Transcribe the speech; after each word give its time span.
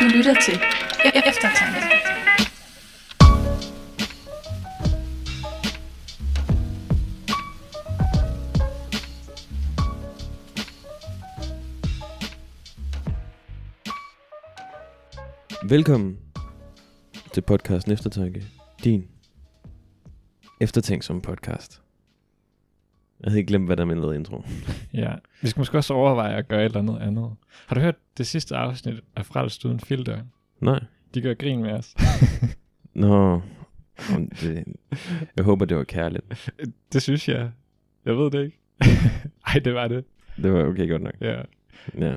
Du 0.00 0.04
lytter 0.04 0.34
til 0.40 0.54
e-, 0.54 1.08
e- 1.08 1.28
Eftertanke. 1.28 1.98
Velkommen 15.68 16.18
til 17.34 17.40
podcasten 17.40 17.92
Eftertanke. 17.92 18.44
Din 18.84 19.08
eftertænksomme 20.60 21.22
podcast. 21.22 21.82
Jeg 23.22 23.30
havde 23.30 23.38
ikke 23.38 23.48
glemt, 23.48 23.66
hvad 23.66 23.76
der 23.76 23.84
mindede 23.84 24.14
intro. 24.14 24.44
Ja, 24.94 25.12
vi 25.42 25.48
skal 25.48 25.60
måske 25.60 25.78
også 25.78 25.94
overveje 25.94 26.36
at 26.36 26.48
gøre 26.48 26.60
et 26.60 26.64
eller 26.64 26.78
andet 26.78 26.98
andet. 27.00 27.30
Har 27.66 27.74
du 27.74 27.80
hørt 27.80 27.94
det 28.18 28.26
sidste 28.26 28.56
afsnit 28.56 29.00
af 29.16 29.26
Frelst 29.26 29.64
Uden 29.64 29.80
Filter? 29.80 30.18
Nej. 30.60 30.80
De 31.14 31.20
gør 31.20 31.34
grin 31.34 31.62
med 31.62 31.72
os. 31.72 31.94
Nå. 32.94 33.40
Det, 34.40 34.64
jeg 35.36 35.44
håber, 35.44 35.64
det 35.64 35.76
var 35.76 35.84
kærligt. 35.84 36.50
det 36.92 37.02
synes 37.02 37.28
jeg. 37.28 37.50
Jeg 38.04 38.16
ved 38.16 38.30
det 38.30 38.44
ikke. 38.44 38.58
Ej, 39.46 39.58
det 39.64 39.74
var 39.74 39.88
det. 39.88 40.04
Det 40.42 40.52
var 40.52 40.64
okay 40.64 40.90
godt 40.90 41.02
nok. 41.02 41.14
Ja. 41.20 41.40
Ja. 41.98 42.14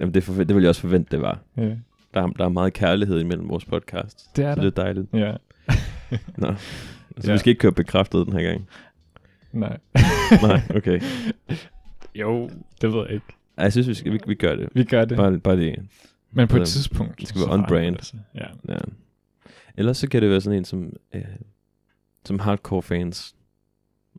Jamen, 0.00 0.14
det, 0.14 0.22
forvent, 0.24 0.48
det 0.48 0.54
ville 0.54 0.64
jeg 0.64 0.68
også 0.68 0.80
forvente, 0.80 1.10
det 1.10 1.20
var. 1.20 1.38
ja. 1.56 1.76
Der 2.14 2.22
er, 2.22 2.26
der 2.26 2.44
er 2.44 2.48
meget 2.48 2.72
kærlighed 2.72 3.20
imellem 3.20 3.48
vores 3.48 3.64
podcast. 3.64 4.36
Det 4.36 4.44
er 4.44 4.54
så 4.54 4.60
der. 4.60 4.70
det 4.70 4.78
er 4.78 4.82
dejligt. 4.82 5.06
Ja. 5.12 5.34
Nå. 6.36 6.54
Så 7.20 7.26
Ja. 7.26 7.32
vi 7.32 7.38
skal 7.38 7.50
ikke 7.50 7.60
køre 7.60 7.72
bekræftet 7.72 8.26
den 8.26 8.32
her 8.32 8.42
gang. 8.42 8.68
Nej. 9.52 9.78
Nej, 10.42 10.60
okay. 10.76 11.00
jo, 12.14 12.50
det 12.80 12.92
ved 12.92 13.00
jeg 13.04 13.10
ikke. 13.14 13.26
Ej, 13.56 13.62
Jeg 13.64 13.72
synes, 13.72 13.88
vi, 13.88 13.94
skal, 13.94 14.12
vi, 14.12 14.20
vi 14.26 14.34
gør 14.34 14.56
det. 14.56 14.68
Vi 14.74 14.84
gør 14.84 15.04
det. 15.04 15.16
Bare, 15.16 15.38
bare 15.38 15.56
det. 15.56 15.88
Men 16.30 16.48
på 16.48 16.56
et 16.56 16.68
Så- 16.68 16.74
tidspunkt. 16.74 17.20
det 17.20 17.28
skal 17.28 17.38
være 17.38 17.46
så 17.48 17.52
on 17.52 17.58
forandrer 17.60 17.68
brand. 17.68 17.96
det 17.96 18.04
sig. 18.04 18.20
Ja. 18.34 18.46
Ja. 18.68 18.78
Ellers 19.76 19.96
så 19.96 20.08
kan 20.08 20.22
det 20.22 20.30
være 20.30 20.40
sådan 20.40 20.58
en, 20.58 20.64
som, 20.64 20.92
øh, 21.12 21.24
som 22.24 22.38
hardcore 22.38 22.82
fans 22.82 23.34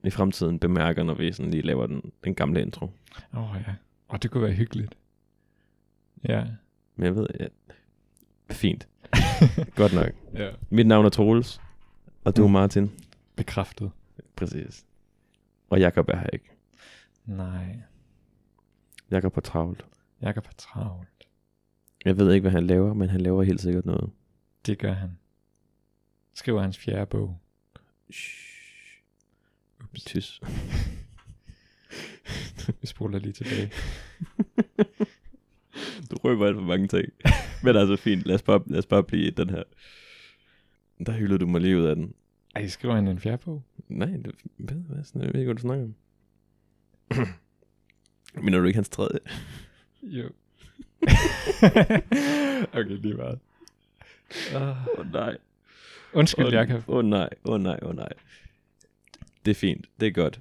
i 0.04 0.10
fremtiden 0.10 0.60
bemærker, 0.60 1.04
når 1.04 1.14
vi 1.14 1.32
sådan 1.32 1.52
lige 1.52 1.62
laver 1.64 1.88
den, 1.88 2.12
den 2.24 2.36
gamle 2.36 2.62
intro. 2.62 2.86
Åh 3.38 3.52
oh, 3.52 3.58
ja. 3.68 3.74
Og 4.08 4.24
det 4.24 4.32
kunne 4.32 4.44
være 4.44 4.54
hyggeligt. 4.54 4.96
Ja. 6.30 6.44
Men 6.96 7.06
jeg 7.06 7.16
ved, 7.16 7.28
ja, 7.40 7.46
fint. 8.52 8.88
Godt 9.76 9.94
nok. 9.94 10.10
ja. 10.34 10.50
Mit 10.70 10.88
navn 10.88 11.06
er 11.06 11.10
Troels, 11.10 11.62
og 12.24 12.38
du 12.38 12.44
er 12.44 12.48
Mm. 12.48 12.54
Martin. 12.54 12.92
Bekræftet. 13.36 13.92
Præcis. 14.36 14.86
Og 15.70 15.80
Jakob 15.80 16.10
er 16.10 16.18
her 16.18 16.30
ikke. 16.34 16.52
Nej. 17.26 17.80
Jakob 19.12 19.38
er 19.38 19.42
travlt. 19.42 19.86
Jakob 20.22 20.46
er 20.48 20.54
travlt. 20.58 21.28
Jeg 22.06 22.18
ved 22.18 22.34
ikke, 22.34 22.42
hvad 22.42 22.52
han 22.52 22.68
laver, 22.68 22.94
men 22.94 23.10
han 23.10 23.22
laver 23.22 23.44
helt 23.44 23.62
sikkert 23.62 23.86
noget. 23.86 24.12
Det 24.66 24.80
gør 24.80 24.94
han. 24.94 25.18
Skriver 26.34 26.62
hans 26.62 26.78
fjerde 26.78 27.06
bog. 27.06 27.40
Shh. 28.12 28.50
Ups. 29.84 30.04
Tys. 30.04 30.42
Vi 32.82 32.88
spoler 32.88 33.20
lige 33.20 33.34
tilbage. 33.34 33.72
Du 36.12 36.16
røber 36.16 36.46
alt 36.48 36.56
for 36.56 36.64
mange 36.64 36.88
ting. 36.88 37.14
Men 37.64 37.76
altså 37.76 37.96
fint, 37.96 38.26
lad 38.26 38.36
os 38.36 38.42
bare, 38.42 38.64
lad 38.68 38.80
os 38.80 38.86
bare 38.86 39.04
blive 39.04 39.28
i 39.28 39.30
den 39.30 39.50
her. 39.50 39.64
Der 41.06 41.12
hyldede 41.12 41.40
du 41.40 41.48
mig 41.48 41.62
lige 41.62 41.78
ud 41.78 41.86
af 41.86 41.96
den. 41.96 42.14
Ej, 42.60 42.68
skriver 42.68 42.96
han 42.96 43.08
en 43.08 43.20
fjerde 43.20 43.38
bog? 43.38 43.64
Nej, 43.88 44.08
det, 44.10 44.36
hvad, 44.58 44.76
hvad, 44.78 45.04
sådan, 45.04 45.22
jeg 45.22 45.34
ved 45.34 45.40
ikke, 45.40 45.48
hvad 45.48 45.56
du 45.56 45.62
snakker 45.62 45.86
om. 45.86 45.96
Men 48.44 48.54
du 48.54 48.64
ikke 48.64 48.78
hans 48.78 48.90
tredje? 48.90 49.20
Jo. 50.04 50.30
okay, 52.80 52.98
lige 53.02 53.14
meget. 53.14 53.40
Åh 54.56 55.00
oh, 55.00 55.12
nej. 55.12 55.38
undskyld, 56.14 56.46
Åh 56.46 56.54
Jakob. 56.54 56.84
oh, 56.90 57.06
nej, 57.06 57.30
åh 57.46 57.54
oh, 57.54 57.62
nej, 57.62 57.80
åh 57.82 57.90
oh, 57.90 57.96
nej. 57.96 58.10
Det 59.46 59.52
er 59.52 59.56
fint, 59.56 59.86
det 60.00 60.08
er 60.08 60.12
godt. 60.12 60.40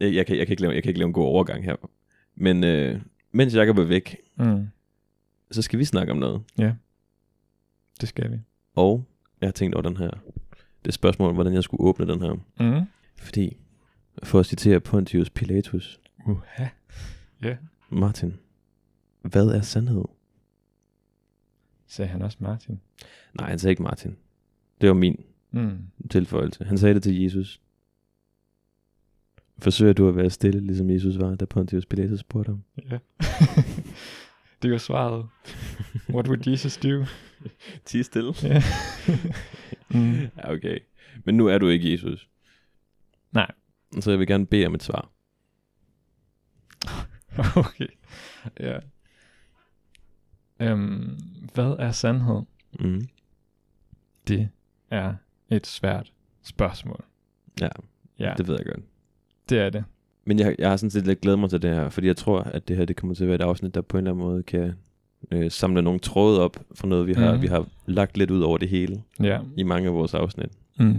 Jeg, 0.00 0.14
jeg, 0.14 0.26
kan, 0.26 0.36
jeg, 0.38 0.46
kan 0.46 0.52
ikke 0.52 0.62
lave, 0.62 0.74
jeg 0.74 0.82
kan 0.82 0.90
ikke 0.90 0.98
lave 0.98 1.06
en 1.06 1.12
god 1.12 1.24
overgang 1.24 1.64
her. 1.64 1.76
Men 2.34 2.64
øh, 2.64 3.00
mens 3.32 3.54
Jacob 3.54 3.78
er 3.78 3.84
væk, 3.84 4.16
Mm, 4.36 4.66
så 5.50 5.62
skal 5.62 5.78
vi 5.78 5.84
snakke 5.84 6.12
om 6.12 6.18
noget. 6.18 6.42
det 8.00 8.08
skal 8.08 8.32
vi. 8.32 8.36
Og 8.74 9.04
jeg 9.40 9.46
har 9.46 9.52
tænkt 9.52 9.74
over 9.74 9.82
den 9.82 9.96
her, 9.96 10.10
det 10.86 10.94
spørgsmål, 10.94 11.34
hvordan 11.34 11.52
jeg 11.54 11.62
skulle 11.62 11.80
åbne 11.84 12.06
den 12.08 12.22
her. 12.22 12.32
Mm. 12.80 12.86
Fordi, 13.16 13.56
for 14.22 14.40
at 14.40 14.46
citere 14.46 14.80
Pontius 14.80 15.30
Pilatus, 15.30 16.00
Uha. 16.26 16.66
Ja. 17.42 17.56
Martin, 17.90 18.34
hvad 19.22 19.46
er 19.46 19.60
sandhed? 19.60 20.04
Sagde 21.86 22.08
han 22.08 22.22
også 22.22 22.36
Martin. 22.40 22.80
Nej, 23.40 23.48
han 23.48 23.58
sagde 23.58 23.72
ikke 23.72 23.82
Martin. 23.82 24.16
Det 24.80 24.88
var 24.88 24.94
min 24.94 25.24
Mm. 25.50 25.78
tilføjelse. 26.10 26.64
Han 26.64 26.78
sagde 26.78 26.94
det 26.94 27.02
til 27.02 27.22
Jesus. 27.22 27.60
Forsøger 29.58 29.92
du 29.92 30.08
at 30.08 30.16
være 30.16 30.30
stille, 30.30 30.60
ligesom 30.60 30.90
Jesus 30.90 31.18
var, 31.18 31.34
da 31.34 31.44
Pontius 31.44 31.86
Pilatus 31.86 32.20
spurgte 32.20 32.48
ham? 32.50 32.62
Ja. 32.90 32.98
det 34.62 34.70
var 34.72 34.78
svaret. 34.78 35.26
What 36.10 36.28
would 36.28 36.48
Jesus 36.48 36.76
do? 36.76 37.04
Tig 37.84 38.04
stille. 38.04 38.32
Ja. 38.42 38.62
mm. 39.90 40.12
Ja, 40.36 40.52
okay. 40.52 40.78
Men 41.24 41.36
nu 41.36 41.46
er 41.46 41.58
du 41.58 41.68
ikke 41.68 41.92
Jesus. 41.92 42.28
Nej. 43.32 43.50
Så 44.00 44.10
jeg 44.10 44.18
vil 44.18 44.26
gerne 44.26 44.46
bede 44.46 44.66
om 44.66 44.74
et 44.74 44.82
svar. 44.82 45.10
Okay. 47.56 47.86
Ja. 48.60 48.78
Øhm, 50.60 51.18
hvad 51.54 51.76
er 51.78 51.90
sandhed? 51.92 52.42
Mm. 52.80 53.08
Det 54.28 54.48
er 54.90 55.14
et 55.50 55.66
svært 55.66 56.12
spørgsmål. 56.42 57.04
Ja, 57.60 57.68
Ja, 58.18 58.34
det 58.38 58.48
ved 58.48 58.56
jeg 58.58 58.66
godt. 58.66 58.84
det 59.48 59.58
er 59.58 59.70
det. 59.70 59.84
Men 60.24 60.38
jeg, 60.38 60.56
jeg 60.58 60.68
har 60.70 60.76
sådan 60.76 60.90
set 60.90 61.06
lidt 61.06 61.20
glædet 61.20 61.38
mig 61.38 61.50
til 61.50 61.62
det 61.62 61.74
her, 61.74 61.88
fordi 61.88 62.06
jeg 62.06 62.16
tror, 62.16 62.40
at 62.40 62.68
det 62.68 62.76
her 62.76 62.84
det 62.84 62.96
kommer 62.96 63.14
til 63.14 63.24
at 63.24 63.28
være 63.28 63.34
et 63.34 63.40
afsnit, 63.42 63.74
der 63.74 63.80
på 63.80 63.96
en 63.96 64.06
eller 64.06 64.10
anden 64.12 64.26
måde 64.26 64.42
kan 64.42 64.74
øh, 65.30 65.50
samle 65.50 65.82
nogle 65.82 66.00
tråde 66.00 66.40
op 66.40 66.56
for 66.74 66.86
noget, 66.86 67.06
vi 67.06 67.12
har, 67.12 67.32
Mhm. 67.32 67.42
vi 67.42 67.46
har 67.46 67.66
lagt 67.86 68.16
lidt 68.16 68.30
ud 68.30 68.40
over 68.40 68.58
det 68.58 68.68
hele 68.68 69.02
Ja. 69.22 69.38
i 69.56 69.62
mange 69.62 69.88
af 69.88 69.94
vores 69.94 70.14
afsnit. 70.14 70.50
Mm. 70.78 70.94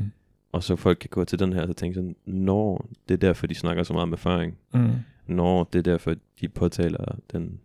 Og 0.51 0.63
så 0.63 0.75
folk 0.75 0.97
kan 0.97 1.09
gå 1.09 1.23
til 1.25 1.39
den 1.39 1.53
her 1.53 1.67
og 1.67 1.75
tænke 1.75 1.95
sådan, 1.95 2.15
når 2.25 2.89
det 3.07 3.13
er 3.13 3.17
derfor, 3.17 3.47
de 3.47 3.55
snakker 3.55 3.83
så 3.83 3.93
meget 3.93 4.03
om 4.03 4.13
erfaring. 4.13 4.57
Mm. 4.73 4.89
Når 5.27 5.63
det 5.73 5.79
er 5.79 5.83
derfor, 5.83 6.15
de 6.41 6.47
påtaler 6.49 7.15
den 7.31 7.59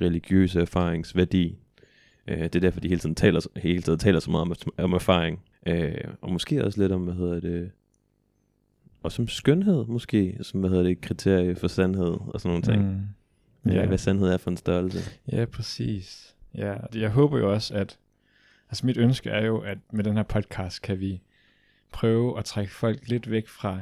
religiøse 0.00 0.60
erfaringsværdi. 0.60 1.56
Øh, 2.28 2.38
det 2.42 2.54
er 2.56 2.60
derfor, 2.60 2.80
de 2.80 2.88
hele 2.88 3.00
tiden 3.00 3.14
taler, 3.14 3.40
hele 3.56 3.82
tiden 3.82 3.98
taler 3.98 4.20
så 4.20 4.30
meget 4.30 4.42
om, 4.42 4.54
om 4.84 4.92
erfaring. 4.92 5.40
Øh, 5.66 5.94
og 6.20 6.32
måske 6.32 6.64
også 6.64 6.80
lidt 6.80 6.92
om, 6.92 7.02
hvad 7.02 7.14
hedder 7.14 7.40
det, 7.40 7.70
og 9.02 9.12
som 9.12 9.28
skønhed 9.28 9.84
måske, 9.86 10.36
som 10.42 10.60
hvad 10.60 10.70
hedder 10.70 10.84
det, 10.84 11.00
kriterie 11.00 11.56
for 11.56 11.68
sandhed 11.68 12.16
og 12.26 12.40
sådan 12.40 12.48
nogle 12.50 12.62
ting. 12.62 12.92
Mm. 12.92 13.00
Ja. 13.66 13.72
Ja. 13.72 13.86
Hvad 13.86 13.98
sandhed 13.98 14.28
er 14.28 14.36
for 14.36 14.50
en 14.50 14.56
størrelse. 14.56 14.98
ja, 15.32 15.44
præcis. 15.44 16.34
Ja, 16.54 16.76
jeg 16.94 17.10
håber 17.10 17.38
jo 17.38 17.52
også, 17.52 17.74
at... 17.74 17.98
Altså 18.68 18.86
mit 18.86 18.96
ønske 18.96 19.30
er 19.30 19.46
jo, 19.46 19.58
at 19.58 19.78
med 19.92 20.04
den 20.04 20.16
her 20.16 20.22
podcast 20.22 20.82
kan 20.82 21.00
vi 21.00 21.22
prøve 21.92 22.38
at 22.38 22.44
trække 22.44 22.72
folk 22.72 23.08
lidt 23.08 23.30
væk 23.30 23.48
fra 23.48 23.80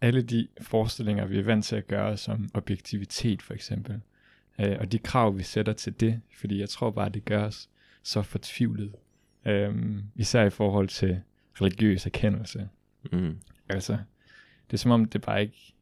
alle 0.00 0.22
de 0.22 0.48
forestillinger, 0.60 1.26
vi 1.26 1.38
er 1.38 1.42
vant 1.42 1.64
til 1.64 1.76
at 1.76 1.86
gøre, 1.86 2.16
som 2.16 2.48
objektivitet 2.54 3.42
for 3.42 3.54
eksempel. 3.54 4.00
Øh, 4.60 4.76
og 4.80 4.92
de 4.92 4.98
krav, 4.98 5.38
vi 5.38 5.42
sætter 5.42 5.72
til 5.72 6.00
det, 6.00 6.20
fordi 6.40 6.60
jeg 6.60 6.68
tror 6.68 6.90
bare, 6.90 7.08
det 7.08 7.24
gør 7.24 7.44
os 7.44 7.68
så 8.02 8.22
fortvivlet. 8.22 8.92
Øhm, 9.44 10.02
især 10.14 10.44
i 10.44 10.50
forhold 10.50 10.88
til 10.88 11.20
religiøs 11.60 12.06
erkendelse. 12.06 12.68
Mm. 13.12 13.36
Altså, 13.68 13.92
det 14.66 14.72
er 14.72 14.78
som 14.78 14.90
om, 14.90 15.04
det 15.04 15.20
bare 15.20 15.42
ikke... 15.42 15.74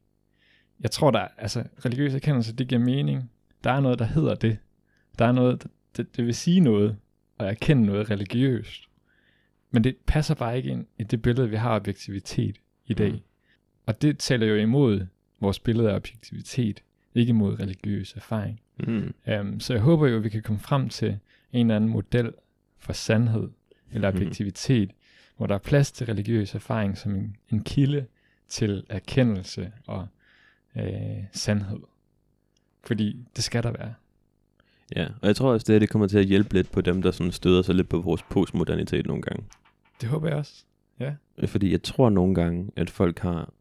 Jeg 0.80 0.90
tror, 0.90 1.10
der 1.10 1.18
er, 1.18 1.28
altså, 1.38 1.64
religiøs 1.84 2.14
erkendelse, 2.14 2.52
det 2.56 2.68
giver 2.68 2.80
mening. 2.80 3.30
Der 3.64 3.70
er 3.72 3.80
noget, 3.80 3.98
der 3.98 4.04
hedder 4.04 4.34
det. 4.34 4.58
Der 5.18 5.24
er 5.24 5.32
noget, 5.32 5.66
det, 5.96 6.16
det 6.16 6.26
vil 6.26 6.34
sige 6.34 6.60
noget, 6.60 6.96
og 7.38 7.46
erkende 7.46 7.86
noget 7.86 8.10
religiøst. 8.10 8.82
Men 9.70 9.84
det 9.84 9.96
passer 10.06 10.34
bare 10.34 10.56
ikke 10.56 10.68
ind 10.70 10.86
i 10.98 11.02
det 11.02 11.22
billede, 11.22 11.50
vi 11.50 11.56
har 11.56 11.70
af 11.70 11.76
objektivitet 11.76 12.56
i 12.86 12.94
dag. 12.94 13.12
Mm. 13.12 13.18
Og 13.86 14.02
det 14.02 14.18
taler 14.18 14.46
jo 14.46 14.54
imod 14.56 15.06
vores 15.40 15.58
billede 15.58 15.90
af 15.90 15.94
objektivitet, 15.94 16.82
ikke 17.14 17.30
imod 17.30 17.60
religiøs 17.60 18.12
erfaring. 18.16 18.60
Mm. 18.86 19.14
Um, 19.40 19.60
så 19.60 19.72
jeg 19.74 19.82
håber 19.82 20.06
jo, 20.08 20.16
at 20.16 20.24
vi 20.24 20.28
kan 20.28 20.42
komme 20.42 20.60
frem 20.60 20.88
til 20.88 21.18
en 21.52 21.66
eller 21.66 21.76
anden 21.76 21.90
model 21.90 22.32
for 22.78 22.92
sandhed 22.92 23.48
eller 23.92 24.10
Mhm. 24.10 24.16
objektivitet, 24.16 24.90
hvor 25.36 25.46
der 25.46 25.54
er 25.54 25.58
plads 25.58 25.92
til 25.92 26.06
religiøs 26.06 26.54
erfaring 26.54 26.98
som 26.98 27.14
en, 27.14 27.36
en 27.50 27.64
kilde 27.64 28.06
til 28.48 28.84
erkendelse 28.88 29.72
og 29.86 30.08
øh, 30.78 31.24
sandhed. 31.32 31.78
Fordi 32.84 33.26
det 33.36 33.44
skal 33.44 33.62
der 33.62 33.70
være. 33.72 33.94
Ja, 34.96 35.06
og 35.20 35.26
jeg 35.26 35.36
tror 35.36 35.52
også, 35.52 35.64
det 35.66 35.74
her 35.74 35.78
det 35.78 35.88
kommer 35.90 36.08
til 36.08 36.18
at 36.18 36.24
hjælpe 36.26 36.54
lidt 36.54 36.70
på 36.72 36.80
dem, 36.80 37.02
der 37.02 37.10
sådan 37.10 37.32
støder 37.32 37.62
sig 37.62 37.74
lidt 37.74 37.88
på 37.88 37.98
vores 38.00 38.22
postmodernitet 38.22 39.06
nogle 39.06 39.22
gange. 39.22 39.44
Det 40.00 40.08
håber 40.08 40.28
jeg 40.28 40.36
også. 40.36 40.64
Fordi 41.46 41.72
jeg 41.72 41.82
tror 41.82 42.10
nogle 42.10 42.34
gange, 42.34 42.70
at 42.76 42.90
folk 42.90 43.18
har 43.18 43.52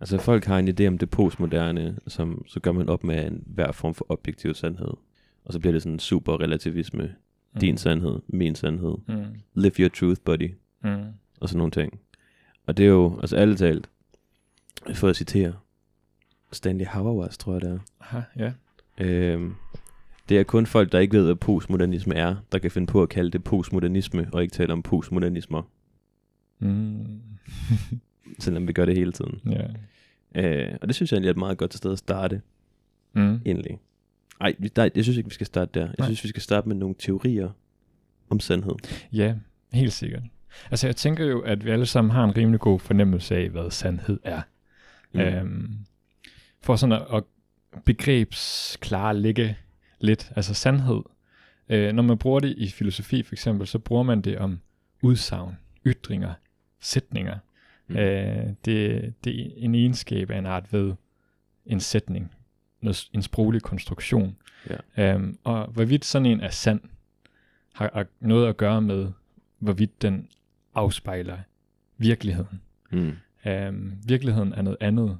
Altså 0.00 0.18
folk 0.18 0.44
har 0.44 0.58
en 0.58 0.68
idé 0.68 0.86
om 0.86 0.98
det 0.98 1.10
postmoderne, 1.10 1.98
som 2.06 2.44
så 2.48 2.60
gør 2.60 2.72
man 2.72 2.88
op 2.88 3.04
med 3.04 3.26
en 3.26 3.42
hver 3.46 3.72
form 3.72 3.94
for 3.94 4.06
objektiv 4.08 4.54
sandhed. 4.54 4.90
Og 5.44 5.52
så 5.52 5.58
bliver 5.58 5.72
det 5.72 5.82
sådan 5.82 5.98
super 5.98 6.40
relativisme 6.40 7.14
din 7.60 7.76
sandhed, 7.78 8.18
min 8.26 8.54
sandhed, 8.54 8.94
Mm. 9.08 9.24
live 9.54 9.72
your 9.78 9.88
truth, 9.88 10.20
buddy, 10.24 10.54
Mm. 10.82 11.04
og 11.40 11.48
sådan 11.48 11.58
nogle 11.58 11.70
ting. 11.70 12.00
Og 12.66 12.76
det 12.76 12.84
er 12.84 12.88
jo, 12.90 13.18
altså 13.20 13.36
alle 13.36 13.56
talt, 13.56 13.90
for 14.94 15.08
at 15.08 15.16
citere, 15.16 15.52
Stanley 16.54 16.84
Hauerwas, 16.86 17.38
tror 17.38 17.52
jeg 17.52 17.60
det 17.62 17.70
er. 17.70 17.78
Aha, 18.00 18.20
ja. 18.36 18.52
Øhm, 18.98 19.54
det 20.28 20.38
er 20.38 20.42
kun 20.42 20.66
folk, 20.66 20.92
der 20.92 20.98
ikke 20.98 21.16
ved, 21.16 21.24
hvad 21.24 21.34
postmodernisme 21.34 22.14
er, 22.14 22.36
der 22.52 22.58
kan 22.58 22.70
finde 22.70 22.86
på 22.86 23.02
at 23.02 23.08
kalde 23.08 23.30
det 23.30 23.44
postmodernisme, 23.44 24.28
og 24.32 24.42
ikke 24.42 24.52
tale 24.52 24.72
om 24.72 24.82
postmodernismer, 24.82 25.62
Mm. 26.58 27.20
selvom 28.38 28.68
vi 28.68 28.72
gør 28.72 28.84
det 28.84 28.94
hele 28.96 29.12
tiden. 29.12 29.40
ja. 29.50 29.66
Øh, 30.34 30.78
og 30.82 30.88
det 30.88 30.94
synes 30.96 31.12
jeg 31.12 31.16
egentlig 31.16 31.28
er 31.28 31.32
et 31.34 31.38
meget 31.38 31.58
godt 31.58 31.74
sted 31.74 31.92
at 31.92 31.98
starte, 31.98 32.40
Mm. 33.12 33.40
egentlig. 33.46 33.78
Ej, 34.40 34.54
nej, 34.76 34.90
jeg 34.94 35.04
synes 35.04 35.16
ikke, 35.16 35.28
vi 35.28 35.34
skal 35.34 35.46
starte 35.46 35.70
der. 35.80 35.86
Jeg 35.86 35.94
Nej. 35.98 36.06
synes, 36.08 36.24
vi 36.24 36.28
skal 36.28 36.42
starte 36.42 36.68
med 36.68 36.76
nogle 36.76 36.94
teorier 36.98 37.50
om 38.30 38.40
sandhed. 38.40 38.74
Ja, 39.12 39.34
helt 39.72 39.92
sikkert. 39.92 40.22
Altså 40.70 40.86
jeg 40.86 40.96
tænker 40.96 41.24
jo, 41.24 41.40
at 41.40 41.64
vi 41.64 41.70
alle 41.70 41.86
sammen 41.86 42.10
har 42.10 42.24
en 42.24 42.36
rimelig 42.36 42.60
god 42.60 42.80
fornemmelse 42.80 43.36
af, 43.36 43.48
hvad 43.50 43.70
sandhed 43.70 44.20
er. 44.22 44.42
Mm. 45.14 45.20
Øhm, 45.20 45.70
for 46.64 46.76
sådan 46.76 46.92
at, 46.92 47.06
at 47.14 47.24
begrebsklarlægge 47.84 49.56
lidt, 50.00 50.32
altså 50.36 50.54
sandhed. 50.54 51.02
Øh, 51.68 51.92
når 51.92 52.02
man 52.02 52.18
bruger 52.18 52.40
det 52.40 52.54
i 52.56 52.68
filosofi 52.68 53.22
for 53.22 53.34
eksempel, 53.34 53.66
så 53.66 53.78
bruger 53.78 54.02
man 54.02 54.20
det 54.20 54.38
om 54.38 54.60
udsagn, 55.02 55.58
ytringer, 55.86 56.34
sætninger. 56.80 57.38
Mm. 57.88 57.96
Øh, 57.96 58.46
det, 58.64 59.14
det 59.24 59.40
er 59.40 59.50
en 59.56 59.74
egenskab 59.74 60.30
af 60.30 60.38
en 60.38 60.46
art 60.46 60.72
ved 60.72 60.92
en 61.66 61.80
sætning, 61.80 62.32
noget, 62.80 63.08
en 63.12 63.22
sproglig 63.22 63.62
konstruktion. 63.62 64.36
Ja. 64.70 65.14
Øhm, 65.14 65.38
og 65.44 65.66
hvorvidt 65.66 66.04
sådan 66.04 66.26
en 66.26 66.40
er 66.40 66.50
sand, 66.50 66.80
har, 67.74 67.90
har 67.94 68.06
noget 68.20 68.48
at 68.48 68.56
gøre 68.56 68.82
med, 68.82 69.12
hvorvidt 69.58 70.02
den 70.02 70.28
afspejler 70.74 71.38
virkeligheden. 71.98 72.60
Mm. 72.90 73.12
Øhm, 73.46 73.92
virkeligheden 74.06 74.52
er 74.52 74.62
noget 74.62 74.78
andet. 74.80 75.18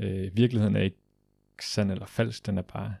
Øh, 0.00 0.36
virkeligheden 0.36 0.76
er 0.76 0.80
ikke 0.80 0.96
sand 1.60 1.92
eller 1.92 2.06
falsk, 2.06 2.46
den 2.46 2.58
er 2.58 2.62
bare 2.62 2.94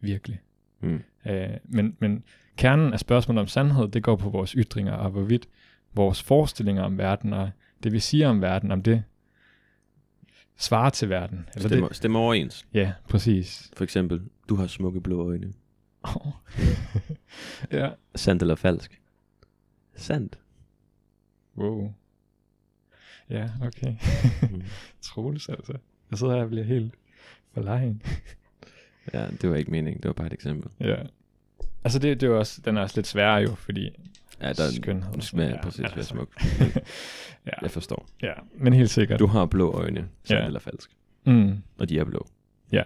virkelig. 0.00 0.40
Mm. 0.80 1.02
Øh, 1.26 1.48
men, 1.64 1.96
men 1.98 2.24
kernen 2.56 2.92
af 2.92 3.00
spørgsmålet 3.00 3.40
om 3.40 3.46
sandhed, 3.46 3.88
det 3.88 4.02
går 4.02 4.16
på 4.16 4.30
vores 4.30 4.50
ytringer, 4.50 4.92
og 4.92 5.10
hvorvidt 5.10 5.48
vores 5.94 6.22
forestillinger 6.22 6.82
om 6.82 6.98
verden, 6.98 7.32
og 7.32 7.50
det 7.82 7.92
vi 7.92 8.00
siger 8.00 8.28
om 8.28 8.40
verden, 8.42 8.70
om 8.70 8.82
det 8.82 9.02
svarer 10.56 10.90
til 10.90 11.08
verden. 11.08 11.48
Eller 11.54 11.68
Stemmer, 11.68 11.88
det, 11.88 11.96
stemmer 11.96 12.20
overens. 12.20 12.66
ja, 12.74 12.92
præcis. 13.08 13.70
For 13.76 13.84
eksempel, 13.84 14.22
du 14.48 14.54
har 14.54 14.66
smukke 14.66 15.00
blå 15.00 15.28
øjne. 15.28 15.52
Oh. 16.02 16.32
ja. 17.80 17.90
Sandt 18.14 18.42
eller 18.42 18.54
falsk? 18.54 19.00
Sandt. 19.94 20.38
Wow. 21.58 21.92
Ja, 23.30 23.50
okay. 23.62 23.94
Mm. 24.50 24.62
Troels 25.02 25.48
altså. 25.48 25.72
Jeg 26.10 26.18
sidder 26.18 26.34
her 26.36 26.42
og 26.42 26.48
bliver 26.48 26.64
helt 26.64 26.94
forlegen. 27.54 28.02
ja, 29.14 29.26
det 29.40 29.50
var 29.50 29.56
ikke 29.56 29.70
meningen. 29.70 30.02
Det 30.02 30.06
var 30.08 30.12
bare 30.12 30.26
et 30.26 30.32
eksempel. 30.32 30.70
Ja. 30.80 30.96
Altså 31.84 31.98
det, 31.98 32.20
det 32.20 32.26
er 32.26 32.34
også, 32.34 32.60
den 32.64 32.76
er 32.76 32.80
også 32.82 32.96
lidt 32.98 33.06
sværere 33.06 33.42
jo, 33.42 33.54
fordi 33.54 33.90
Ja, 34.40 34.52
der 34.52 34.64
er 34.64 34.70
skønhed. 34.70 35.14
en 35.14 35.20
smag 35.20 35.50
Ja, 35.50 35.62
præcis, 35.62 35.80
altså. 35.84 36.02
smuk. 36.04 36.28
ja, 37.46 37.50
Jeg 37.62 37.70
forstår. 37.70 38.06
ja, 38.22 38.32
men 38.58 38.72
helt 38.72 38.90
sikkert. 38.90 39.18
Du 39.20 39.26
har 39.26 39.46
blå 39.46 39.72
øjne, 39.72 40.08
sandt 40.24 40.40
Ja. 40.40 40.46
eller 40.46 40.60
falsk. 40.60 40.90
Mm, 41.26 41.62
Og 41.78 41.88
de 41.88 41.98
er 41.98 42.04
blå. 42.04 42.26
ja, 42.72 42.82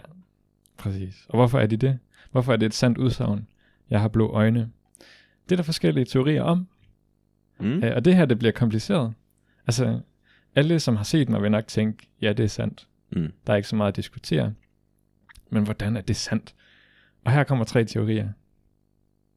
præcis. 0.77 1.27
Og 1.29 1.37
hvorfor 1.39 1.59
er 1.61 1.67
de 1.67 1.77
det? 1.77 1.99
Hvorfor 2.31 2.53
er 2.53 2.57
det 2.57 2.67
et 2.67 2.75
sandt 2.75 2.99
udsagn? 2.99 3.47
Jeg 3.91 4.01
har 4.01 4.09
blå 4.09 4.29
øjne. 4.31 4.71
Det 5.45 5.53
er 5.53 5.57
der 5.57 5.63
forskellige 5.63 6.05
teorier 6.05 6.43
om, 6.43 6.67
Mm. 7.61 7.85
øh, 7.85 7.97
og 7.97 8.05
det 8.05 8.17
her, 8.17 8.25
det 8.27 8.39
bliver 8.39 8.53
kompliceret. 8.53 9.15
Altså, 9.67 10.01
alle, 10.55 10.81
som 10.81 10.97
har 10.97 11.05
set 11.05 11.29
mig, 11.29 11.43
vil 11.43 11.51
nok 11.51 11.67
tænke, 11.67 12.09
ja, 12.23 12.33
det 12.33 12.45
er 12.45 12.49
sandt. 12.49 12.87
Mm. 13.13 13.33
Der 13.47 13.53
er 13.53 13.57
ikke 13.57 13.69
så 13.69 13.77
meget 13.77 13.89
at 13.93 13.97
diskutere. 13.97 14.55
Men 15.51 15.65
hvordan 15.65 15.97
er 15.97 16.01
det 16.01 16.17
sandt? 16.17 16.55
Og 17.25 17.33
her 17.33 17.45
kommer 17.45 17.65
tre 17.65 17.85
teorier. 17.85 18.25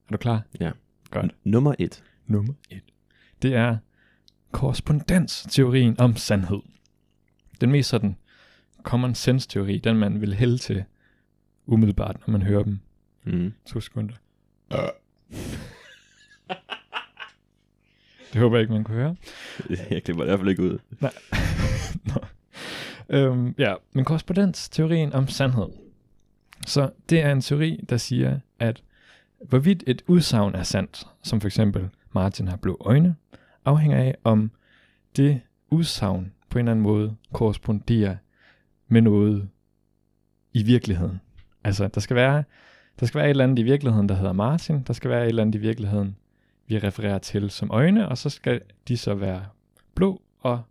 Er 0.08 0.12
du 0.12 0.18
klar? 0.18 0.42
Ja. 0.60 0.72
Godt. 1.12 1.26
N- 1.32 1.36
nummer 1.44 1.76
et. 1.80 2.04
Nummer 2.28 2.54
et. 2.70 2.84
Det 3.42 3.56
er 3.56 3.78
korrespondensteorien 4.52 6.00
om 6.00 6.16
sandhed. 6.16 6.60
Den 7.62 7.72
mest 7.72 7.90
sådan 7.90 8.16
common 8.84 9.16
sense 9.16 9.50
teori, 9.50 9.78
den 9.78 9.98
man 9.98 10.22
vil 10.22 10.34
hælde 10.36 10.58
til 10.58 10.84
umiddelbart, 11.66 12.28
når 12.28 12.32
man 12.32 12.42
hører 12.42 12.64
dem. 12.64 12.80
Mm. 13.24 13.54
To 13.66 13.80
sekunder. 13.80 14.16
det 18.34 18.42
håber 18.42 18.56
jeg 18.58 18.62
ikke, 18.62 18.74
man 18.74 18.84
kunne 18.84 18.98
høre. 18.98 19.16
Jeg 19.90 20.04
klipper 20.04 20.24
i 20.24 20.26
hvert 20.28 20.40
fald 20.40 20.50
ikke 20.50 20.64
ud. 20.64 20.80
Nå. 22.14 22.22
Øhm, 23.14 23.56
ja, 23.58 23.74
men 23.92 24.06
korrespondensteorien 24.06 25.14
om 25.14 25.28
sandhed. 25.28 25.68
Så 26.68 26.92
det 27.10 27.22
er 27.22 27.32
en 27.32 27.42
teori, 27.42 27.86
der 27.90 27.98
siger, 27.98 28.40
at 28.60 28.84
hvorvidt 29.42 29.84
et 29.88 30.02
udsagn 30.08 30.56
er 30.56 30.64
sandt, 30.64 31.08
som 31.24 31.42
for 31.42 31.48
eksempel 31.48 31.90
Martin 32.12 32.48
har 32.48 32.58
blå 32.58 32.78
øjne, 32.80 33.16
afhænger 33.66 33.98
af, 33.98 34.16
om 34.24 34.52
det 35.18 35.42
udsagn 35.70 36.34
på 36.50 36.60
en 36.60 36.66
eller 36.66 36.72
anden 36.72 36.84
måde 36.84 37.16
korresponderer 37.34 38.16
med 38.88 39.02
noget 39.02 39.50
i 40.54 40.64
virkeligheden. 40.64 41.22
Altså, 41.64 41.88
der 41.88 42.02
skal 42.02 42.16
være, 42.16 42.44
der 43.00 43.06
skal 43.06 43.18
være 43.18 43.28
et 43.28 43.30
eller 43.30 43.44
andet 43.44 43.60
i 43.60 43.64
virkeligheden, 43.64 44.10
der 44.10 44.16
hedder 44.16 44.34
Martin. 44.34 44.84
Der 44.84 44.94
skal 44.94 45.10
være 45.10 45.24
et 45.24 45.30
eller 45.30 45.42
andet 45.42 45.56
i 45.56 45.62
virkeligheden, 45.62 46.16
vi 46.68 46.80
refererer 46.80 47.18
til 47.18 47.50
som 47.50 47.72
øjne, 47.72 48.10
og 48.10 48.18
så 48.18 48.30
skal 48.30 48.62
de 48.88 48.98
så 48.98 49.14
være 49.14 49.46
blå. 49.96 50.22
Og 50.40 50.62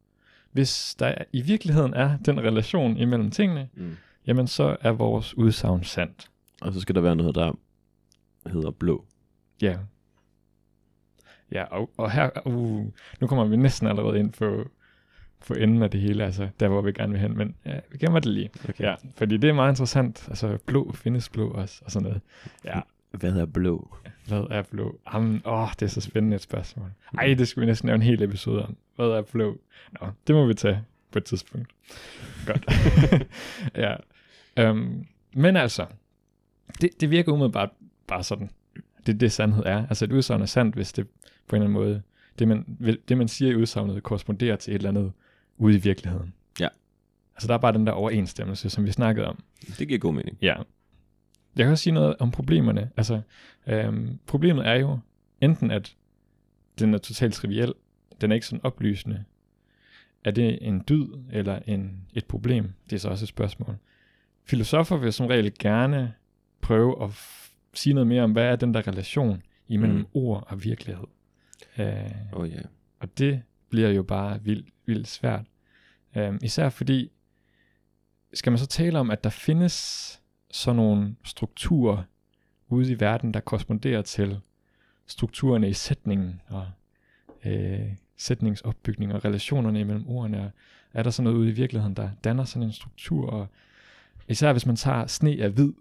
hvis 0.53 0.95
der 0.99 1.15
i 1.33 1.43
virkeligheden 1.43 1.95
er 1.95 2.17
den 2.17 2.41
relation 2.41 2.97
imellem 2.97 3.31
tingene, 3.31 3.69
Mm. 3.75 3.97
jamen 4.27 4.47
så 4.47 4.77
er 4.81 4.91
vores 4.91 5.37
udsagn 5.37 5.85
sandt. 5.85 6.31
Og 6.61 6.73
så 6.73 6.81
skal 6.81 6.95
der 6.95 7.01
være 7.01 7.17
noget, 7.17 7.35
der 7.35 7.53
hedder 8.47 8.71
blå. 8.71 9.05
Ja. 9.63 9.77
Ja, 11.53 11.65
og, 11.65 11.91
og 11.97 12.11
her, 12.11 12.31
uh, 12.47 12.87
nu 13.21 13.27
kommer 13.27 13.45
vi 13.45 13.57
næsten 13.57 13.89
allerede 13.89 14.19
ind 14.19 14.33
på, 14.33 14.71
på 15.47 15.55
enden 15.55 15.83
af 15.83 15.91
det 15.91 16.01
hele, 16.01 16.25
altså 16.25 16.49
der 16.61 16.69
hvor 16.69 16.81
vi 16.83 16.93
gerne 16.93 17.13
vil 17.13 17.21
hen, 17.21 17.37
men 17.37 17.55
ja, 17.67 17.81
vi 17.91 17.99
gemmer 17.99 18.21
det 18.21 18.33
lige. 18.33 18.51
Okay. 18.69 18.85
Ja, 18.85 18.95
fordi 19.15 19.37
det 19.37 19.51
er 19.51 19.55
meget 19.55 19.73
interessant, 19.73 20.27
altså 20.29 20.59
blå 20.67 20.93
findes 20.93 21.29
blå 21.29 21.51
også, 21.51 21.83
og 21.85 21.91
sådan 21.91 22.09
noget. 22.09 22.21
Ja, 22.65 22.81
Hvad 23.13 23.33
er 23.33 23.47
blå? 23.47 23.97
hvad 24.27 24.47
er 24.51 24.63
blå? 24.63 25.01
Jamen, 25.15 25.43
åh, 25.45 25.69
det 25.81 25.83
er 25.83 25.91
så 25.91 26.01
spændende 26.01 26.35
et 26.35 26.43
spørgsmål. 26.43 26.91
Ej, 27.19 27.35
det 27.35 27.49
skulle 27.49 27.63
vi 27.63 27.71
næsten 27.71 27.87
lave 27.87 27.95
en 27.95 28.03
hel 28.03 28.23
episode 28.23 28.65
om. 28.65 28.77
Hvad 28.97 29.07
er 29.07 29.23
blå? 29.23 29.61
Nå, 30.01 30.09
det 30.27 30.35
må 30.35 30.47
vi 30.47 30.55
tage 30.55 30.85
på 31.11 31.19
et 31.19 31.25
tidspunkt. 31.25 31.69
Godt. 32.47 32.67
ja. 33.85 33.97
Um, 34.71 35.07
men 35.35 35.57
altså, 35.57 35.87
det, 36.81 37.01
det 37.01 37.11
virker 37.11 37.33
umiddelbart 37.33 37.71
bare 38.07 38.23
sådan. 38.23 38.51
Det 39.07 39.15
er 39.15 39.19
det, 39.19 39.33
sandhed 39.33 39.63
er. 39.67 39.87
Altså 39.89 40.05
et 40.05 40.13
udsagn 40.13 40.43
er 40.43 40.47
sandt, 40.47 40.75
hvis 40.75 40.93
det 40.93 41.07
på 41.49 41.57
en 41.57 41.63
eller 41.63 41.79
anden 41.79 41.87
måde, 41.87 42.03
det 42.39 42.49
man, 42.49 42.65
det 43.09 43.19
man 43.19 43.29
siger 43.29 43.51
i 43.51 43.55
udsagnet, 43.55 44.03
korresponderer 44.03 44.57
til 44.57 44.71
et 44.71 44.75
eller 44.75 44.89
andet 44.89 45.13
ude 45.57 45.75
i 45.75 45.79
virkeligheden. 45.79 46.35
Ja. 46.61 46.69
Altså 47.35 47.49
der 47.49 47.55
er 47.55 47.59
bare 47.59 47.73
den 47.73 47.87
der 47.87 47.93
overensstemmelse, 47.93 48.71
som 48.71 48.85
vi 48.85 48.93
snakkede 48.93 49.27
om. 49.27 49.39
Det 49.79 49.89
giver 49.89 50.01
god 50.01 50.15
mening. 50.15 50.39
Ja. 50.43 50.55
Jeg 51.57 51.65
kan 51.65 51.71
også 51.73 51.83
sige 51.83 51.95
noget 51.95 52.17
om 52.19 52.31
problemerne. 52.31 52.91
Altså, 52.97 53.21
øhm, 53.67 54.19
problemet 54.27 54.67
er 54.67 54.75
jo 54.75 54.99
enten, 55.41 55.71
at 55.71 55.97
den 56.79 56.95
er 56.95 56.99
totalt 56.99 57.35
triviel, 57.35 57.73
den 58.21 58.31
er 58.31 58.35
ikke 58.35 58.47
sådan 58.47 58.65
oplysende. 58.65 59.25
Er 60.25 60.31
det 60.31 60.59
en 60.69 60.85
dyd 60.89 61.07
eller 61.33 61.59
en, 61.67 62.07
et 62.15 62.25
problem? 62.25 62.73
Det 62.91 62.97
er 62.97 63.01
så 63.01 63.09
også 63.09 63.25
et 63.25 63.29
spørgsmål. 63.29 63.77
Filosofer 64.45 64.97
vil 64.97 65.13
som 65.13 65.27
regel 65.27 65.53
gerne 65.59 66.15
prøve 66.61 67.05
at 67.05 67.11
f- 67.11 67.55
sige 67.75 67.95
noget 67.95 68.07
mere 68.07 68.23
om, 68.23 68.33
hvad 68.33 68.45
er 68.45 68.57
den 68.57 68.75
der 68.75 68.89
relation 68.89 69.43
imellem 69.69 69.99
Mm. 69.99 70.07
ord 70.15 70.45
og 70.47 70.65
virkelighed. 70.65 71.05
Øh, 71.79 72.11
oh, 72.33 72.51
ja. 72.51 72.61
og 73.01 73.19
det 73.19 73.43
bliver 73.69 73.89
jo 73.89 74.03
bare 74.03 74.43
vildt, 74.43 74.69
vildt 74.87 75.09
svært. 75.09 75.45
Øhm, 76.17 76.39
især 76.43 76.69
fordi, 76.69 77.11
skal 78.35 78.53
man 78.53 78.59
så 78.59 78.67
tale 78.67 78.99
om, 78.99 79.11
at 79.11 79.25
der 79.25 79.31
findes 79.31 80.22
sådan 80.53 80.77
nogle 80.77 81.17
strukturer 81.25 82.03
ude 82.69 82.93
i 82.93 83.01
verden, 83.01 83.35
der 83.35 83.41
korresponderer 83.41 84.03
til 84.03 84.41
strukturerne 85.07 85.69
i 85.69 85.73
sætningen 85.73 86.41
og 86.49 86.67
øh, 87.45 87.93
sætningsopbygning 88.17 89.15
og 89.15 89.25
relationerne 89.25 89.81
imellem 89.81 90.09
ordene. 90.09 90.45
Og 90.45 90.51
er 90.93 91.03
der 91.03 91.11
sådan 91.11 91.25
noget 91.25 91.39
ude 91.39 91.49
i 91.49 91.53
virkeligheden, 91.53 91.95
der 91.95 92.11
danner 92.25 92.45
sådan 92.45 92.63
en 92.63 92.73
struktur? 92.73 93.31
Og 93.31 93.47
især 94.29 94.53
hvis 94.53 94.67
man 94.67 94.77
tager 94.77 95.07
sne 95.07 95.43
af 95.43 95.51
hvid, 95.51 95.73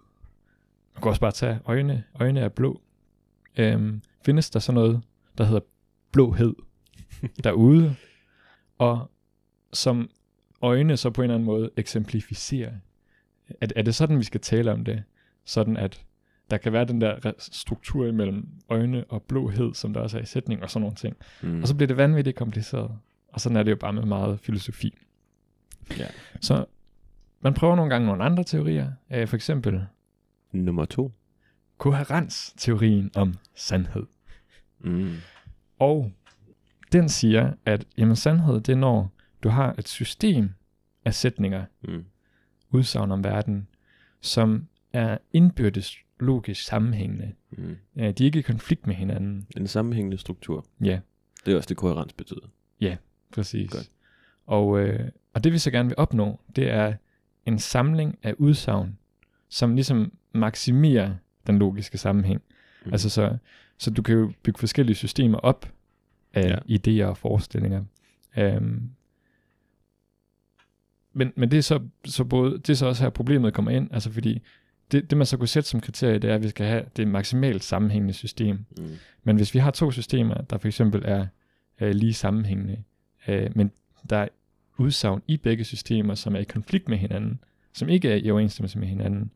man 0.93 1.01
kan 1.01 1.09
også 1.09 1.21
bare 1.21 1.31
tage 1.31 1.59
øjne, 1.65 2.03
øjne 2.19 2.39
er 2.39 2.49
blå. 2.49 2.81
Øhm, 3.57 4.01
findes 4.25 4.49
der 4.49 4.59
sådan 4.59 4.75
noget, 4.75 5.01
der 5.37 5.43
hedder 5.43 5.61
blåhed 6.11 6.55
derude, 7.43 7.95
og 8.77 9.11
som 9.73 10.09
øjne 10.61 10.97
så 10.97 11.09
på 11.09 11.21
en 11.21 11.23
eller 11.23 11.35
anden 11.35 11.45
måde 11.45 11.69
eksemplificerer. 11.77 12.71
Er, 13.61 13.67
er 13.75 13.81
det 13.81 13.95
sådan, 13.95 14.17
vi 14.19 14.23
skal 14.23 14.41
tale 14.41 14.71
om 14.71 14.83
det? 14.83 15.03
Sådan 15.45 15.77
at 15.77 16.05
der 16.51 16.57
kan 16.57 16.73
være 16.73 16.85
den 16.85 17.01
der 17.01 17.31
struktur 17.37 18.05
imellem 18.07 18.47
øjne 18.69 19.03
og 19.09 19.23
blåhed, 19.23 19.73
som 19.73 19.93
der 19.93 20.01
også 20.01 20.17
er 20.17 20.21
i 20.21 20.25
sætning 20.25 20.63
og 20.63 20.69
sådan 20.69 20.81
nogle 20.81 20.95
ting. 20.95 21.15
Mm. 21.41 21.61
Og 21.61 21.67
så 21.67 21.75
bliver 21.75 21.87
det 21.87 21.97
vanvittigt 21.97 22.37
kompliceret. 22.37 22.91
Og 23.27 23.41
sådan 23.41 23.55
er 23.57 23.63
det 23.63 23.71
jo 23.71 23.75
bare 23.75 23.93
med 23.93 24.03
meget 24.05 24.39
filosofi. 24.39 24.97
Ja. 25.97 26.07
Så 26.41 26.65
man 27.41 27.53
prøver 27.53 27.75
nogle 27.75 27.89
gange 27.91 28.05
nogle 28.07 28.23
andre 28.23 28.43
teorier. 28.43 28.91
Øh, 29.11 29.27
for 29.27 29.35
eksempel 29.35 29.85
Nummer 30.51 30.85
to. 30.85 31.11
koherensteorien 31.77 33.11
om 33.15 33.33
sandhed. 33.55 34.05
Mm. 34.79 35.15
Og 35.79 36.11
den 36.91 37.09
siger, 37.09 37.53
at 37.65 37.85
jamen, 37.97 38.15
sandhed 38.15 38.61
det 38.61 38.69
er, 38.69 38.75
når 38.77 39.11
du 39.43 39.49
har 39.49 39.75
et 39.77 39.87
system 39.87 40.49
af 41.05 41.13
sætninger, 41.13 41.65
Mm. 41.81 42.05
Udsagn 42.71 43.11
om 43.11 43.23
verden, 43.23 43.67
som 44.21 44.67
er 44.93 45.17
indbyrdes 45.33 45.97
logisk 46.19 46.63
sammenhængende. 46.63 47.31
Mm. 47.51 47.77
Ja, 47.95 48.11
de 48.11 48.23
er 48.23 48.25
ikke 48.25 48.39
i 48.39 48.41
konflikt 48.41 48.87
med 48.87 48.95
hinanden. 48.95 49.47
En 49.57 49.67
sammenhængende 49.67 50.17
struktur. 50.17 50.65
Ja, 50.83 50.99
Det 51.45 51.51
er 51.51 51.55
også 51.57 51.67
det, 51.69 51.77
koherens 51.77 52.13
betyder. 52.13 52.47
præcis. 53.33 53.69
Godt. 53.71 53.91
Og, 54.45 54.79
øh, 54.79 55.09
og 55.33 55.43
det 55.43 55.53
vi 55.53 55.57
så 55.57 55.71
gerne 55.71 55.89
vil 55.89 55.95
opnå, 55.97 56.39
det 56.55 56.69
er 56.69 56.93
en 57.45 57.59
samling 57.59 58.17
af 58.23 58.33
udsagn, 58.37 58.97
som 59.49 59.75
ligesom 59.75 60.13
maksimerer 60.33 61.15
den 61.47 61.59
logiske 61.59 61.97
sammenhæng. 61.97 62.41
Mm. 62.85 62.91
Altså 62.93 63.09
så, 63.09 63.37
så 63.77 63.91
du 63.91 64.01
kan 64.01 64.15
jo 64.15 64.31
bygge 64.43 64.59
forskellige 64.59 64.95
systemer 64.95 65.37
op 65.37 65.71
af 66.33 66.43
Ja. 66.49 66.57
ja. 66.67 66.77
idéer 66.77 67.07
og 67.09 67.17
forestillinger. 67.17 67.83
Um, 68.37 68.89
men, 71.13 71.33
men 71.35 71.51
det 71.51 71.57
er 71.57 71.61
så, 71.61 71.79
så 72.05 72.23
både, 72.23 72.57
det 72.57 72.69
er 72.69 72.73
så 72.73 72.85
også 72.85 73.03
her 73.03 73.09
problemet 73.09 73.53
kommer 73.53 73.71
ind, 73.71 73.89
altså 73.93 74.11
fordi 74.11 74.41
det, 74.91 75.09
det 75.09 75.17
man 75.17 75.27
så 75.27 75.37
kunne 75.37 75.47
sætte 75.47 75.69
som 75.69 75.81
kriterie, 75.81 76.19
det 76.19 76.29
er, 76.29 76.35
at 76.35 76.43
vi 76.43 76.49
skal 76.49 76.65
have 76.65 76.83
det 76.97 77.07
maksimalt 77.07 77.63
sammenhængende 77.63 78.13
system. 78.13 78.65
Mm. 78.77 78.87
Men 79.23 79.35
hvis 79.35 79.53
vi 79.53 79.59
har 79.59 79.71
to 79.71 79.91
systemer, 79.91 80.35
der 80.35 80.57
for 80.57 80.67
eksempel 80.67 81.01
er 81.05 81.27
øh, 81.81 81.91
lige 81.91 82.13
sammenhængende, 82.13 82.83
øh, 83.27 83.49
men 83.55 83.71
der 84.09 84.17
er 84.17 84.27
udsagn 84.77 85.21
i 85.27 85.37
begge 85.37 85.63
systemer, 85.63 86.15
som 86.15 86.35
er 86.35 86.39
i 86.39 86.43
konflikt 86.43 86.89
med 86.89 86.97
hinanden, 86.97 87.39
som 87.73 87.89
ikke 87.89 88.09
er 88.11 88.15
i 88.15 88.31
overensstemmelse 88.31 88.79
med 88.79 88.87
hinanden, 88.87 89.31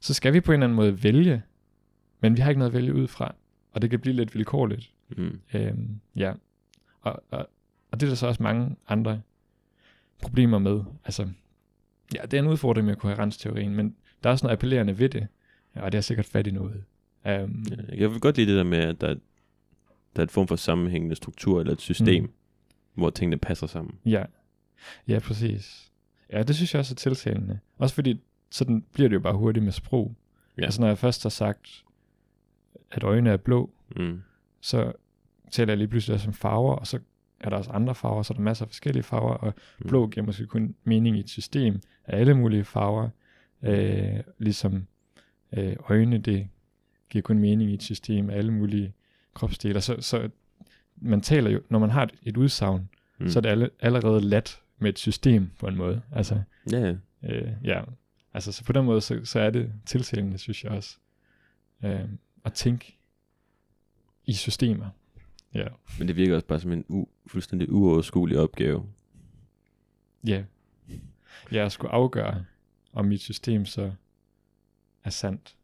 så 0.00 0.14
skal 0.14 0.32
vi 0.32 0.40
på 0.40 0.52
en 0.52 0.54
eller 0.54 0.66
anden 0.66 0.76
måde 0.76 1.04
vælge, 1.04 1.42
men 2.20 2.36
vi 2.36 2.40
har 2.40 2.50
ikke 2.50 2.58
noget 2.58 2.70
at 2.70 2.74
vælge 2.74 2.94
ud 2.94 3.08
fra, 3.08 3.34
og 3.72 3.82
det 3.82 3.90
kan 3.90 4.00
blive 4.00 4.16
lidt 4.16 4.34
vilkårligt. 4.34 4.90
Mm. 5.16 5.40
Øhm, 5.54 6.00
ja, 6.16 6.32
og, 7.00 7.22
og, 7.30 7.48
og 7.90 8.00
det 8.00 8.06
er 8.06 8.10
der 8.10 8.16
så 8.16 8.26
også 8.26 8.42
mange 8.42 8.76
andre 8.88 9.20
problemer 10.22 10.58
med. 10.58 10.80
Altså, 11.04 11.28
ja, 12.14 12.22
det 12.22 12.34
er 12.34 12.38
en 12.42 12.48
udfordring 12.48 12.86
med 12.86 12.96
koherensteorien, 12.96 13.74
men 13.74 13.96
der 14.22 14.28
er 14.28 14.32
også 14.32 14.46
noget 14.46 14.56
appellerende 14.56 14.98
ved 14.98 15.08
det, 15.08 15.26
og 15.74 15.92
det 15.92 15.98
er 15.98 16.02
sikkert 16.02 16.26
fat 16.26 16.46
i 16.46 16.50
noget. 16.50 16.84
Um, 17.24 17.64
jeg 17.92 18.10
vil 18.10 18.20
godt 18.20 18.36
lide 18.36 18.50
det 18.50 18.56
der 18.56 18.64
med, 18.64 18.78
at 18.78 19.00
der, 19.00 19.08
er- 19.08 19.14
der 20.16 20.20
er 20.20 20.24
et 20.24 20.30
form 20.30 20.46
for 20.48 20.56
sammenhængende 20.56 21.16
struktur 21.16 21.60
eller 21.60 21.72
et 21.72 21.80
system, 21.80 22.22
Mm. 22.24 22.30
hvor 22.94 23.10
tingene 23.10 23.36
passer 23.38 23.66
sammen. 23.66 23.94
Ja, 24.06 24.24
ja, 25.08 25.18
præcis. 25.18 25.92
Ja, 26.32 26.42
det 26.42 26.56
synes 26.56 26.74
jeg 26.74 26.80
også 26.80 26.94
er 26.94 26.96
tiltalende. 26.96 27.58
Også 27.78 27.94
fordi, 27.94 28.20
sådan 28.50 28.84
bliver 28.92 29.08
det 29.08 29.14
jo 29.14 29.20
bare 29.20 29.34
hurtigt 29.36 29.64
med 29.64 29.72
sprog. 29.72 30.14
Ja. 30.58 30.64
Altså 30.64 30.80
når 30.80 30.88
jeg 30.88 30.98
først 30.98 31.22
har 31.22 31.30
sagt, 31.30 31.84
at 32.90 33.02
øjnene 33.04 33.30
er 33.30 33.36
blå, 33.36 33.70
Mm. 33.96 34.22
så 34.60 34.92
taler 35.50 35.72
jeg 35.72 35.78
lige 35.78 35.88
pludselig 35.88 36.14
også 36.14 36.26
om 36.28 36.32
farver, 36.34 36.74
og 36.74 36.86
så 36.86 36.98
er 37.42 37.48
der 37.50 37.56
også 37.56 37.70
andre 37.70 37.94
farver, 37.94 38.22
så 38.22 38.32
er 38.32 38.36
der 38.36 38.42
masser 38.42 38.64
af 38.64 38.68
forskellige 38.68 39.02
farver, 39.02 39.34
og 39.34 39.54
Mm. 39.80 39.88
blå 39.88 40.06
giver 40.06 40.26
måske 40.26 40.46
kun 40.46 40.74
mening 40.84 41.16
i 41.16 41.20
et 41.20 41.28
system 41.30 41.80
af 42.04 42.20
alle 42.20 42.34
mulige 42.34 42.64
farver, 42.64 43.08
øh, 43.62 44.20
ligesom 44.38 44.86
øh, 45.52 45.76
øjne, 45.88 46.18
det 46.18 46.48
giver 47.10 47.22
kun 47.22 47.38
mening 47.38 47.70
i 47.70 47.74
et 47.74 47.82
system 47.82 48.30
af 48.30 48.36
alle 48.36 48.52
mulige 48.52 48.92
kropsdele. 49.34 49.80
Så, 49.80 49.96
så 50.00 50.30
man 50.96 51.20
taler 51.20 51.50
jo, 51.50 51.60
når 51.68 51.78
man 51.78 51.90
har 51.90 52.02
et, 52.02 52.12
et 52.22 52.36
udsagn, 52.36 52.88
Mm. 53.18 53.28
så 53.28 53.38
er 53.38 53.40
det 53.40 53.48
alle, 53.48 53.70
allerede 53.80 54.20
let 54.20 54.60
med 54.78 54.88
et 54.88 54.98
system 54.98 55.50
på 55.58 55.66
en 55.66 55.76
måde. 55.76 56.02
Altså, 56.12 56.42
Ja, 56.72 56.78
ja. 56.78 56.94
øh, 57.22 57.48
ja, 57.64 57.82
altså 58.34 58.52
så 58.52 58.64
på 58.64 58.72
den 58.72 58.84
måde, 58.84 59.00
så, 59.00 59.20
så 59.24 59.40
er 59.40 59.50
det 59.50 59.72
tiltalende, 59.86 60.38
synes 60.38 60.64
jeg 60.64 60.72
også, 60.72 60.96
øh, 61.84 62.00
at 62.44 62.52
tænke 62.52 62.98
i 64.26 64.32
systemer. 64.32 64.86
Ja, 65.54 65.66
Men 65.98 66.08
det 66.08 66.16
virker 66.16 66.34
også 66.34 66.46
bare 66.46 66.60
som 66.60 66.72
en 66.72 66.84
u- 66.90 67.08
fuldstændig 67.26 67.72
uoverskuelig 67.72 68.38
opgave. 68.38 68.86
ja. 70.26 70.44
Jeg 71.52 71.72
skulle 71.72 71.92
afgøre, 71.92 72.44
om 72.92 73.04
mit 73.04 73.20
system 73.20 73.64
så 73.66 73.92
er 75.04 75.10
sandt, 75.10 75.56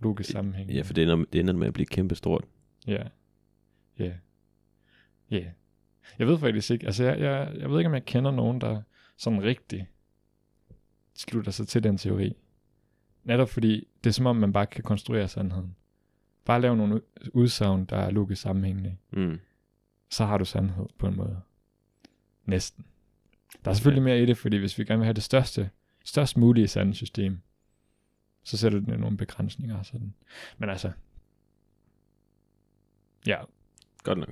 logisk 0.00 0.30
sammenhæng. 0.30 0.70
Ja, 0.70 0.82
for 0.82 0.94
det 0.94 1.02
ender, 1.02 1.24
det 1.32 1.40
ender 1.40 1.54
med 1.54 1.66
at 1.66 1.72
blive 1.72 1.86
kæmpestort. 1.86 2.44
Ja. 2.86 3.02
Ja. 3.98 4.12
Ja. 5.30 5.44
Jeg 6.18 6.26
ved 6.26 6.38
faktisk 6.38 6.70
ikke, 6.70 6.86
altså 6.86 7.04
jeg, 7.04 7.20
jeg, 7.20 7.52
jeg 7.60 7.70
ved 7.70 7.78
ikke, 7.78 7.88
om 7.88 7.94
jeg 7.94 8.04
kender 8.04 8.30
nogen, 8.30 8.60
der 8.60 8.82
sådan 9.16 9.42
rigtig 9.42 9.88
slutter 11.16 11.52
sig 11.52 11.68
til 11.68 11.82
den 11.82 11.98
teori. 11.98 12.36
Netop 13.24 13.48
fordi, 13.48 13.88
det 14.04 14.10
er 14.10 14.14
som 14.14 14.26
om, 14.26 14.36
man 14.36 14.52
bare 14.52 14.66
kan 14.66 14.84
konstruere 14.84 15.28
sandheden. 15.28 15.76
Bare 16.46 16.60
lave 16.60 16.76
nogle 16.76 16.94
ud- 16.94 17.30
udsagn, 17.32 17.84
der 17.84 17.96
er 17.96 18.10
logisk 18.10 18.42
sammenhængende. 18.42 18.96
Mm. 19.12 19.38
Så 20.10 20.24
har 20.24 20.38
du 20.38 20.44
sandhed 20.44 20.86
på 20.98 21.06
en 21.06 21.16
måde. 21.16 21.40
Næsten. 22.44 22.84
Der 23.64 23.70
er 23.70 23.74
selvfølgelig 23.74 24.02
mere 24.02 24.22
i 24.22 24.26
det, 24.26 24.38
fordi 24.38 24.56
hvis 24.56 24.78
vi 24.78 24.84
gerne 24.84 24.98
vil 24.98 25.04
have 25.06 25.14
det 25.14 25.22
største, 25.22 25.70
størst 26.04 26.36
mulige 26.36 26.68
sande 26.68 26.94
system, 26.94 27.38
så 28.44 28.56
sætter 28.56 28.80
det 28.80 29.00
nogle 29.00 29.16
begrænsninger. 29.16 29.82
Sådan. 29.82 30.14
Men 30.58 30.68
altså, 30.70 30.92
ja, 33.26 33.36
Godt 34.02 34.18
nok. 34.18 34.28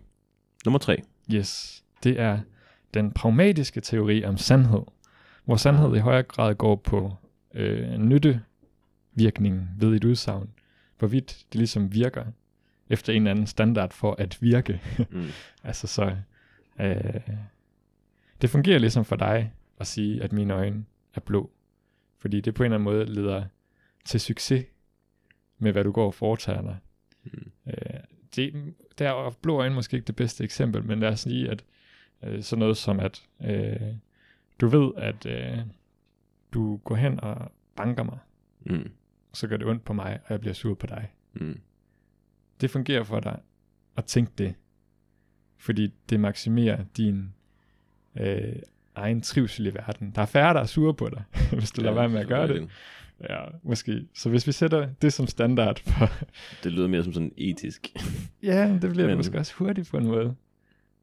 Nummer 0.65 0.79
tre. 0.79 1.03
Yes, 1.33 1.85
det 2.03 2.21
er 2.21 2.41
den 2.95 3.13
pragmatiske 3.13 3.81
teori 3.81 4.25
om 4.25 4.37
sandhed, 4.37 4.83
hvor 5.45 5.57
sandhed 5.57 5.97
i 5.97 5.99
højere 5.99 6.23
grad 6.23 6.55
går 6.55 6.77
på 6.77 7.15
øh, 7.55 7.99
nyttevirkningen 7.99 9.69
ved 9.79 9.95
et 9.97 10.05
udsagn, 10.05 10.54
hvorvidt 10.99 11.47
det 11.53 11.59
ligesom 11.59 11.93
virker 11.93 12.25
efter 12.89 13.13
en 13.13 13.23
eller 13.23 13.31
anden 13.31 13.47
standard 13.47 13.93
for 13.93 14.15
at 14.19 14.43
virke. 14.43 14.81
Mm. 15.11 15.27
altså 15.69 15.87
så, 15.87 16.17
øh, 16.81 17.21
det 18.43 18.51
fungerer 18.51 18.79
ligesom 18.79 19.05
for 19.05 19.17
dig 19.17 19.53
at 19.81 19.87
sige, 19.87 20.23
at 20.23 20.33
mine 20.33 20.55
øjne 20.55 20.85
er 21.15 21.21
blå, 21.21 21.51
fordi 22.19 22.41
det 22.41 22.55
på 22.55 22.63
en 22.63 22.65
eller 22.65 22.77
anden 22.77 22.85
måde 22.85 23.05
leder 23.05 23.45
til 24.05 24.21
succes 24.21 24.65
med, 25.59 25.73
hvad 25.73 25.85
du 25.85 25.93
går 25.93 26.07
og 26.07 26.15
foretager 26.15 26.63
dig. 26.63 26.77
Mm. 27.25 27.51
Øh, 27.67 28.01
det, 28.37 28.75
der 28.99 29.09
er 29.09 29.31
blå 29.43 29.61
øjne 29.61 29.75
måske 29.75 29.95
ikke 29.97 30.07
det 30.07 30.17
bedste 30.17 30.45
eksempel, 30.45 30.85
men 30.85 31.01
lad 31.01 31.09
os 31.09 31.21
sige, 31.21 31.51
at 31.51 31.65
øh, 32.23 32.43
sådan 32.43 32.59
noget 32.59 32.77
som, 32.77 33.01
at 33.01 33.23
øh, 33.45 33.81
du 34.61 34.69
ved, 34.69 34.93
at 34.97 35.27
øh, 35.27 35.59
du 36.55 36.77
går 36.77 36.95
hen 36.95 37.21
og 37.21 37.53
banker 37.77 38.03
mig, 38.03 38.19
Mm. 38.67 38.91
Så 39.37 39.47
gør 39.47 39.57
det 39.57 39.67
ondt 39.67 39.85
på 39.85 39.93
mig, 39.93 40.21
og 40.25 40.31
jeg 40.31 40.41
bliver 40.41 40.55
sur 40.55 40.75
på 40.75 40.87
dig. 40.87 41.13
Mm. 41.35 41.61
Det 42.61 42.71
fungerer 42.71 43.03
for 43.05 43.21
dig 43.21 43.41
at 43.97 44.05
tænke 44.05 44.33
det, 44.39 44.55
fordi 45.59 45.93
det 46.11 46.21
maksimerer 46.21 46.85
din 46.97 47.33
øh, 48.21 48.57
egen 48.95 49.21
trivsel 49.21 49.67
i 49.67 49.75
verden. 49.75 50.13
Der 50.15 50.23
er 50.23 50.27
færre, 50.27 50.55
der 50.55 50.61
er 50.61 50.67
sure 50.67 50.95
på 50.95 51.09
dig, 51.09 51.23
hvis 51.59 51.71
du 51.71 51.83
lader 51.83 51.95
være 51.95 52.09
med 52.09 52.21
at 52.21 52.29
gøre 52.29 52.49
det. 52.49 52.69
Ja, 53.31 53.41
måske. 53.63 54.07
Så 54.15 54.31
hvis 54.31 54.47
vi 54.47 54.53
sætter 54.53 54.89
det 55.03 55.13
som 55.13 55.27
standard 55.27 55.81
for, 55.81 56.09
Det 56.65 56.73
lyder 56.73 56.89
mere 56.89 57.05
som 57.05 57.13
sådan 57.13 57.33
etisk. 57.37 57.93
Ja, 58.43 58.79
det 58.83 58.91
bliver. 58.91 59.07
Men- 59.07 59.17
måske 59.17 59.39
også 59.39 59.55
hurtigt 59.55 59.91
på 59.91 59.97
en 59.97 60.07
måde. 60.07 60.35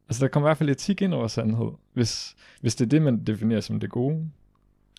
Altså, 0.09 0.25
der 0.25 0.29
kommer 0.31 0.47
i 0.47 0.49
hvert 0.49 0.57
fald 0.57 0.69
etik 0.69 1.01
ind 1.01 1.13
over 1.13 1.27
sandhed. 1.27 1.71
Hvis, 1.93 2.35
hvis 2.61 2.75
det 2.75 2.85
er 2.85 2.89
det, 2.89 3.01
man 3.01 3.23
definerer 3.23 3.61
som 3.61 3.79
det 3.79 3.89
gode. 3.89 4.29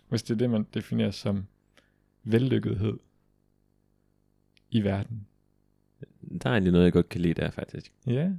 Hvis 0.08 0.22
det 0.22 0.34
er 0.34 0.38
det, 0.38 0.50
man 0.50 0.66
definerer 0.74 1.10
som 1.10 1.46
vellykkethed 2.24 2.98
i 4.72 4.84
verden. 4.84 5.26
Der 6.42 6.48
er 6.50 6.52
egentlig 6.52 6.72
noget, 6.72 6.84
jeg 6.84 6.92
godt 6.92 7.08
kan 7.08 7.20
lide 7.20 7.34
der, 7.34 7.50
faktisk. 7.50 7.92
Ja. 8.06 8.30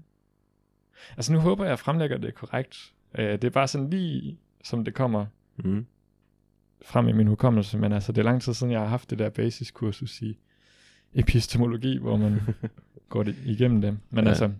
Altså, 1.18 1.34
nu 1.34 1.40
håber 1.40 1.64
jeg, 1.64 1.70
at 1.70 1.72
jeg 1.72 1.80
fremlægger 1.80 2.18
det 2.18 2.36
korrekt. 2.36 2.94
Uh, 3.20 3.24
det 3.26 3.44
er 3.44 3.50
bare 3.50 3.68
sådan 3.68 3.90
lige, 3.90 4.38
som 4.64 4.86
det 4.86 4.94
kommer 4.94 5.26
Mm. 5.58 5.86
frem 6.86 7.08
i 7.08 7.12
min 7.12 7.28
hukommelse, 7.28 7.78
men 7.78 7.92
altså, 7.92 8.12
det 8.12 8.18
er 8.22 8.24
lang 8.26 8.42
tid 8.42 8.54
siden, 8.54 8.72
jeg 8.74 8.80
har 8.80 8.88
haft 8.88 9.10
det 9.10 9.20
der 9.20 9.30
basiskursus 9.30 10.22
i 10.22 10.38
epistemologi, 11.14 11.98
hvor 11.98 12.18
man 12.18 12.42
går 13.10 13.24
det 13.24 13.36
igennem 13.46 13.82
det. 13.82 13.98
Men 14.10 14.24
Ja. 14.24 14.30
altså, 14.30 14.52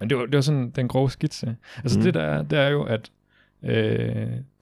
men 0.00 0.10
det 0.10 0.18
var, 0.18 0.24
det 0.26 0.34
var 0.34 0.40
sådan 0.40 0.70
den 0.70 0.88
grove 0.88 1.10
skitse. 1.10 1.56
Altså 1.76 1.98
mm. 1.98 2.04
det 2.04 2.14
der 2.14 2.22
er, 2.22 2.42
det 2.42 2.58
er 2.58 2.68
jo, 2.68 2.82
at 2.82 3.12
øh, 3.62 3.72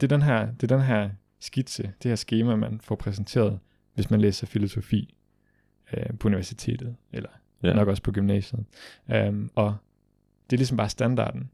det, 0.00 0.02
er 0.02 0.06
den 0.06 0.22
her, 0.22 0.52
det 0.52 0.72
er 0.72 0.76
den 0.76 0.86
her 0.86 1.10
skitse, 1.40 1.82
det 2.02 2.08
her 2.10 2.16
schema, 2.16 2.56
man 2.56 2.80
får 2.80 2.94
præsenteret, 2.94 3.58
hvis 3.94 4.10
man 4.10 4.20
læser 4.20 4.46
filosofi 4.46 5.14
øh, 5.92 6.18
på 6.20 6.28
universitetet, 6.28 6.96
eller 7.12 7.28
ja. 7.62 7.72
nok 7.74 7.88
også 7.88 8.02
på 8.02 8.12
gymnasiet. 8.12 8.64
Um, 9.28 9.50
og 9.54 9.76
det 10.50 10.56
er 10.56 10.58
ligesom 10.58 10.76
bare 10.76 10.88
standarden. 10.88 11.50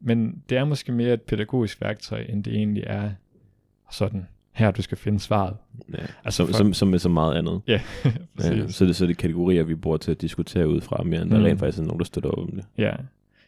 Men 0.00 0.42
det 0.48 0.58
er 0.58 0.64
måske 0.64 0.92
mere 0.92 1.14
et 1.14 1.22
pædagogisk 1.22 1.80
værktøj, 1.80 2.24
end 2.28 2.44
det 2.44 2.54
egentlig 2.54 2.84
er 2.86 3.10
sådan 3.90 4.26
her 4.52 4.70
du 4.70 4.82
skal 4.82 4.98
finde 4.98 5.20
svaret. 5.20 5.56
Ja. 5.92 5.98
Altså, 6.24 6.36
som, 6.36 6.46
for- 6.46 6.54
som, 6.54 6.74
som 6.74 6.88
med 6.88 6.98
så 6.98 7.08
meget 7.08 7.34
andet. 7.34 7.60
Ja, 7.66 7.80
Ja, 8.04 8.68
så, 8.68 8.84
det, 8.84 8.94
så 8.96 9.04
er 9.04 9.06
det 9.08 9.16
kategorier, 9.18 9.62
vi 9.62 9.74
bruger 9.74 9.96
til 9.96 10.10
at 10.10 10.20
diskutere 10.20 10.68
ud 10.68 10.80
fra, 10.80 11.02
mere 11.02 11.22
end 11.22 11.30
der 11.30 11.38
Mm. 11.38 11.44
rent 11.44 11.58
faktisk 11.60 11.78
er 11.78 11.82
nogen, 11.86 11.98
der 11.98 12.04
støtter 12.04 12.30
op 12.30 12.38
om 12.38 12.50
det. 12.52 12.64
Ja, 12.78 12.92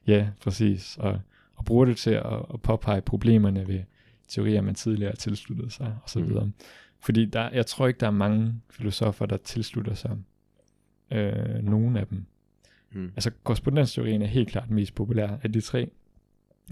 ja 0.07 0.29
præcis. 0.43 0.97
Og, 1.01 1.21
og 1.57 1.65
bruger 1.65 1.85
det 1.85 1.97
til 1.97 2.11
at, 2.11 2.27
at 2.55 2.63
påpege 2.63 3.01
problemerne 3.01 3.69
ved 3.69 3.81
teorier, 4.29 4.61
man 4.61 4.75
tidligere 4.75 5.11
har 5.11 5.17
tilsluttet 5.17 5.73
sig, 5.73 5.95
og 6.03 6.11
så 6.11 6.19
Mm. 6.19 6.53
Fordi 7.01 7.25
der, 7.25 7.51
jeg 7.51 7.67
tror 7.67 7.87
ikke, 7.87 8.01
der 8.01 8.07
er 8.07 8.11
mange 8.11 8.55
filosofer, 8.71 9.27
der 9.27 9.37
tilslutter 9.37 9.95
sig 9.95 10.19
øh, 11.11 11.63
nogen 11.63 11.97
af 11.97 12.07
dem. 12.07 12.25
Mm. 12.93 13.05
Altså, 13.17 13.31
korrespondensteorien 13.45 14.23
er 14.23 14.27
helt 14.27 14.49
klart 14.49 14.71
mest 14.71 14.95
populære 14.95 15.39
af 15.43 15.53
de 15.53 15.61
tre. 15.61 15.91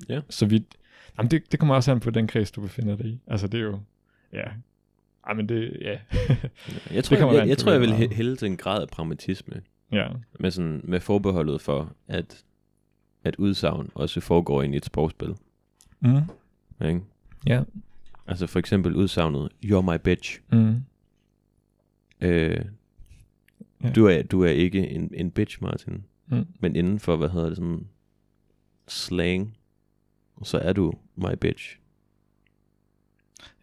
Ja. 0.08 0.20
Så 0.30 0.46
vidt... 0.46 0.64
Jamen, 1.18 1.30
det, 1.30 1.52
det 1.52 1.60
kommer 1.60 1.74
også 1.74 1.92
an 1.92 2.00
på 2.00 2.10
den 2.10 2.26
kreds, 2.26 2.50
du 2.50 2.60
befinder 2.60 2.96
dig 2.96 3.06
i. 3.06 3.20
Altså, 3.26 3.46
det 3.46 3.60
er 3.60 3.64
jo... 3.64 3.80
Ja. 4.32 4.44
Ej, 5.26 5.34
men 5.34 5.48
det... 5.48 5.76
Ja. 5.80 5.98
Jeg 6.94 7.04
tror, 7.04 7.16
kommer 7.16 7.34
jeg, 7.34 7.40
jeg, 7.40 7.48
jeg, 7.48 7.58
tror, 7.58 7.72
jeg 7.72 7.80
vil 7.80 7.92
hælde 7.92 8.36
til 8.36 8.46
en 8.46 8.56
grad 8.56 8.82
af 8.82 8.88
pragmatisme, 8.88 9.62
ja. 9.92 10.08
med, 10.40 10.50
sådan, 10.50 10.80
med 10.84 11.00
forbeholdet 11.00 11.60
for, 11.60 11.92
at, 12.08 12.44
at 13.24 13.36
udsagn 13.36 13.90
også 13.94 14.20
foregår 14.20 14.62
ind 14.62 14.74
i 14.74 14.76
et 14.76 14.84
sprogspil. 14.84 15.34
Mm. 16.00 16.20
Ikke? 16.86 17.00
Ja. 17.46 17.62
Altså 18.28 18.46
for 18.46 18.58
eksempel 18.58 18.96
udsagnet, 18.96 19.48
you're 19.64 19.80
my 19.92 19.96
bitch. 20.04 20.40
Mm. 20.52 20.74
Øh, 22.20 22.64
Ja. 23.84 23.90
du, 23.90 24.06
er, 24.06 24.22
du 24.22 24.42
er 24.42 24.50
ikke 24.50 24.88
en, 24.88 25.10
en 25.14 25.30
bitch, 25.30 25.62
Martin. 25.62 26.04
Mm. 26.26 26.46
Men 26.60 26.76
inden 26.76 26.98
for, 27.00 27.16
hvad 27.16 27.28
hedder 27.28 27.46
det, 27.48 27.56
sådan 27.56 27.86
slang, 28.88 29.56
så 30.42 30.58
er 30.58 30.72
du 30.72 30.92
my 31.16 31.34
bitch. 31.40 31.78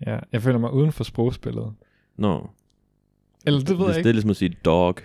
Ja, 0.05 0.19
jeg 0.31 0.41
føler 0.41 0.57
mig 0.59 0.71
uden 0.73 0.91
for 0.91 1.03
sprogspillet. 1.03 1.73
Nå, 2.15 2.49
Eller 3.45 3.59
det 3.59 3.69
ved 3.69 3.77
det, 3.77 3.79
jeg 3.85 3.87
det 3.93 3.97
ikke. 3.97 4.09
er 4.09 4.13
ligesom 4.13 4.29
at 4.29 4.35
sige 4.35 4.55
dog. 4.65 4.95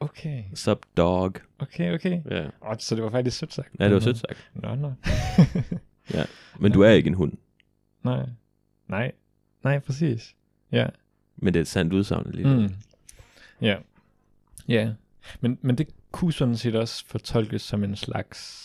Okay, 0.00 0.44
Sup 0.54 0.78
dog. 0.96 1.32
okay, 1.58 1.94
okay. 1.94 2.20
Ja, 2.30 2.46
Oh, 2.60 2.76
så 2.78 2.94
det 2.94 3.04
var 3.04 3.10
faktisk 3.10 3.38
sødt 3.38 3.52
sagt. 3.52 3.68
ja 3.80 3.84
det 3.84 3.94
var 3.94 4.00
sødt 4.00 4.18
sagt. 4.18 4.50
Nå, 4.54 4.74
nå. 4.74 4.92
Men 6.60 6.72
du 6.72 6.80
er 6.80 6.90
ikke 6.90 7.06
en 7.08 7.14
hund. 7.14 7.32
Nej. 8.02 8.26
Nej. 8.88 9.12
Nej, 9.64 9.78
præcis. 9.78 10.34
Ja. 10.72 10.86
Men 11.36 11.54
det 11.54 11.60
er 11.60 11.62
et 11.62 11.68
sandt 11.68 11.92
udsagn 11.92 12.26
alligevel. 12.26 12.60
Mm. 12.60 12.74
Ja. 13.60 13.76
Ja. 14.68 14.92
Men, 15.40 15.58
men 15.62 15.78
det 15.78 15.88
kunne 16.12 16.32
sådan 16.32 16.56
set 16.56 16.74
også 16.74 17.04
fortolkes 17.06 17.62
som 17.62 17.84
en 17.84 17.96
slags 17.96 18.62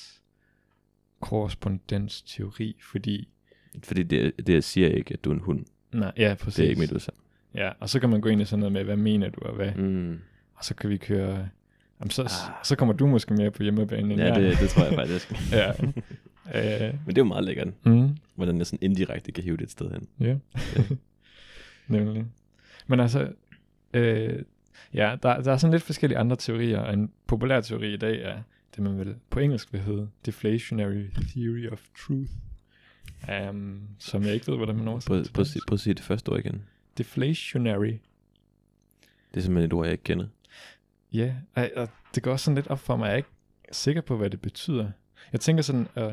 korrespondensteori, 1.19 2.75
fordi... 2.91 3.27
Fordi 3.83 4.03
det, 4.03 4.47
det 4.47 4.63
siger 4.63 4.87
ikke, 4.89 5.13
at 5.13 5.23
du 5.23 5.29
er 5.29 5.33
en 5.33 5.39
hund. 5.39 5.65
Nej, 5.93 6.11
ja, 6.17 6.35
præcis. 6.39 6.55
Det 6.55 6.65
er 6.65 6.69
ikke 6.69 6.81
mit 6.81 6.91
udsagn. 6.91 7.17
Ja, 7.55 7.71
og 7.79 7.89
så 7.89 7.99
kan 7.99 8.09
man 8.09 8.21
gå 8.21 8.29
ind 8.29 8.41
i 8.41 8.45
sådan 8.45 8.59
noget 8.59 8.73
med, 8.73 8.83
hvad 8.83 8.95
mener 8.97 9.29
du, 9.29 9.39
og 9.41 9.55
hvad... 9.55 9.71
Mm. 9.75 10.19
Og 10.55 10.65
så 10.65 10.75
kan 10.75 10.89
vi 10.89 10.97
køre... 10.97 11.49
Jamen, 11.99 12.09
så, 12.11 12.21
Ah. 12.23 12.29
så 12.63 12.75
kommer 12.75 12.93
du 12.93 13.07
måske 13.07 13.33
mere 13.33 13.51
på 13.51 13.63
hjemmebane 13.63 14.13
end 14.13 14.21
Ja, 14.21 14.33
jeg. 14.33 14.41
det, 14.41 14.57
det 14.59 14.69
tror 14.69 14.83
jeg 14.83 14.93
faktisk. 14.93 15.31
ja. 15.51 15.71
Øh, 16.47 16.81
Men 16.81 17.07
det 17.07 17.17
er 17.17 17.21
jo 17.21 17.23
meget 17.23 17.43
lækkert, 17.43 17.85
mm. 17.85 18.17
hvordan 18.35 18.57
jeg 18.57 18.65
sådan 18.65 18.79
indirekte 18.81 19.31
kan 19.31 19.43
hive 19.43 19.57
det 19.57 19.63
et 19.63 19.71
sted 19.71 19.91
hen. 19.91 20.07
Ja. 20.19 20.37
Nemlig. 21.87 22.25
Men 22.87 22.99
altså, 22.99 23.33
øh, 23.93 24.43
ja, 24.93 25.15
der, 25.23 25.41
der 25.41 25.51
er 25.51 25.57
sådan 25.57 25.71
lidt 25.71 25.83
forskellige 25.83 26.17
andre 26.17 26.35
teorier, 26.35 26.79
og 26.79 26.93
en 26.93 27.11
populær 27.27 27.61
teori 27.61 27.93
i 27.93 27.97
dag 27.97 28.21
er 28.21 28.41
det, 28.75 28.83
man 28.83 28.99
vil 28.99 29.15
på 29.29 29.39
engelsk 29.39 29.73
vil 29.73 29.81
hedde 29.81 30.09
Deflationary 30.25 31.05
Theory 31.29 31.67
of 31.71 31.81
Truth, 32.05 32.31
um, 33.49 33.81
som 33.99 34.23
jeg 34.23 34.33
ikke 34.33 34.47
ved, 34.47 34.57
hvordan 34.57 34.75
man 34.75 34.85
Prøv, 34.85 34.91
oversætter 34.93 35.31
prøv, 35.33 35.41
at 35.41 35.47
sige- 35.47 35.61
prøv 35.67 35.73
at 35.73 35.79
sige 35.79 35.93
det 35.93 36.03
første 36.03 36.29
ord 36.29 36.39
igen. 36.39 36.61
Deflationary. 36.97 37.93
Det 39.33 39.37
er 39.37 39.41
simpelthen 39.41 39.65
et 39.69 39.73
ord, 39.73 39.85
jeg 39.85 39.91
ikke 39.91 40.03
kender. 40.03 40.27
Ja, 41.13 41.35
og, 41.55 41.69
og 41.75 41.89
det 42.15 42.23
går 42.23 42.31
også 42.31 42.43
sådan 42.45 42.55
lidt 42.55 42.67
op 42.67 42.79
for 42.79 42.95
mig, 42.97 43.05
jeg 43.05 43.13
er 43.13 43.17
ikke 43.17 43.29
sikker 43.71 44.01
på, 44.01 44.17
hvad 44.17 44.29
det 44.29 44.41
betyder. 44.41 44.91
Jeg 45.31 45.39
tænker 45.39 45.63
sådan, 45.63 45.87
uh, 45.97 46.11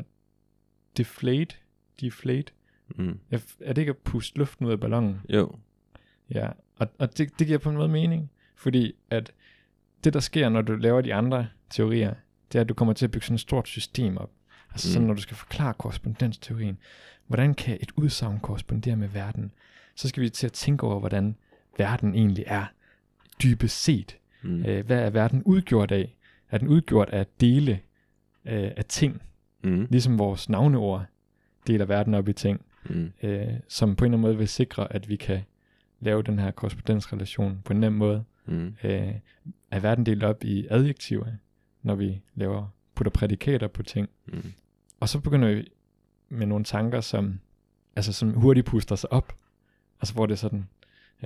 deflate, 0.97 1.55
deflate, 2.01 2.51
Mm. 2.95 3.19
jeg, 3.31 3.41
er 3.61 3.73
det 3.73 3.81
ikke 3.81 3.89
at 3.89 3.97
puste 3.97 4.37
luften 4.37 4.65
ud 4.65 4.71
af 4.71 4.79
ballonen? 4.79 5.21
Jo. 5.29 5.55
Ja, 6.33 6.49
og, 6.75 6.87
og 6.99 7.17
det, 7.17 7.39
det 7.39 7.47
giver 7.47 7.59
på 7.59 7.69
en 7.69 7.75
måde 7.75 7.89
mening, 7.89 8.31
fordi 8.55 8.93
at 9.09 9.31
det, 10.03 10.13
der 10.13 10.19
sker, 10.19 10.49
når 10.49 10.61
du 10.61 10.75
laver 10.75 11.01
de 11.01 11.13
andre 11.13 11.47
teorier, 11.69 12.13
det 12.51 12.57
er, 12.57 12.61
at 12.61 12.69
du 12.69 12.73
kommer 12.73 12.93
til 12.93 13.05
at 13.05 13.11
bygge 13.11 13.25
sådan 13.25 13.35
et 13.35 13.41
stort 13.41 13.67
system 13.67 14.17
op. 14.17 14.31
Altså 14.71 14.87
sådan, 14.91 15.01
Mm. 15.03 15.07
når 15.07 15.13
du 15.15 15.21
skal 15.21 15.37
forklare 15.37 15.73
korrespondensteorien, 15.73 16.77
hvordan 17.27 17.53
kan 17.53 17.77
et 17.81 17.91
udsagn 17.95 18.39
korrespondere 18.39 18.95
med 18.95 19.07
verden? 19.07 19.51
Så 19.95 20.09
skal 20.09 20.23
vi 20.23 20.29
til 20.29 20.45
at 20.47 20.53
tænke 20.53 20.83
over, 20.83 20.99
hvordan 20.99 21.35
verden 21.77 22.15
egentlig 22.15 22.43
er 22.47 22.65
dybest 23.43 23.83
set. 23.83 24.17
Mm. 24.41 24.65
Øh, 24.65 24.85
hvad 24.85 24.99
er 24.99 25.09
verden 25.09 25.43
udgjort 25.43 25.91
af? 25.91 26.15
Er 26.51 26.57
den 26.57 26.67
udgjort 26.67 27.09
af 27.09 27.25
dele 27.41 27.79
øh, 28.45 28.71
af 28.77 28.85
ting, 28.85 29.21
Mm. 29.63 29.87
ligesom 29.89 30.19
vores 30.19 30.49
navneord 30.49 31.05
deler 31.67 31.85
verden 31.85 32.13
op 32.13 32.27
i 32.27 32.33
ting? 32.33 32.65
Mm. 32.89 33.11
øh, 33.23 33.47
som 33.67 33.95
på 33.95 34.05
en 34.05 34.07
eller 34.07 34.17
anden 34.17 34.21
måde 34.21 34.37
vil 34.37 34.47
sikre, 34.47 34.93
at 34.93 35.09
vi 35.09 35.15
kan 35.15 35.41
lave 35.99 36.23
den 36.23 36.39
her 36.39 36.51
korrespondensrelation 36.51 37.61
på 37.65 37.73
en 37.73 37.79
nem 37.79 37.93
måde. 37.93 38.23
Mm. 38.45 38.75
Øh, 38.83 39.13
er 39.71 39.79
verden 39.79 40.05
delt 40.05 40.23
op 40.23 40.43
i 40.43 40.67
adjektiver, 40.69 41.25
når 41.81 41.95
vi 41.95 42.21
laver 42.35 42.67
putter 42.95 43.11
prædikater 43.11 43.67
på 43.67 43.83
ting. 43.83 44.09
Mm. 44.25 44.53
Og 44.99 45.09
så 45.09 45.19
begynder 45.19 45.53
vi 45.53 45.67
med 46.29 46.47
nogle 46.47 46.65
tanker, 46.65 47.01
som, 47.01 47.39
altså, 47.95 48.13
som 48.13 48.33
hurtigt 48.33 48.65
puster 48.65 48.95
sig 48.95 49.13
op. 49.13 49.35
Altså 50.01 50.13
hvor 50.13 50.25
det 50.25 50.33
er 50.33 50.37
sådan, 50.37 50.67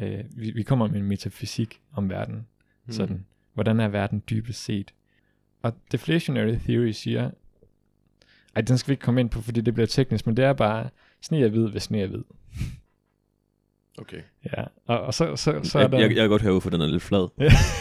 øh, 0.02 0.24
vi, 0.36 0.52
vi 0.52 0.63
kommer 0.63 0.88
med 0.88 1.00
en 1.00 1.06
metafysik 1.06 1.82
om 1.91 2.10
verden. 2.10 2.48
Mm. 2.86 2.91
Sådan, 2.91 3.26
hvordan 3.54 3.80
er 3.80 3.88
verden 3.88 4.24
dybest 4.30 4.63
set? 4.63 4.93
Og 5.62 5.74
deflationary 5.91 6.56
theory 6.56 6.91
siger, 6.91 7.32
ej, 8.55 8.61
den 8.61 8.77
skal 8.77 8.89
vi 8.89 8.93
ikke 8.93 9.01
komme 9.03 9.21
ind 9.21 9.29
på, 9.29 9.41
fordi 9.41 9.61
det 9.61 9.73
bliver 9.73 9.87
teknisk, 9.87 10.25
men 10.27 10.37
det 10.37 10.45
er 10.45 10.53
bare, 10.53 10.89
sne 11.21 11.39
er 11.39 11.49
hvid, 11.49 11.67
hvis 11.69 11.83
sne 11.83 12.01
er 12.01 12.07
hvid. 12.07 12.23
Okay. 13.97 14.21
Ja, 14.45 14.63
og, 14.85 15.01
og 15.01 15.13
så, 15.13 15.35
så, 15.35 15.59
så 15.63 15.77
er 15.77 15.81
Jeg, 15.81 15.91
der... 15.91 15.99
jeg, 15.99 16.09
jeg 16.09 16.15
kan 16.15 16.29
godt 16.29 16.41
høre, 16.41 16.51
hvorfor 16.51 16.69
den 16.69 16.81
er 16.81 16.85
lidt 16.87 17.03
flad. 17.03 17.27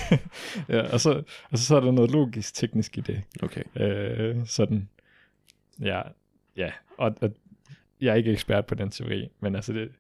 ja, 0.77 0.93
og 0.93 1.01
så, 1.01 1.23
og 1.51 1.59
så, 1.59 1.65
så 1.65 1.77
er 1.77 1.81
der 1.81 1.91
noget 1.91 2.11
logisk 2.11 2.55
teknisk 2.55 2.99
i 2.99 3.01
det. 3.01 3.23
Okay. 3.43 3.63
Øh, 3.77 4.47
sådan, 4.47 4.89
ja, 5.81 6.03
ja, 6.57 6.73
og, 6.99 7.15
og 7.21 7.31
jeg 8.01 8.11
er 8.11 8.15
ikke 8.15 8.33
ekspert 8.33 8.67
på 8.67 8.75
den 8.75 8.91
teori, 8.91 9.29
men 9.41 9.55
altså 9.57 9.73
det, 9.73 9.93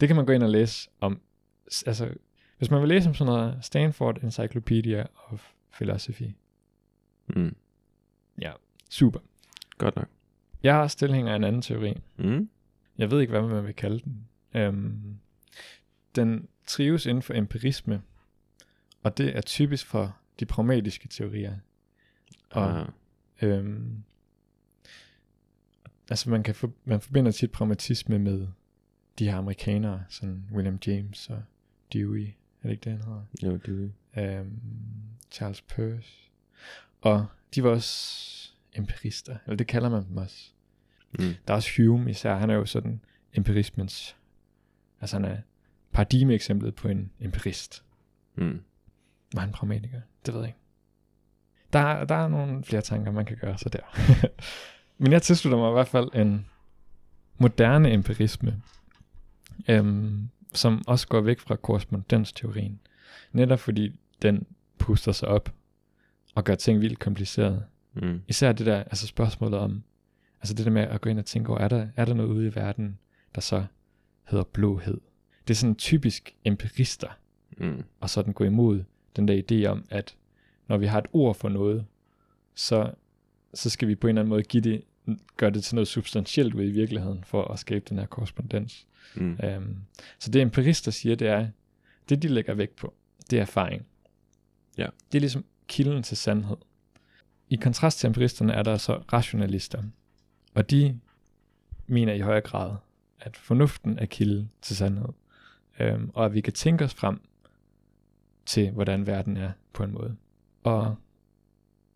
det 0.00 0.08
kan 0.08 0.16
man 0.16 0.26
gå 0.26 0.32
ind 0.32 0.42
og 0.42 0.50
læse 0.50 0.88
om, 1.00 1.20
altså, 1.86 2.08
hvis 2.58 2.70
man 2.70 2.80
vil 2.80 2.88
læse 2.88 3.08
om 3.08 3.14
sådan 3.14 3.32
noget, 3.32 3.58
Stanford 3.62 4.22
Encyclopedia 4.22 5.06
of 5.30 5.48
Philosophy, 5.72 6.26
Mm. 7.36 7.54
super. 8.90 9.20
Godt 9.78 9.96
nok. 9.96 10.08
Jeg 10.62 10.76
er 10.76 10.80
også 10.80 10.96
tilhænger 10.98 11.32
af 11.32 11.36
en 11.36 11.44
anden 11.44 11.62
teori. 11.62 12.00
Mm. 12.16 12.48
Jeg 12.98 13.10
ved 13.10 13.20
ikke, 13.20 13.30
hvad 13.30 13.42
man 13.42 13.66
vil 13.66 13.74
kalde 13.74 13.98
den. 14.04 14.28
Øhm, 14.54 15.18
den 16.16 16.48
trives 16.66 17.06
inden 17.06 17.22
for 17.22 17.34
empirisme, 17.34 18.02
og 19.02 19.18
det 19.18 19.36
er 19.36 19.40
typisk 19.40 19.86
for 19.86 20.16
de 20.40 20.46
pragmatiske 20.46 21.08
teorier. 21.08 21.56
Og, 22.50 22.80
Ah. 22.80 22.88
øhm, 23.42 24.02
altså 26.10 26.30
man, 26.30 26.42
kan 26.42 26.54
for, 26.54 26.72
man 26.84 27.00
forbinder 27.00 27.30
tit 27.30 27.50
pragmatisme 27.52 28.18
med 28.18 28.46
de 29.18 29.24
her 29.30 29.36
amerikanere, 29.36 30.04
sådan 30.08 30.44
William 30.52 30.78
James 30.86 31.30
og 31.30 31.42
Dewey, 31.92 32.26
er 32.62 32.62
det 32.62 32.70
ikke 32.70 32.84
det, 32.84 32.92
han 32.92 33.02
hedder? 33.02 33.22
Jo, 33.42 33.56
det 33.56 33.92
er 34.12 34.40
Øhm, 34.40 34.60
Charles 35.30 35.62
Peirce. 35.62 36.30
Og 37.00 37.26
de 37.54 37.62
var 37.64 37.70
også 37.70 38.52
empirister, 38.78 39.36
eller 39.46 39.56
det 39.56 39.66
kalder 39.66 39.88
man 39.88 40.04
dem 40.08 40.16
også. 40.16 40.50
mm. 41.12 41.18
Der 41.46 41.52
er 41.52 41.56
også 41.56 41.70
Hume 41.76 42.10
især, 42.10 42.34
han 42.36 42.50
er 42.50 42.54
jo 42.54 42.64
sådan 42.66 43.00
empirismens, 43.34 44.16
altså 45.00 45.16
han 45.16 45.24
er 45.24 45.36
paradigmeeksemplet 45.92 46.74
på 46.74 46.88
en 46.88 47.10
empirist. 47.20 47.84
Mm. 48.34 48.60
Var 49.34 49.40
han 49.40 49.52
pragmatiker? 49.52 50.00
Det 50.26 50.34
ved 50.34 50.40
jeg 50.40 50.48
ikke. 50.48 50.58
Der, 51.72 51.78
er- 51.78 52.04
der 52.04 52.14
er 52.14 52.28
nogle 52.28 52.64
flere 52.64 52.82
tanker, 52.82 53.12
man 53.12 53.24
kan 53.26 53.36
gøre 53.36 53.58
sig 53.58 53.72
der. 53.72 53.80
Men 54.98 55.12
jeg 55.12 55.22
tilslutter 55.22 55.58
mig 55.58 55.70
i 55.70 55.72
hvert 55.72 55.88
fald 55.88 56.08
en 56.14 56.46
moderne 57.38 57.92
empirisme, 57.92 58.62
øhm, 59.68 60.28
som 60.52 60.82
også 60.86 61.08
går 61.08 61.20
væk 61.20 61.40
fra 61.40 61.56
korrespondensteorien. 61.56 62.80
Netop 63.32 63.60
fordi 63.60 63.92
den 64.22 64.46
puster 64.78 65.12
sig 65.12 65.28
op 65.28 65.52
og 66.34 66.44
gør 66.44 66.54
ting 66.54 66.80
vildt 66.80 66.98
komplicerede. 66.98 67.64
Mm. 68.02 68.20
Især 68.28 68.52
det 68.52 68.66
der, 68.66 68.76
altså 68.78 69.06
spørgsmålet 69.06 69.58
om, 69.58 69.82
altså 70.40 70.54
det 70.54 70.64
der 70.64 70.70
med 70.72 70.82
at 70.82 71.00
gå 71.00 71.10
ind 71.10 71.18
og 71.18 71.24
tænke 71.24 71.50
over, 71.50 71.58
er 71.60 71.68
der, 71.68 71.88
er 71.96 72.04
der 72.04 72.14
noget 72.14 72.30
ude 72.30 72.46
i 72.46 72.54
verden, 72.54 72.98
der 73.34 73.40
så 73.40 73.64
hedder 74.24 74.44
blåhed? 74.44 75.00
Det 75.48 75.54
er 75.54 75.58
sådan 75.58 75.74
typisk 75.74 76.34
empirister, 76.44 77.08
Mm. 77.60 77.84
og 78.00 78.10
sådan 78.10 78.32
gå 78.32 78.44
imod 78.44 78.84
den 79.16 79.28
der 79.28 79.42
idé 79.50 79.66
om, 79.68 79.84
at 79.90 80.16
når 80.68 80.76
vi 80.76 80.86
har 80.86 80.98
et 80.98 81.06
ord 81.12 81.34
for 81.34 81.48
noget, 81.48 81.86
så, 82.54 82.92
så 83.54 83.70
skal 83.70 83.88
vi 83.88 83.94
på 83.94 84.06
en 84.06 84.08
eller 84.08 84.20
anden 84.22 84.30
måde 84.30 84.42
give 84.42 84.62
det 84.62 84.82
gør 85.36 85.50
det 85.50 85.64
til 85.64 85.74
noget 85.74 85.88
substantielt 85.88 86.54
ud 86.54 86.62
i 86.62 86.70
virkeligheden, 86.70 87.24
for 87.24 87.44
at 87.44 87.58
skabe 87.58 87.84
den 87.88 87.98
her 87.98 88.06
korrespondens. 88.06 88.86
Mm. 89.14 89.38
Øhm, 89.44 89.76
så 90.18 90.30
det 90.30 90.42
empirister 90.42 90.90
siger, 90.90 91.16
det 91.16 91.28
er, 91.28 91.48
det 92.08 92.22
de 92.22 92.28
lægger 92.28 92.54
vægt 92.54 92.76
på, 92.76 92.94
det 93.30 93.36
er 93.36 93.42
erfaring. 93.42 93.86
Ja. 94.78 94.86
Det 95.12 95.18
er 95.18 95.20
ligesom 95.20 95.44
kilden 95.68 96.02
til 96.02 96.16
sandhed. 96.16 96.56
I 97.50 97.56
kontrast 97.56 97.98
til 97.98 98.06
empiristerne 98.06 98.52
er 98.52 98.62
der 98.62 98.76
så 98.76 99.02
rationalister, 99.12 99.82
og 100.54 100.70
de 100.70 101.00
mener 101.86 102.12
i 102.12 102.20
højere 102.20 102.40
grad, 102.40 102.76
at 103.20 103.36
fornuften 103.36 103.98
er 103.98 104.06
kilde 104.06 104.48
til 104.62 104.76
sandhed, 104.76 105.08
øhm, 105.80 106.10
og 106.14 106.24
at 106.24 106.34
vi 106.34 106.40
kan 106.40 106.52
tænke 106.52 106.84
os 106.84 106.94
frem 106.94 107.20
til, 108.46 108.70
hvordan 108.70 109.06
verden 109.06 109.36
er 109.36 109.52
på 109.72 109.82
en 109.82 109.92
måde. 109.92 110.16
Og 110.62 110.96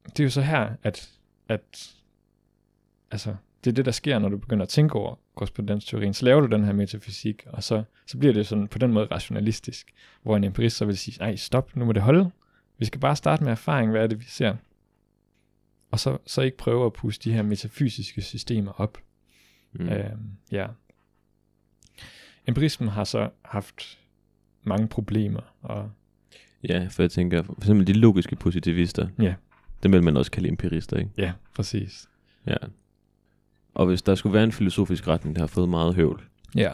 det 0.06 0.20
er 0.20 0.24
jo 0.24 0.30
så 0.30 0.42
her, 0.42 0.70
at, 0.82 1.10
at 1.48 1.94
altså, 3.10 3.36
det 3.64 3.70
er 3.70 3.74
det, 3.74 3.84
der 3.84 3.90
sker, 3.90 4.18
når 4.18 4.28
du 4.28 4.36
begynder 4.36 4.62
at 4.62 4.68
tænke 4.68 4.94
over 4.94 5.18
korrespondensteorien. 5.34 6.14
Så 6.14 6.24
laver 6.24 6.40
du 6.40 6.46
den 6.46 6.64
her 6.64 6.72
metafysik, 6.72 7.46
og 7.46 7.62
så, 7.62 7.82
så 8.06 8.18
bliver 8.18 8.34
det 8.34 8.46
sådan 8.46 8.68
på 8.68 8.78
den 8.78 8.92
måde 8.92 9.06
rationalistisk, 9.06 9.94
hvor 10.22 10.36
en 10.36 10.44
empirist 10.44 10.76
så 10.76 10.84
vil 10.84 10.98
sige, 10.98 11.18
nej, 11.18 11.36
stop, 11.36 11.76
nu 11.76 11.84
må 11.84 11.92
det 11.92 12.02
holde. 12.02 12.30
Vi 12.78 12.84
skal 12.84 13.00
bare 13.00 13.16
starte 13.16 13.44
med 13.44 13.52
erfaring, 13.52 13.90
hvad 13.90 14.02
er 14.02 14.06
det, 14.06 14.20
vi 14.20 14.24
ser? 14.24 14.56
Og 15.92 16.00
så, 16.00 16.18
så 16.26 16.42
ikke 16.42 16.56
prøve 16.56 16.86
at 16.86 16.92
puste 16.92 17.30
de 17.30 17.34
her 17.34 17.42
metafysiske 17.42 18.22
systemer 18.22 18.72
op. 18.80 18.98
Mm. 19.72 19.88
Øhm, 19.88 20.30
ja. 20.52 20.66
Empirismen 22.48 22.88
har 22.88 23.04
så 23.04 23.30
haft 23.44 23.98
mange 24.62 24.88
problemer, 24.88 25.40
og 25.62 25.90
Ja, 26.68 26.86
for 26.90 27.02
jeg 27.02 27.10
tænker, 27.10 27.42
for 27.42 27.54
eksempel 27.58 27.86
de 27.86 27.92
logiske 27.92 28.36
positivister, 28.36 29.08
Ja. 29.18 29.34
dem 29.82 29.92
vil 29.92 30.02
man 30.02 30.16
også 30.16 30.30
kalde 30.30 30.48
empirister, 30.48 30.96
ikke? 30.96 31.10
ja, 31.18 31.32
præcis. 31.54 32.08
Ja. 32.46 32.56
Og 33.74 33.86
hvis 33.86 34.02
der 34.02 34.14
skulle 34.14 34.34
være 34.34 34.44
en 34.44 34.52
filosofisk 34.52 35.08
retning, 35.08 35.36
der 35.36 35.42
har 35.42 35.46
fået 35.46 35.68
meget 35.68 35.94
høvl, 35.94 36.22
Ja, 36.56 36.72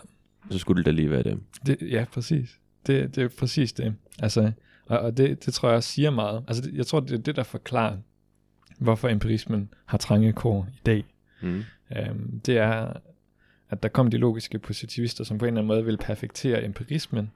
så 0.50 0.58
skulle 0.58 0.76
det 0.78 0.86
da 0.86 0.90
lige 0.90 1.10
være 1.10 1.22
dem. 1.22 1.42
det, 1.66 1.76
ja 1.90 2.04
præcis. 2.12 2.58
Det, 2.86 3.14
det 3.14 3.22
er 3.24 3.28
præcis 3.38 3.72
det. 3.72 3.94
Altså, 4.18 4.52
og, 4.86 4.98
og 4.98 5.16
det, 5.16 5.46
det 5.46 5.54
tror 5.54 5.68
jeg 5.68 5.76
også 5.76 5.92
siger 5.92 6.10
meget. 6.10 6.44
Altså, 6.48 6.62
det, 6.62 6.74
jeg 6.74 6.86
tror, 6.86 7.00
det 7.00 7.12
er 7.12 7.18
det, 7.22 7.36
der 7.36 7.42
forklarer, 7.42 7.96
hvorfor 8.78 9.08
empirismen 9.08 9.68
har 9.86 9.98
trange 9.98 10.32
kår 10.32 10.66
i 10.74 10.80
dag. 10.86 11.04
Mm. 11.42 11.62
Øhm, 11.96 12.40
det 12.40 12.58
er, 12.58 12.92
at 13.70 13.82
der 13.82 13.88
kom 13.88 14.10
de 14.10 14.16
logiske 14.16 14.58
positivister, 14.58 15.24
som 15.24 15.38
på 15.38 15.44
en 15.44 15.48
eller 15.48 15.58
anden 15.60 15.66
måde 15.68 15.84
ville 15.84 15.98
perfektere 15.98 16.64
empirismen, 16.64 17.30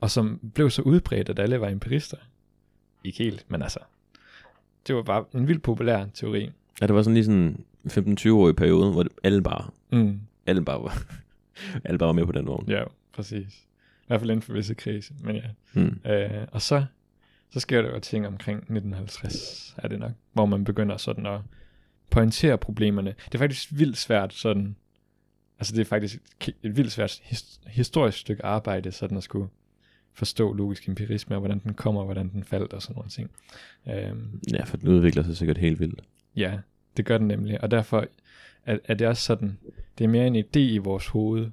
og 0.00 0.10
som 0.10 0.40
blev 0.54 0.70
så 0.70 0.82
udbredt, 0.82 1.28
at 1.28 1.38
alle 1.38 1.60
var 1.60 1.68
empirister. 1.68 2.16
Ikke 3.04 3.18
helt, 3.18 3.44
men 3.48 3.62
altså, 3.62 3.78
det 4.86 4.94
var 4.94 5.02
bare 5.02 5.24
en 5.34 5.48
vildt 5.48 5.62
populær 5.62 6.06
teori. 6.14 6.50
Ja, 6.80 6.86
det 6.86 6.94
var 6.94 7.02
sådan 7.02 7.14
lige 7.14 7.24
sådan 7.24 7.64
15-20-årig 7.88 8.56
periode, 8.56 8.92
hvor 8.92 9.06
alle 9.24 9.42
bare, 9.42 9.70
Mm. 9.92 10.20
alle 10.46 10.64
bare 10.64 10.82
var, 10.82 11.02
alle 11.84 11.98
bare 11.98 12.06
var 12.06 12.12
med 12.12 12.26
på 12.26 12.32
den 12.32 12.46
vogn. 12.46 12.70
Ja, 12.70 12.84
præcis. 13.12 13.66
I 14.02 14.04
hvert 14.06 14.20
fald 14.20 14.30
inden 14.30 14.42
for 14.42 14.52
visse 14.52 14.74
krise, 14.74 15.14
men 15.20 15.36
ja. 15.36 15.42
Mm. 15.72 16.00
Øh, 16.10 16.46
og 16.52 16.62
så, 16.62 16.84
så 17.50 17.60
sker 17.60 17.82
der 17.82 17.90
jo 17.90 18.00
ting 18.00 18.26
omkring 18.26 18.56
1950, 18.58 19.74
er 19.78 19.88
det 19.88 19.98
nok, 19.98 20.12
hvor 20.32 20.46
man 20.46 20.64
begynder 20.64 20.96
sådan 20.96 21.26
at 21.26 21.40
pointere 22.10 22.58
problemerne. 22.58 23.14
Det 23.24 23.34
er 23.34 23.38
faktisk 23.38 23.68
vildt 23.72 23.96
svært 23.98 24.34
sådan, 24.34 24.76
altså 25.58 25.74
det 25.74 25.80
er 25.80 25.84
faktisk 25.84 26.18
et, 26.62 26.76
vildt 26.76 26.92
svært 26.92 27.20
his, 27.22 27.60
historisk 27.66 28.18
stykke 28.18 28.44
arbejde, 28.44 28.92
sådan 28.92 29.16
at 29.16 29.22
skulle 29.22 29.48
forstå 30.12 30.52
logisk 30.52 30.88
empirisme, 30.88 31.36
og 31.36 31.40
hvordan 31.40 31.58
den 31.58 31.74
kommer, 31.74 32.00
og 32.00 32.04
hvordan 32.04 32.28
den 32.32 32.44
faldt, 32.44 32.72
og 32.72 32.82
sådan 32.82 32.94
nogle 32.94 33.10
ting. 33.10 33.30
Øhm, 33.88 34.40
Ja, 34.52 34.64
for 34.64 34.76
den 34.76 34.88
udvikler 34.88 35.22
sig 35.22 35.36
sikkert 35.36 35.58
helt 35.58 35.80
vildt. 35.80 36.00
ja, 36.36 36.58
det 36.96 37.04
gør 37.04 37.18
den 37.18 37.28
nemlig, 37.28 37.60
og 37.60 37.70
derfor 37.70 38.06
er, 38.66 38.78
er 38.84 38.94
det 38.94 39.06
også 39.06 39.22
sådan, 39.22 39.58
det 39.98 40.04
er 40.04 40.08
mere 40.08 40.26
en 40.26 40.36
idé 40.36 40.58
i 40.58 40.78
vores 40.78 41.06
hoved. 41.06 41.50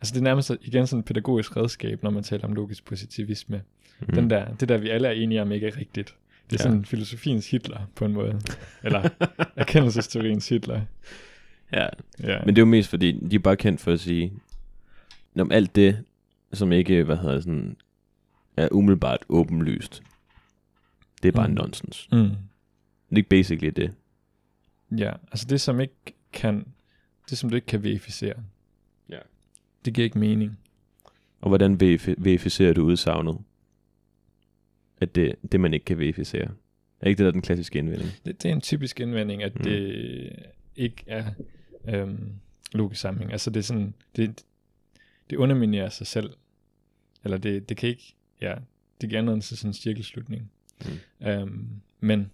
Altså 0.00 0.14
det 0.14 0.20
er 0.20 0.24
nærmest 0.24 0.50
igen 0.62 0.86
sådan 0.86 1.00
et 1.00 1.04
pædagogisk 1.04 1.56
redskab, 1.56 2.02
når 2.02 2.10
man 2.10 2.22
taler 2.22 2.44
om 2.44 2.52
logisk 2.52 2.84
positivisme. 2.84 3.62
Mm. 4.00 4.14
Den 4.14 4.30
der, 4.30 4.54
det 4.54 4.68
der, 4.68 4.76
vi 4.78 4.88
alle 4.88 5.08
er 5.08 5.12
enige 5.12 5.42
om, 5.42 5.52
ikke 5.52 5.66
er 5.66 5.76
rigtigt. 5.76 6.14
Det 6.50 6.60
er 6.60 6.64
Ja. 6.64 6.70
sådan 6.70 6.84
filosofiens 6.84 7.50
Hitler, 7.50 7.80
på 7.94 8.04
en 8.04 8.12
måde. 8.12 8.40
Eller 8.82 9.08
erkendelsesteoriens 9.56 10.48
Hitler. 10.48 10.80
Ja, 11.72 11.86
Ja. 12.22 12.38
men 12.44 12.48
det 12.56 12.58
er 12.58 12.66
jo 12.66 12.70
mest 12.70 12.90
fordi, 12.90 13.12
de 13.30 13.36
er 13.36 13.40
bare 13.40 13.56
kendt 13.56 13.80
for 13.80 13.92
at 13.92 14.00
sige, 14.00 14.32
om 15.38 15.52
alt 15.52 15.76
det, 15.76 16.04
som 16.52 16.72
ikke, 16.72 17.04
hvad 17.04 17.16
hedder 17.16 17.40
sådan, 17.40 17.76
er 18.56 18.68
umiddelbart 18.72 19.24
åbenlyst, 19.28 20.02
det 21.22 21.28
er 21.28 21.32
bare. 21.32 21.48
Mm. 21.48 21.54
nonsens. 21.54 22.08
mm. 22.12 22.18
Det 22.18 22.32
er 23.12 23.16
ikke 23.16 23.28
basically 23.28 23.72
det. 23.76 23.92
ja, 24.98 25.12
altså 25.32 25.46
det, 25.50 25.60
som 25.60 25.80
ikke 25.80 25.94
kan, 26.32 26.66
det, 27.30 27.38
som 27.38 27.50
du 27.50 27.56
ikke 27.56 27.66
kan 27.66 27.82
verificere. 27.82 28.34
Ja. 29.08 29.18
Det 29.86 29.94
giver 29.94 30.04
ikke 30.04 30.18
mening. 30.18 30.58
Og 31.40 31.48
hvordan 31.48 31.72
verifi- 31.74 32.14
verificerer 32.18 32.72
du 32.72 32.82
udsagnet? 32.84 33.38
At 35.00 35.14
det, 35.14 35.34
det 35.52 35.60
man 35.60 35.74
ikke 35.74 35.84
kan 35.84 35.98
verificere. 35.98 36.48
Er 37.00 37.08
ikke 37.08 37.18
det, 37.18 37.24
der 37.24 37.28
er 37.28 37.32
den 37.32 37.42
klassiske 37.42 37.78
indvending? 37.78 38.10
Det, 38.26 38.42
det 38.42 38.48
er 38.48 38.52
en 38.54 38.60
typisk 38.60 39.00
indvending, 39.00 39.42
at 39.42 39.54
Mm. 39.58 39.62
det 39.64 40.32
ikke 40.76 41.04
er 41.06 41.24
øhm, 41.88 42.32
logisk 42.72 43.00
sammenhæng. 43.00 43.32
Altså 43.32 43.50
det 43.50 43.58
er 43.60 43.64
sådan, 43.64 43.94
det, 44.16 44.44
det 45.30 45.36
underminerer 45.36 45.88
sig 45.88 46.06
selv. 46.06 46.30
Eller 47.24 47.38
det, 47.38 47.68
det 47.68 47.76
kan 47.76 47.88
ikke, 47.88 48.14
ja, 48.40 48.54
det 49.00 49.08
giver 49.08 49.22
andet 49.22 49.44
til 49.44 49.56
sådan 49.56 49.70
en 49.70 49.74
cirkelslutning. 49.74 50.50
Mm. 51.20 51.26
Øhm, 51.26 51.68
men 52.00 52.30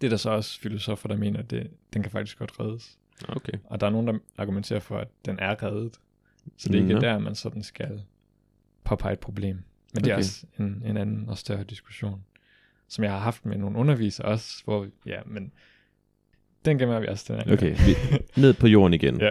det 0.00 0.06
er 0.06 0.10
der 0.10 0.16
så 0.16 0.30
også 0.30 0.60
filosofer, 0.60 1.08
der 1.08 1.16
mener, 1.16 1.38
at 1.38 1.50
det, 1.50 1.70
den 1.94 2.02
kan 2.02 2.10
faktisk 2.12 2.38
godt 2.38 2.60
reddes. 2.60 2.98
Okay. 3.28 3.52
Og 3.64 3.80
der 3.80 3.86
er 3.86 3.90
nogen, 3.90 4.06
der 4.06 4.18
argumenterer 4.38 4.80
for, 4.80 4.98
at 4.98 5.08
den 5.24 5.38
er 5.38 5.62
reddet. 5.62 6.00
Så 6.56 6.68
det 6.68 6.74
er 6.78 6.82
ikke 6.82 6.94
Nå. 6.94 7.00
der, 7.00 7.18
man 7.18 7.34
sådan 7.34 7.62
skal 7.62 8.02
påpege 8.84 9.12
et 9.12 9.18
problem. 9.20 9.56
Men 9.94 10.04
det 10.04 10.10
er 10.10 10.14
Okay. 10.14 10.18
også 10.22 10.46
en, 10.58 10.82
en 10.86 10.96
anden 10.96 11.28
og 11.28 11.38
større 11.38 11.64
diskussion, 11.64 12.24
som 12.88 13.04
jeg 13.04 13.12
har 13.12 13.18
haft 13.18 13.46
med 13.46 13.58
nogle 13.58 13.78
undervisere 13.78 14.26
også, 14.26 14.62
hvor, 14.64 14.86
ja, 15.06 15.20
men 15.26 15.52
den 16.64 16.78
gemmer 16.78 17.00
vi 17.00 17.06
også 17.08 17.32
den 17.32 17.40
anden 17.40 17.54
Okay, 17.54 17.76
vi, 17.86 17.94
ned 18.40 18.54
på 18.54 18.66
jorden 18.66 18.94
igen. 18.94 19.20
ja. 19.26 19.30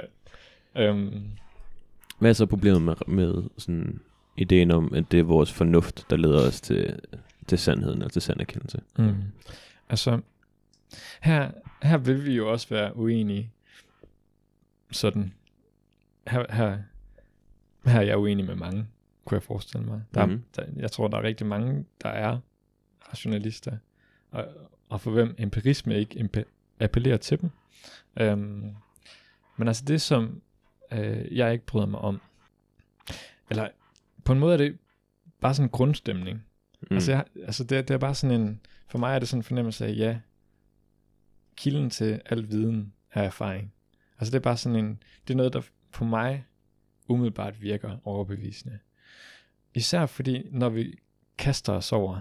Øhm, 0.76 1.32
Hvad 2.20 2.30
er 2.30 2.34
så 2.34 2.46
problemet 2.46 2.82
med, 2.82 2.96
med 3.08 3.44
sådan 3.58 4.00
ideen 4.38 4.72
om, 4.72 4.94
at 4.94 5.12
det 5.12 5.20
er 5.20 5.24
vores 5.24 5.52
fornuft, 5.54 6.06
der 6.10 6.16
leder 6.18 6.48
os 6.48 6.62
til, 6.62 7.00
til 7.48 7.58
sandheden 7.58 8.02
og 8.02 8.12
til 8.12 8.22
sanderkendelse? 8.22 8.82
mm. 8.98 9.16
Altså, 9.90 10.20
her, 11.22 11.52
her 11.84 11.98
vil 11.98 12.26
vi 12.26 12.36
jo 12.36 12.52
også 12.52 12.70
være 12.70 12.96
uenige. 12.98 13.52
Sådan, 14.92 15.34
her, 16.28 16.46
her, 16.54 16.78
her 17.86 18.00
er 18.00 18.04
jeg 18.04 18.18
uenig 18.18 18.46
med 18.46 18.56
mange, 18.56 18.88
kunne 19.26 19.36
jeg 19.36 19.44
forestille 19.44 19.86
mig. 19.86 20.02
Der, 20.14 20.26
mm. 20.26 20.44
der, 20.56 20.64
jeg 20.76 20.92
tror, 20.92 21.08
der 21.08 21.18
er 21.18 21.24
rigtig 21.24 21.48
mange, 21.48 21.86
der 22.02 22.10
er 22.10 22.40
rationalister, 23.10 23.78
og, 24.32 24.48
og 24.90 25.02
for 25.02 25.12
hvem 25.12 25.36
empirisme 25.38 25.98
ikke 26.00 26.30
appellerer 26.80 27.18
til 27.18 27.42
dem. 27.42 27.50
Øhm, 28.20 28.76
men 29.58 29.68
altså 29.68 29.84
det, 29.86 30.02
som 30.02 30.42
øh, 30.92 31.38
jeg 31.38 31.54
ikke 31.54 31.66
bryder 31.66 31.88
mig 31.88 32.00
om, 32.00 32.22
eller 33.50 33.68
på 34.24 34.34
en 34.34 34.40
måde 34.40 34.54
er 34.54 34.58
det 34.58 34.78
bare 35.42 35.54
sådan 35.54 35.66
en 35.66 35.72
grundstemning. 35.72 36.44
Mm. 36.82 36.96
Altså, 36.96 37.12
jeg, 37.12 37.26
altså 37.46 37.64
det, 37.64 37.88
det 37.88 37.94
er 37.94 37.98
bare 37.98 38.16
sådan 38.16 38.42
en, 38.42 38.62
for 38.88 38.98
mig 38.98 39.16
er 39.16 39.20
det 39.20 39.28
sådan 39.28 39.40
en 39.40 39.44
fornemmelse 39.44 39.86
af, 39.86 39.94
ja, 39.96 40.20
kilden 41.56 41.90
til 41.90 42.22
al 42.26 42.50
viden 42.50 42.94
er 43.12 43.24
erfaring. 43.24 43.74
Altså 44.20 44.32
det 44.32 44.36
er 44.36 44.44
bare 44.44 44.58
sådan 44.58 44.86
en, 44.86 45.04
det 45.28 45.34
er 45.34 45.38
noget, 45.38 45.54
der 45.54 45.62
på 45.92 46.06
mig 46.06 46.46
umiddelbart 47.10 47.62
virker 47.62 47.98
overbevisende. 48.04 48.80
Især 49.74 50.06
fordi, 50.06 50.44
når 50.52 50.70
vi 50.70 51.00
kaster 51.38 51.74
os 51.74 51.92
over 51.92 52.20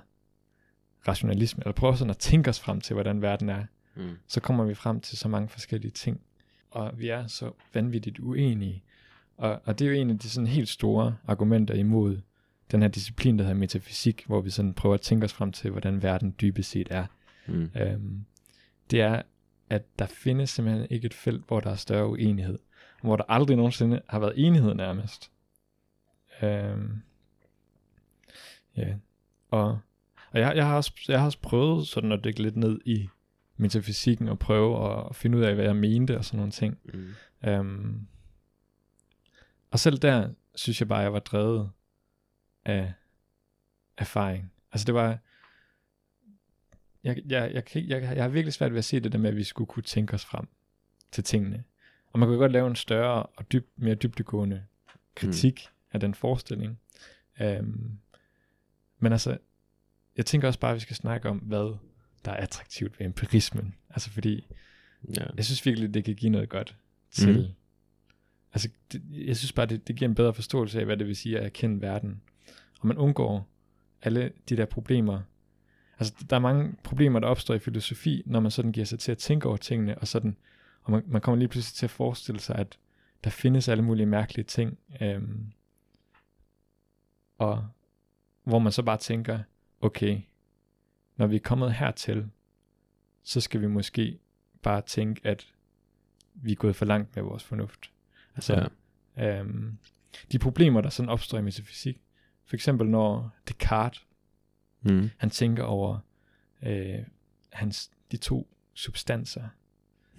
rationalisme, 1.08 1.62
eller 1.62 1.72
prøver 1.72 1.94
sådan 1.94 2.10
at 2.10 2.18
tænke 2.18 2.50
os 2.50 2.60
frem 2.60 2.80
til, 2.80 2.94
hvordan 2.94 3.22
verden 3.22 3.48
er, 3.48 3.64
mm. 3.96 4.16
så 4.26 4.40
kommer 4.40 4.64
vi 4.64 4.74
frem 4.74 5.00
til 5.00 5.18
så 5.18 5.28
mange 5.28 5.48
forskellige 5.48 5.90
ting. 5.90 6.20
Og 6.70 6.98
vi 6.98 7.08
er 7.08 7.26
så 7.26 7.52
vanvittigt 7.74 8.18
uenige. 8.18 8.84
Og, 9.36 9.60
og 9.64 9.78
det 9.78 9.84
er 9.84 9.88
jo 9.88 9.96
en 9.96 10.10
af 10.10 10.18
de 10.18 10.30
sådan 10.30 10.46
helt 10.46 10.68
store 10.68 11.16
argumenter 11.26 11.74
imod 11.74 12.20
den 12.70 12.82
her 12.82 12.88
disciplin, 12.88 13.38
der 13.38 13.44
hedder 13.44 13.58
metafysik, 13.58 14.24
hvor 14.26 14.40
vi 14.40 14.50
sådan 14.50 14.74
prøver 14.74 14.94
at 14.94 15.00
tænke 15.00 15.24
os 15.24 15.32
frem 15.32 15.52
til, 15.52 15.70
hvordan 15.70 16.02
verden 16.02 16.34
dybest 16.40 16.70
set 16.70 16.88
er. 16.90 17.06
Mm. 17.46 17.70
Øhm, 17.76 18.24
det 18.90 19.00
er, 19.00 19.22
at 19.70 19.82
der 19.98 20.06
findes 20.06 20.50
simpelthen 20.50 20.86
ikke 20.90 21.06
et 21.06 21.14
felt, 21.14 21.46
hvor 21.46 21.60
der 21.60 21.70
er 21.70 21.76
større 21.76 22.08
uenighed. 22.08 22.58
Hvor 23.02 23.16
der 23.16 23.24
aldrig 23.28 23.56
nogensinde 23.56 24.02
har 24.08 24.18
været 24.18 24.32
enighed 24.36 24.74
nærmest. 24.74 25.30
Øhm, 26.42 27.02
ja. 28.76 28.94
Og, 29.50 29.78
og 30.30 30.40
jeg, 30.40 30.56
jeg, 30.56 30.66
har 30.66 30.76
også, 30.76 30.92
jeg 31.08 31.18
har 31.18 31.26
også 31.26 31.40
prøvet 31.40 31.88
sådan 31.88 32.12
at 32.12 32.24
dykke 32.24 32.42
lidt 32.42 32.56
ned 32.56 32.80
i 32.84 33.08
metafysikken 33.56 34.28
og 34.28 34.38
prøve 34.38 35.06
at 35.08 35.16
finde 35.16 35.38
ud 35.38 35.42
af, 35.42 35.54
hvad 35.54 35.64
jeg 35.64 35.76
mente 35.76 36.18
og 36.18 36.24
sådan 36.24 36.36
nogle 36.36 36.52
ting. 36.52 36.78
Mm. 36.84 37.14
Øhm, 37.48 38.06
og 39.70 39.78
selv 39.78 39.98
der 39.98 40.30
synes 40.54 40.80
jeg 40.80 40.88
bare, 40.88 40.98
at 40.98 41.04
jeg 41.04 41.12
var 41.12 41.18
drevet 41.18 41.70
af 42.64 42.92
erfaring. 43.96 44.52
Altså 44.72 44.84
det 44.84 44.94
var, 44.94 45.18
jeg, 47.04 47.16
jeg, 47.26 47.52
jeg, 47.54 47.64
jeg, 47.74 48.02
jeg 48.02 48.22
har 48.22 48.28
virkelig 48.28 48.54
svært 48.54 48.72
ved 48.72 48.78
at 48.78 48.84
se 48.84 49.00
det 49.00 49.12
der 49.12 49.18
med, 49.18 49.30
at 49.30 49.36
vi 49.36 49.44
skulle 49.44 49.68
kunne 49.68 49.82
tænke 49.82 50.14
os 50.14 50.24
frem 50.24 50.48
til 51.12 51.24
tingene. 51.24 51.64
Og 52.12 52.18
man 52.18 52.28
kunne 52.28 52.38
godt 52.38 52.52
lave 52.52 52.66
en 52.68 52.76
større 52.76 53.22
og 53.22 53.52
dyb, 53.52 53.68
mere 53.76 53.94
dybdegående 53.94 54.64
kritik 55.14 55.68
mm. 55.68 55.88
af 55.92 56.00
den 56.00 56.14
forestilling. 56.14 56.78
Um, 57.40 57.98
men 58.98 59.12
altså, 59.12 59.38
jeg 60.16 60.26
tænker 60.26 60.48
også 60.48 60.60
bare, 60.60 60.70
at 60.70 60.74
vi 60.74 60.80
skal 60.80 60.96
snakke 60.96 61.28
om, 61.28 61.38
hvad 61.38 61.76
der 62.24 62.30
er 62.32 62.36
attraktivt 62.36 62.98
ved 62.98 63.06
empirismen. 63.06 63.74
Altså 63.90 64.10
fordi, 64.10 64.46
Ja. 65.16 65.24
jeg 65.36 65.44
synes 65.44 65.66
virkelig, 65.66 65.94
det 65.94 66.04
kan 66.04 66.14
give 66.14 66.32
noget 66.32 66.48
godt 66.48 66.76
til... 67.10 67.38
Mm. 67.38 67.54
Altså, 68.52 68.68
det, 68.92 69.02
jeg 69.10 69.36
synes 69.36 69.52
bare, 69.52 69.66
det, 69.66 69.88
det 69.88 69.96
giver 69.96 70.08
en 70.08 70.14
bedre 70.14 70.34
forståelse 70.34 70.78
af, 70.78 70.84
hvad 70.84 70.96
det 70.96 71.06
vil 71.06 71.16
sige 71.16 71.38
at 71.38 71.44
erkende 71.44 71.80
verden. 71.80 72.20
Og 72.80 72.86
man 72.86 72.96
undgår 72.96 73.48
alle 74.02 74.32
de 74.48 74.56
der 74.56 74.64
problemer. 74.64 75.20
Altså, 75.98 76.14
der 76.30 76.36
er 76.36 76.40
mange 76.40 76.74
problemer, 76.84 77.20
der 77.20 77.26
opstår 77.26 77.54
i 77.54 77.58
filosofi, 77.58 78.22
når 78.26 78.40
man 78.40 78.50
sådan 78.50 78.72
giver 78.72 78.86
sig 78.86 78.98
til 78.98 79.12
at 79.12 79.18
tænke 79.18 79.48
over 79.48 79.56
tingene, 79.56 79.98
og 79.98 80.08
sådan, 80.08 80.36
og 80.88 80.92
man, 80.92 81.02
man 81.06 81.20
kommer 81.20 81.38
lige 81.38 81.48
pludselig 81.48 81.74
til 81.76 81.86
at 81.86 81.90
forestille 81.90 82.40
sig, 82.40 82.56
at 82.56 82.78
der 83.24 83.30
findes 83.30 83.68
alle 83.68 83.84
mulige 83.84 84.06
mærkelige 84.06 84.44
ting, 84.44 84.78
øhm, 85.00 85.52
og 87.38 87.68
hvor 88.42 88.58
man 88.58 88.72
så 88.72 88.82
bare 88.82 88.96
tænker, 88.98 89.38
okay, 89.80 90.20
når 91.16 91.26
vi 91.26 91.36
er 91.36 91.40
kommet 91.40 91.74
hertil, 91.74 92.30
så 93.22 93.40
skal 93.40 93.60
vi 93.60 93.66
måske 93.66 94.18
bare 94.62 94.82
tænke, 94.82 95.20
at 95.24 95.54
vi 96.34 96.52
er 96.52 96.56
gået 96.56 96.76
for 96.76 96.84
langt 96.84 97.16
med 97.16 97.22
vores 97.24 97.44
fornuft. 97.44 97.92
Altså, 98.34 98.68
ja. 99.16 99.38
øhm, 99.38 99.78
de 100.32 100.38
problemer, 100.38 100.80
der 100.80 100.88
sådan 100.88 101.08
opstår 101.10 101.38
i 101.38 101.42
metafysik, 101.42 102.02
for 102.44 102.56
eksempel 102.56 102.88
når 102.88 103.30
Descartes, 103.48 104.04
Mm. 104.80 105.10
han 105.16 105.30
tænker 105.30 105.62
over 105.62 105.98
øh, 106.62 106.98
hans, 107.52 107.90
de 108.12 108.16
to 108.16 108.48
substanser, 108.74 109.48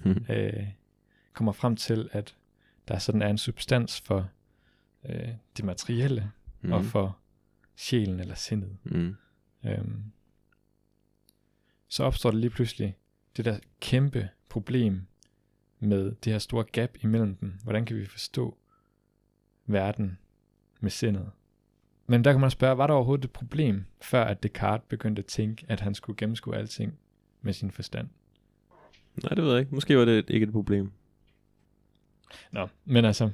Mm. 0.03 0.25
øh, 0.29 0.67
kommer 1.33 1.51
frem 1.51 1.75
til, 1.75 2.09
at 2.11 2.35
der 2.87 2.97
sådan 2.97 3.21
er 3.21 3.27
en 3.27 3.37
substans 3.37 4.01
for 4.01 4.29
øh, 5.09 5.29
det 5.57 5.65
materielle, 5.65 6.31
mm. 6.61 6.71
og 6.71 6.85
for 6.85 7.17
sjælen 7.75 8.19
eller 8.19 8.35
sindet. 8.35 8.77
Mm. 8.83 9.15
Øhm, 9.65 10.03
så 11.87 12.03
opstår 12.03 12.31
der 12.31 12.37
lige 12.37 12.49
pludselig 12.49 12.97
det 13.37 13.45
der 13.45 13.59
kæmpe 13.79 14.29
problem 14.49 15.05
med 15.79 16.15
det 16.23 16.33
her 16.33 16.39
store 16.39 16.63
gap 16.63 16.97
imellem 17.01 17.35
dem. 17.35 17.53
Hvordan 17.63 17.85
kan 17.85 17.97
vi 17.97 18.05
forstå 18.05 18.57
verden 19.65 20.17
med 20.79 20.91
sindet? 20.91 21.31
Men 22.07 22.23
der 22.23 22.31
kan 22.31 22.41
man 22.41 22.51
spørge, 22.51 22.77
var 22.77 22.87
der 22.87 22.93
overhovedet 22.93 23.25
et 23.25 23.31
problem, 23.31 23.85
før 24.01 24.23
at 24.23 24.43
Descartes 24.43 24.87
begyndte 24.89 25.19
at 25.19 25.25
tænke, 25.25 25.65
at 25.69 25.79
han 25.79 25.95
skulle 25.95 26.17
gennemskue 26.17 26.55
alting 26.55 26.99
med 27.41 27.53
sin 27.53 27.71
forstand? 27.71 28.09
Nej, 29.23 29.33
det 29.35 29.43
ved 29.43 29.51
jeg 29.51 29.59
ikke. 29.59 29.75
Måske 29.75 29.97
var 29.97 30.05
det 30.05 30.29
ikke 30.29 30.43
et 30.43 30.51
problem. 30.51 30.91
Nå, 32.51 32.67
men 32.85 33.05
altså, 33.05 33.29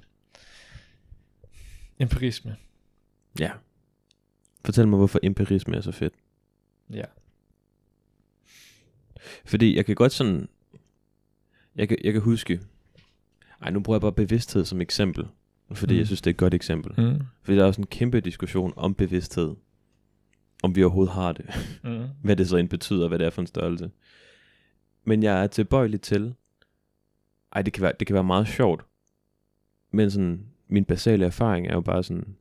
empirisme. 1.99 2.55
Ja. 3.39 3.51
Fortæl 4.65 4.87
mig, 4.87 4.97
hvorfor 4.97 5.19
empirisme 5.23 5.75
er 5.75 5.81
så 5.81 5.91
fedt. 5.91 6.13
Ja. 6.93 7.05
Fordi 9.45 9.75
jeg 9.75 9.85
kan 9.85 9.95
godt 9.95 10.11
sådan... 10.11 10.49
Jeg 11.75 11.87
kan, 11.87 11.97
jeg 12.03 12.13
kan 12.13 12.21
huske... 12.21 12.61
Ej, 13.61 13.69
nu 13.69 13.79
bruger 13.79 13.97
jeg 13.97 14.01
bare 14.01 14.13
bevidsthed 14.13 14.65
som 14.65 14.81
eksempel. 14.81 15.27
Fordi 15.71 15.93
mm. 15.93 15.97
Jeg 15.97 16.05
synes, 16.05 16.21
det 16.21 16.29
er 16.29 16.33
et 16.33 16.37
godt 16.37 16.53
eksempel. 16.53 17.05
Mm. 17.05 17.21
Fordi 17.43 17.57
der 17.57 17.63
er 17.63 17.67
også 17.67 17.81
en 17.81 17.87
kæmpe 17.87 18.21
diskussion 18.21 18.73
om 18.75 18.95
bevidsthed. 18.95 19.55
Om 20.63 20.75
vi 20.75 20.83
overhovedet 20.83 21.13
har 21.13 21.31
det. 21.31 21.45
Mm. 21.83 22.03
hvad 22.23 22.35
det 22.35 22.49
så 22.49 22.57
end 22.57 22.69
betyder, 22.69 23.07
hvad 23.07 23.19
det 23.19 23.25
er 23.25 23.29
for 23.29 23.41
en 23.41 23.47
størrelse. 23.47 23.91
Men 25.05 25.23
jeg 25.23 25.43
er 25.43 25.47
tilbøjelig 25.47 26.01
til, 26.01 26.35
ej, 27.53 27.61
det 27.61 27.73
kan 27.73 27.83
være, 27.83 27.93
det 27.99 28.07
kan 28.07 28.13
være 28.13 28.23
meget 28.23 28.47
sjovt, 28.47 28.85
men 29.91 30.11
sådan, 30.11 30.45
min 30.67 30.85
basale 30.85 31.25
erfaring 31.25 31.67
er 31.67 31.73
jo 31.73 31.81
bare 31.81 32.03
sådan, 32.03 32.35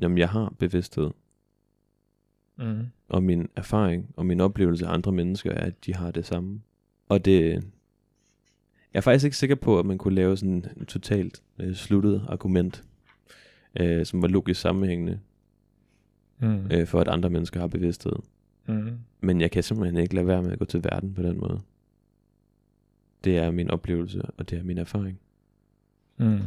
jamen 0.00 0.18
jeg 0.18 0.28
har 0.28 0.54
bevidsthed, 0.58 1.10
Mm. 2.56 2.86
og 3.08 3.22
min 3.22 3.48
erfaring 3.56 4.10
og 4.16 4.26
min 4.26 4.40
oplevelse 4.40 4.86
af 4.86 4.92
andre 4.92 5.12
mennesker 5.12 5.50
er, 5.50 5.66
at 5.66 5.86
de 5.86 5.94
har 5.94 6.10
det 6.10 6.26
samme. 6.26 6.60
Og 7.08 7.24
det, 7.24 7.52
jeg 8.92 8.98
er 8.98 9.00
faktisk 9.00 9.24
ikke 9.24 9.36
sikker 9.36 9.56
på, 9.56 9.78
at 9.78 9.86
man 9.86 9.98
kunne 9.98 10.14
lave 10.14 10.36
sådan 10.36 10.64
en 10.76 10.86
totalt 10.86 11.42
øh, 11.58 11.74
sluttet 11.74 12.26
argument, 12.28 12.84
øh, 13.80 14.06
som 14.06 14.22
var 14.22 14.28
logisk 14.28 14.60
sammenhængende, 14.60 15.20
Mm. 16.38 16.66
øh, 16.70 16.86
for 16.86 17.00
at 17.00 17.08
andre 17.08 17.30
mennesker 17.30 17.60
har 17.60 17.66
bevidsthed. 17.66 18.12
Mm. 18.66 18.98
Men 19.20 19.40
jeg 19.40 19.50
kan 19.50 19.62
simpelthen 19.62 20.02
ikke 20.02 20.14
lade 20.14 20.26
være 20.26 20.42
med 20.42 20.52
at 20.52 20.58
gå 20.58 20.64
til 20.64 20.84
verden 20.84 21.14
på 21.14 21.22
den 21.22 21.38
måde. 21.40 21.60
Det 23.24 23.38
er 23.38 23.50
min 23.50 23.70
oplevelse, 23.70 24.22
og 24.22 24.50
det 24.50 24.58
er 24.58 24.62
min 24.62 24.78
erfaring. 24.78 25.20
Mm. 26.16 26.38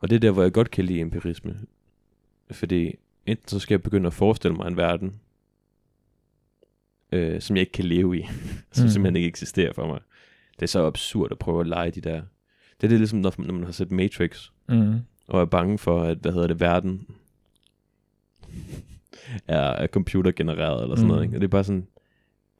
Og 0.00 0.10
det 0.10 0.16
er 0.16 0.20
der, 0.20 0.30
hvor 0.30 0.42
jeg 0.42 0.52
godt 0.52 0.70
kan 0.70 0.84
lide 0.84 1.00
empirisme. 1.00 1.56
Fordi 2.50 2.94
enten 3.26 3.48
så 3.48 3.58
skal 3.58 3.74
jeg 3.74 3.82
begynde 3.82 4.06
at 4.06 4.12
forestille 4.12 4.56
mig 4.56 4.66
en 4.68 4.76
verden, 4.76 5.14
øh, 7.12 7.40
som 7.40 7.56
jeg 7.56 7.60
ikke 7.60 7.72
kan 7.72 7.84
leve 7.84 8.18
i. 8.18 8.22
som 8.72 8.84
Mm. 8.84 8.88
simpelthen 8.90 9.16
ikke 9.16 9.28
eksisterer 9.28 9.72
for 9.72 9.86
mig. 9.86 10.00
Det 10.56 10.62
er 10.62 10.66
så 10.66 10.86
absurd 10.86 11.32
at 11.32 11.38
prøve 11.38 11.60
at 11.60 11.66
lege 11.66 11.90
de 11.90 12.00
der. 12.00 12.22
Det 12.80 12.86
er 12.86 12.88
det 12.88 12.98
ligesom, 12.98 13.18
når, 13.18 13.34
når 13.38 13.52
man 13.54 13.64
har 13.64 13.72
set 13.72 13.90
Matrix, 13.90 14.48
Mm. 14.68 14.94
og 15.26 15.40
er 15.40 15.44
bange 15.44 15.78
for, 15.78 16.02
at, 16.02 16.18
hvad 16.18 16.32
hedder 16.32 16.46
det, 16.46 16.60
verden 16.60 17.06
er, 19.48 19.58
er 19.60 19.86
computergenereret 19.86 20.82
eller 20.82 20.96
sådan 20.96 21.04
Mm. 21.06 21.08
noget. 21.08 21.22
Ikke? 21.24 21.36
Og 21.36 21.40
det 21.40 21.46
er 21.46 21.50
bare 21.50 21.64
sådan, 21.64 21.86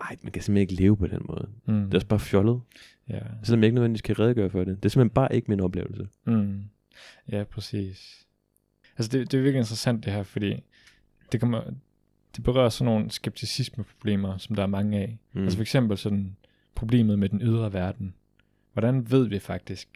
ej, 0.01 0.17
man 0.23 0.33
kan 0.33 0.43
simpelthen 0.43 0.57
ikke 0.71 0.75
leve 0.83 0.97
på 0.97 1.07
den 1.07 1.21
måde. 1.29 1.49
Mm. 1.67 1.85
Det 1.85 1.95
er 1.95 1.99
også 1.99 2.07
bare 2.07 2.19
fjollet, 2.21 2.61
Ja. 3.09 3.21
selvom 3.43 3.61
jeg 3.61 3.67
ikke 3.67 3.75
nødvendigvis 3.75 4.03
kan 4.03 4.19
redegøre 4.19 4.51
for 4.51 4.59
det. 4.65 4.77
Det 4.77 4.85
er 4.85 4.89
simpelthen 4.89 5.11
bare 5.15 5.35
ikke 5.35 5.49
min 5.51 5.61
oplevelse. 5.61 6.09
Mm. 6.27 6.63
Ja, 7.33 7.45
præcis. 7.45 8.27
Altså 8.99 9.19
det, 9.19 9.31
det 9.33 9.39
er 9.39 9.43
virkelig 9.43 9.59
interessant 9.59 10.05
det 10.05 10.13
her, 10.13 10.23
fordi 10.23 10.63
det, 11.33 11.41
kommer, 11.41 11.63
det 12.37 12.45
berører 12.45 12.69
sådan 12.69 12.93
nogle 12.93 13.11
skepticisme-problemer, 13.11 14.39
som 14.39 14.57
der 14.57 14.63
er 14.63 14.67
mange 14.67 14.99
af. 14.99 15.19
Mm. 15.33 15.43
Altså 15.43 15.57
for 15.59 15.63
eksempel 15.63 15.99
sådan 15.99 16.37
problemet 16.75 17.19
med 17.19 17.29
den 17.29 17.43
ydre 17.43 17.73
verden. 17.73 18.15
Hvordan 18.73 19.11
ved 19.11 19.29
vi 19.29 19.39
faktisk, 19.39 19.89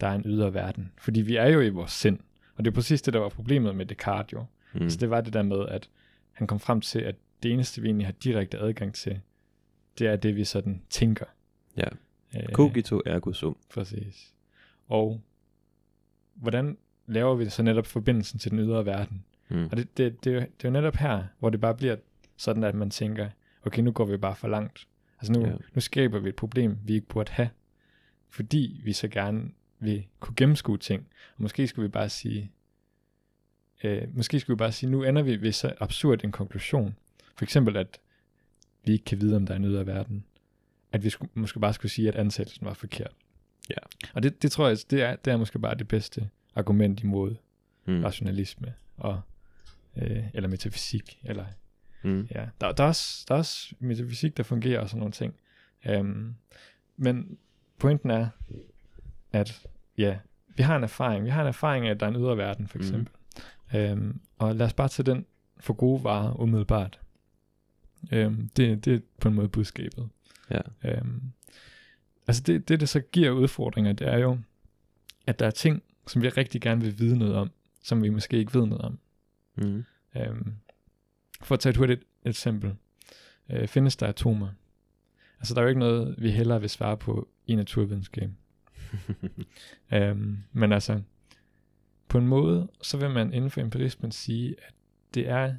der 0.00 0.06
er 0.06 0.14
en 0.14 0.22
ydre 0.26 0.54
verden? 0.54 0.92
Fordi 0.98 1.20
vi 1.20 1.36
er 1.36 1.46
jo 1.46 1.60
i 1.60 1.68
vores 1.68 1.92
sind. 1.92 2.18
Og 2.56 2.64
det 2.64 2.70
er 2.70 2.74
præcis 2.74 3.02
det, 3.02 3.14
der 3.14 3.20
var 3.20 3.28
problemet 3.28 3.76
med 3.76 3.86
Descartes 3.86 4.32
jo. 4.32 4.44
mm. 4.74 4.82
Altså 4.82 4.98
det 4.98 5.10
var 5.10 5.20
det 5.20 5.32
der 5.32 5.42
med, 5.42 5.66
at 5.68 5.88
han 6.32 6.46
kom 6.46 6.60
frem 6.60 6.80
til, 6.80 6.98
at 6.98 7.14
det 7.42 7.52
eneste, 7.52 7.80
vi 7.82 7.88
egentlig 7.88 8.06
har 8.06 8.12
direkte 8.12 8.58
adgang 8.58 8.94
til, 8.94 9.20
det 9.98 10.06
er 10.06 10.16
det, 10.16 10.36
vi 10.36 10.44
sådan 10.44 10.82
tænker. 10.90 11.24
Ja. 11.76 11.88
Øh, 12.36 12.48
Cogito 12.52 13.02
ergo 13.06 13.32
sum. 13.32 13.56
Præcis. 13.74 14.34
Og 14.88 15.20
hvordan 16.34 16.78
laver 17.06 17.34
vi 17.34 17.48
så 17.48 17.62
netop 17.62 17.86
forbindelsen 17.86 18.38
til 18.38 18.50
den 18.50 18.58
ydre 18.58 18.86
verden? 18.86 19.24
Mm. 19.48 19.64
Og 19.64 19.76
det, 19.76 19.98
det, 19.98 20.24
det, 20.24 20.36
er 20.36 20.40
det 20.40 20.64
er 20.64 20.68
jo 20.68 20.70
netop 20.70 20.96
her, 20.96 21.24
hvor 21.38 21.50
det 21.50 21.60
bare 21.60 21.74
bliver 21.74 21.96
sådan, 22.36 22.64
at 22.64 22.74
man 22.74 22.90
tænker, 22.90 23.28
okay, 23.66 23.82
nu 23.82 23.92
går 23.92 24.04
vi 24.04 24.16
bare 24.16 24.36
for 24.36 24.48
langt. 24.48 24.86
Altså 25.20 25.32
nu, 25.32 25.46
ja. 25.46 25.52
nu 25.74 25.80
skaber 25.80 26.18
vi 26.18 26.28
et 26.28 26.36
problem, 26.36 26.78
vi 26.84 26.94
ikke 26.94 27.06
burde 27.06 27.32
have, 27.32 27.48
fordi 28.28 28.80
vi 28.84 28.92
så 28.92 29.08
gerne 29.08 29.50
vil 29.78 30.06
kunne 30.20 30.34
gennemskue 30.36 30.78
ting. 30.78 31.06
Og 31.36 31.42
måske 31.42 31.66
skulle 31.66 31.88
vi 31.88 31.92
bare 31.92 32.08
sige, 32.08 32.50
øh, 33.84 34.16
måske 34.16 34.40
skulle 34.40 34.54
vi 34.54 34.58
bare 34.58 34.72
sige, 34.72 34.90
nu 34.90 35.04
ender 35.04 35.22
vi 35.22 35.42
ved 35.42 35.52
så 35.52 35.74
absurd 35.80 36.24
en 36.24 36.32
konklusion. 36.32 36.96
For 37.36 37.44
eksempel, 37.44 37.76
at 37.76 38.00
vi 38.84 38.92
ikke 38.92 39.04
kan 39.04 39.20
vide, 39.20 39.36
om 39.36 39.46
der 39.46 39.54
er 39.54 39.58
en 39.58 39.64
ydre 39.64 39.86
verden. 39.86 40.24
At 40.92 41.04
vi 41.04 41.10
skulle, 41.10 41.30
måske 41.34 41.60
bare 41.60 41.72
skulle 41.72 41.92
sige, 41.92 42.08
at 42.08 42.14
ansættelsen 42.14 42.66
var 42.66 42.74
forkert. 42.74 43.12
Ja. 43.70 43.76
Og 44.14 44.22
det, 44.22 44.42
det 44.42 44.52
tror 44.52 44.68
jeg, 44.68 44.76
det 44.90 45.02
er, 45.02 45.16
det 45.16 45.32
er 45.32 45.36
måske 45.36 45.58
bare 45.58 45.74
det 45.74 45.88
bedste 45.88 46.28
argument 46.54 47.02
imod 47.02 47.34
Mm. 47.86 48.04
rationalisme 48.04 48.74
og 48.96 49.20
øh, 49.96 50.24
eller 50.34 50.48
metafysik 50.48 51.18
eller 51.24 51.44
Mm. 52.02 52.28
ja 52.34 52.46
der, 52.60 52.72
der, 52.72 52.84
er 52.84 52.88
også, 52.88 53.24
der 53.28 53.34
er 53.34 53.38
også 53.38 53.74
metafysik 53.78 54.36
der 54.36 54.42
fungerer 54.42 54.80
og 54.80 54.88
sådan 54.88 54.98
nogle 54.98 55.12
ting 55.12 55.34
øhm, 55.86 56.34
men 56.96 57.38
pointen 57.78 58.10
er 58.10 58.28
at 59.32 59.66
ja 59.98 60.18
vi 60.56 60.62
har 60.62 60.76
en 60.76 60.82
erfaring 60.82 61.24
vi 61.24 61.30
har 61.30 61.40
en 61.42 61.48
erfaring 61.48 61.86
af 61.86 61.90
at 61.90 62.00
der 62.00 62.06
er 62.06 62.10
en 62.10 62.16
ydre 62.16 62.36
verden 62.36 62.66
for 62.68 62.78
Mhm. 62.78 62.86
eksempel 62.86 63.12
øhm, 63.74 64.20
og 64.38 64.56
lad 64.56 64.66
os 64.66 64.74
bare 64.74 64.88
tage 64.88 65.06
den 65.12 65.26
for 65.60 65.72
gode 65.74 66.04
varer 66.04 66.40
umiddelbart 66.40 67.00
øhm, 68.12 68.48
det, 68.48 68.84
det 68.84 68.94
er 68.94 69.00
på 69.20 69.28
en 69.28 69.34
måde 69.34 69.48
budskabet 69.48 70.08
Ja. 70.50 70.60
øhm, 70.84 71.22
altså 72.26 72.42
det, 72.42 72.68
det 72.68 72.80
der 72.80 72.86
så 72.86 73.00
giver 73.00 73.30
udfordringer 73.30 73.92
det 73.92 74.08
er 74.08 74.18
jo 74.18 74.38
at 75.26 75.38
der 75.38 75.46
er 75.46 75.50
ting 75.50 75.82
som 76.06 76.22
vi 76.22 76.28
rigtig 76.28 76.60
gerne 76.60 76.80
vil 76.80 76.98
vide 76.98 77.18
noget 77.18 77.34
om 77.34 77.50
som 77.82 78.02
vi 78.02 78.08
måske 78.08 78.36
ikke 78.36 78.54
ved 78.54 78.66
noget 78.66 78.84
om 78.84 78.98
Mm. 79.62 79.84
Øhm, 80.16 80.54
for 81.42 81.54
at 81.54 81.60
tage 81.60 81.70
et 81.70 81.76
hurtigt 81.76 82.02
eksempel. 82.24 82.74
Øh, 83.50 83.68
findes 83.68 83.96
der 83.96 84.06
atomer? 84.06 84.48
Altså 85.38 85.54
der 85.54 85.60
er 85.60 85.62
jo 85.62 85.68
ikke 85.68 85.78
noget, 85.78 86.14
vi 86.18 86.30
hellere 86.30 86.60
vil 86.60 86.70
svare 86.70 86.96
på 86.96 87.28
i 87.46 87.54
naturvidenskab. 87.54 88.30
øhm, 89.94 90.38
men 90.52 90.72
altså, 90.72 91.02
på 92.08 92.18
en 92.18 92.28
måde, 92.28 92.68
så 92.82 92.96
vil 92.96 93.10
man 93.10 93.32
inden 93.32 93.50
for 93.50 93.60
empirismen 93.60 94.12
sige, 94.12 94.54
at 94.66 94.74
det 95.14 95.28
er, 95.28 95.54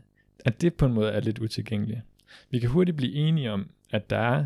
at 0.45 0.61
det 0.61 0.73
på 0.73 0.85
en 0.85 0.93
måde 0.93 1.11
er 1.11 1.19
lidt 1.19 1.39
utilgængeligt. 1.39 2.01
Vi 2.49 2.59
kan 2.59 2.69
hurtigt 2.69 2.97
blive 2.97 3.13
enige 3.13 3.51
om, 3.51 3.69
at 3.91 4.09
der 4.09 4.17
er 4.17 4.45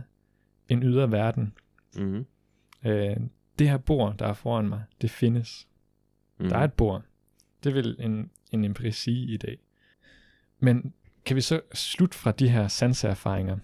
en 0.70 0.84
ydre 0.84 1.12
verden. 1.12 1.54
Mm-hmm. 1.98 2.26
Øh, 2.86 3.18
det 3.60 3.70
her 3.70 3.78
bord, 3.78 4.18
der 4.18 4.28
er 4.28 4.34
foran 4.34 4.70
mig, 4.70 4.84
det 5.02 5.10
findes. 5.10 5.68
Mm-hmm. 6.38 6.50
Der 6.50 6.58
er 6.58 6.64
et 6.64 6.74
bord. 6.74 7.04
Det 7.64 7.74
vil 7.74 7.96
en, 8.00 8.32
en 8.52 8.64
empirist 8.66 9.02
sige 9.02 9.34
i 9.34 9.38
dag. 9.38 9.58
Men 10.60 10.94
kan 11.26 11.36
vi 11.36 11.42
så 11.42 11.62
slutte 11.74 12.18
fra 12.18 12.32
de 12.32 12.50
her 12.50 12.68
sanseerfaringer 12.68 13.58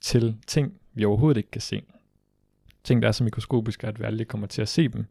til 0.00 0.36
ting, 0.46 0.80
vi 0.94 1.04
overhovedet 1.04 1.36
ikke 1.38 1.50
kan 1.50 1.60
se? 1.60 1.82
Ting, 2.84 3.02
der 3.02 3.08
er 3.08 3.12
så 3.12 3.24
mikroskopiske, 3.24 3.86
at 3.86 4.00
vi 4.00 4.04
aldrig 4.04 4.28
kommer 4.28 4.46
til 4.46 4.62
at 4.62 4.68
se 4.68 4.88
dem. 4.88 5.04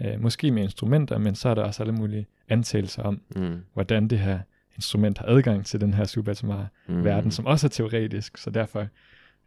Øh, 0.00 0.20
måske 0.20 0.50
med 0.50 0.62
instrumenter, 0.62 1.18
men 1.18 1.34
så 1.34 1.48
er 1.48 1.54
der 1.54 1.62
også 1.62 1.82
alle 1.82 1.92
mulige 1.92 2.26
antagelser 2.48 3.02
om, 3.02 3.22
Mm. 3.36 3.64
hvordan 3.72 4.08
det 4.08 4.18
her 4.18 4.40
instrument 4.78 5.18
har 5.18 5.26
adgang 5.26 5.66
til 5.66 5.80
den 5.80 5.94
her 5.94 6.04
subatomare 6.04 6.68
Mm. 6.88 7.04
verden, 7.04 7.30
som 7.30 7.46
også 7.46 7.66
er 7.66 7.68
teoretisk, 7.68 8.36
så 8.38 8.50
derfor 8.50 8.86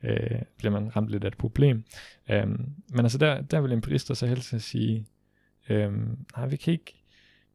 øh, 0.04 0.42
bliver 0.58 0.72
man 0.72 0.96
ramt 0.96 1.10
lidt 1.10 1.24
af 1.24 1.28
et 1.28 1.38
problem. 1.38 1.84
Um, 2.30 2.66
men 2.90 3.00
altså 3.00 3.18
der, 3.18 3.42
der 3.42 3.62
vil 3.62 3.72
empirister 3.72 4.14
så 4.14 4.28
helst 4.28 4.54
at 4.54 4.62
sige, 4.62 5.06
øhm, 5.70 6.18
nej, 6.38 6.48
vi 6.48 6.56
kan 6.56 6.74
ikke, 6.74 7.04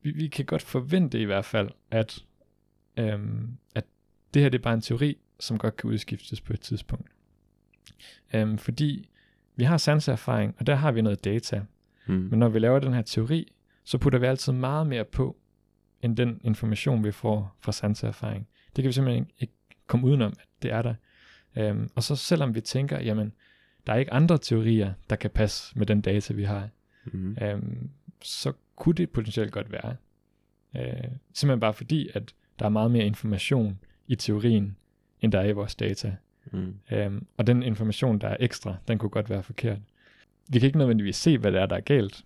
vi, 0.03 0.11
vi 0.11 0.29
kan 0.29 0.45
godt 0.45 0.63
forvente 0.63 1.21
i 1.21 1.25
hvert 1.25 1.45
fald, 1.45 1.71
at, 1.91 2.19
øhm, 2.97 3.57
at 3.75 3.85
det 4.35 4.43
her 4.43 4.49
det 4.49 4.59
er 4.59 4.63
bare 4.63 4.75
en 4.75 4.81
teori, 4.81 5.17
som 5.41 5.59
godt 5.59 5.77
kan 5.77 5.91
udskiftes 5.91 6.41
på 6.41 6.53
et 6.53 6.61
tidspunkt. 6.61 7.09
Um, 8.35 8.59
fordi 8.59 9.11
vi 9.57 9.65
har 9.65 9.77
sanseerfaring, 9.77 10.55
og 10.59 10.67
der 10.67 10.75
har 10.75 10.93
vi 10.93 11.03
noget 11.03 11.25
data, 11.25 11.63
Mm. 12.09 12.15
men 12.15 12.39
når 12.39 12.49
vi 12.49 12.59
laver 12.59 12.79
den 12.79 12.93
her 12.95 13.03
teori, 13.03 13.53
så 13.85 13.99
putter 13.99 14.19
vi 14.19 14.27
altid 14.27 14.53
meget 14.53 14.87
mere 14.87 15.05
på, 15.05 15.37
end 16.07 16.17
den 16.17 16.41
information, 16.45 17.05
vi 17.05 17.13
får 17.13 17.57
fra 17.61 17.73
sanseerfaring. 17.73 18.49
Det 18.77 18.83
kan 18.83 18.89
vi 18.89 18.93
simpelthen 18.93 19.27
ikke 19.39 19.53
komme 19.87 20.07
udenom, 20.07 20.33
at 20.41 20.49
det 20.63 20.73
er 20.73 20.83
der. 20.83 20.95
Øhm, 21.57 21.91
og 21.95 22.03
så 22.03 22.17
selvom 22.17 22.55
vi 22.55 22.61
tænker, 22.61 23.01
jamen, 23.01 23.33
der 23.87 23.93
er 23.93 23.97
ikke 23.97 24.13
andre 24.13 24.39
teorier, 24.39 24.93
der 25.11 25.17
kan 25.17 25.31
passe 25.31 25.79
med 25.79 25.87
den 25.87 26.01
data, 26.01 26.35
vi 26.35 26.45
har, 26.45 26.69
Mm. 27.13 27.37
øhm, 27.43 27.91
så 28.23 28.53
kunne 28.77 28.95
det 28.95 29.11
potentielt 29.11 29.53
godt 29.53 29.73
være. 29.73 29.97
Øh, 30.77 31.05
simpelthen 31.35 31.61
bare 31.61 31.73
fordi, 31.75 32.11
at 32.15 32.35
der 32.59 32.65
er 32.65 32.69
meget 32.69 32.91
mere 32.91 33.05
information 33.07 33.79
i 34.07 34.15
teorien, 34.15 34.77
end 35.21 35.33
der 35.33 35.41
er 35.41 35.45
i 35.49 35.53
vores 35.53 35.75
data. 35.75 36.17
Mm. 36.53 36.75
Øhm, 36.91 37.27
og 37.37 37.47
den 37.47 37.63
information, 37.63 38.19
der 38.19 38.29
er 38.29 38.37
ekstra, 38.41 38.77
den 38.89 38.99
kunne 38.99 39.11
godt 39.11 39.31
være 39.31 39.43
forkert. 39.43 39.79
Vi 40.49 40.59
kan 40.59 40.67
ikke 40.67 40.79
nødvendigvis 40.79 41.17
se, 41.17 41.39
hvad 41.39 41.53
det 41.53 41.61
er, 41.61 41.67
der 41.67 41.77
er 41.77 41.81
galt, 41.81 42.25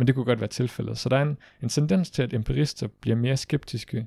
men 0.00 0.06
det 0.06 0.14
kunne 0.14 0.24
godt 0.24 0.40
være 0.40 0.48
tilfældet. 0.48 0.98
Så 0.98 1.08
der 1.08 1.16
er 1.16 1.22
en, 1.22 1.38
en 1.62 1.68
tendens 1.68 2.10
til, 2.10 2.22
at 2.22 2.34
empirister 2.34 2.88
bliver 3.00 3.16
mere 3.16 3.36
skeptiske 3.36 4.06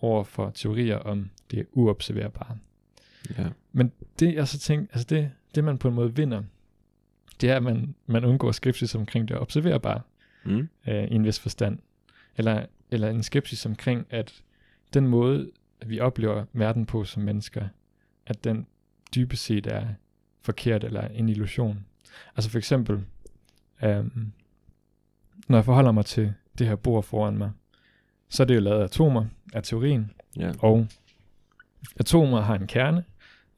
over 0.00 0.24
for 0.24 0.50
teorier 0.50 0.96
om 0.96 1.30
det 1.50 1.66
uobserverbare. 1.72 2.58
Ja. 3.38 3.48
Men 3.72 3.92
det 4.18 4.34
jeg 4.34 4.48
så 4.48 4.58
tænker, 4.58 4.86
altså 4.92 5.06
det, 5.10 5.30
det 5.54 5.64
man 5.64 5.78
på 5.78 5.88
en 5.88 5.94
måde 5.94 6.16
vinder, 6.16 6.42
det 7.40 7.50
er, 7.50 7.56
at 7.56 7.62
man, 7.62 7.94
man 8.06 8.24
undgår 8.24 8.52
skepsis 8.52 8.94
omkring 8.94 9.28
det 9.28 9.38
observerbare 9.38 10.00
Mm. 10.44 10.68
øh, 10.88 11.04
i 11.04 11.14
en 11.14 11.24
vis 11.24 11.38
forstand. 11.38 11.78
Eller, 12.36 12.66
eller 12.90 13.10
en 13.10 13.22
skepsis 13.22 13.66
omkring, 13.66 14.06
at 14.10 14.42
den 14.94 15.06
måde, 15.06 15.50
vi 15.86 16.00
oplever 16.00 16.44
verden 16.52 16.86
på 16.86 17.04
som 17.04 17.22
mennesker, 17.22 17.68
at 18.26 18.44
den 18.44 18.66
dybest 19.14 19.44
set 19.44 19.66
er 19.66 19.86
forkert 20.42 20.84
eller 20.84 21.08
en 21.08 21.28
illusion. 21.28 21.86
Altså 22.36 22.50
for 22.50 22.58
eksempel, 22.58 23.04
øhm, 23.84 24.32
når 25.48 25.58
jeg 25.58 25.64
forholder 25.64 25.92
mig 25.92 26.04
til 26.06 26.32
det 26.58 26.66
her 26.66 26.76
bord 26.76 27.02
foran 27.04 27.38
mig, 27.38 27.50
så 28.28 28.42
er 28.42 28.46
det 28.46 28.54
jo 28.54 28.60
lavet 28.60 28.80
af 28.80 28.84
atomer, 28.84 29.24
af 29.54 29.62
teorien, 29.62 30.10
Ja. 30.36 30.52
og 30.58 30.86
atomer 32.00 32.40
har 32.40 32.54
en 32.54 32.66
kerne, 32.66 33.04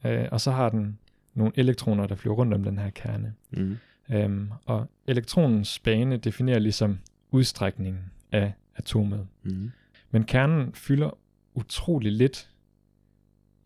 øh, 0.05 0.29
og 0.33 0.41
så 0.41 0.51
har 0.51 0.69
den 0.69 0.99
nogle 1.35 1.53
elektroner, 1.55 2.07
der 2.07 2.15
flyver 2.15 2.37
rundt 2.37 2.55
om 2.55 2.63
den 2.65 2.79
her 2.79 2.91
kerne. 2.91 3.35
Mm. 3.51 3.77
Øhm, 4.11 4.51
og 4.65 4.87
elektronens 5.07 5.79
bane 5.79 6.17
definerer 6.17 6.59
ligesom 6.59 6.99
udstrækningen 7.31 8.01
af 8.33 8.53
atomet. 8.77 9.27
Mm. 9.43 9.71
Men 10.11 10.25
kernen 10.25 10.75
fylder 10.75 11.19
utrolig 11.55 12.13
lidt 12.13 12.51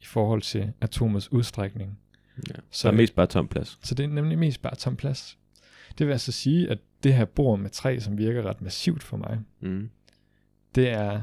i 0.02 0.04
forhold 0.04 0.42
til 0.42 0.72
atomets 0.80 1.32
udstrækning. 1.32 1.98
Ja. 2.48 2.54
Så, 2.70 2.88
Der 2.88 2.92
er 2.92 2.96
mest 2.96 3.14
bare 3.14 3.26
tom 3.26 3.48
plads. 3.48 3.78
så 3.82 3.94
det 3.94 4.04
er 4.04 4.08
nemlig 4.08 4.38
mest 4.38 4.62
bare 4.62 4.74
tom 4.74 4.96
plads. 4.96 5.38
Det 5.98 6.06
vil 6.06 6.12
altså 6.12 6.32
sige, 6.32 6.70
at 6.70 6.78
det 7.02 7.14
her 7.14 7.24
bord 7.24 7.58
med 7.58 7.70
træ, 7.70 7.98
som 7.98 8.18
virker 8.18 8.42
ret 8.42 8.60
massivt 8.62 9.02
for 9.02 9.16
mig, 9.16 9.40
Mm. 9.60 9.90
det 10.74 10.88
er 10.88 11.22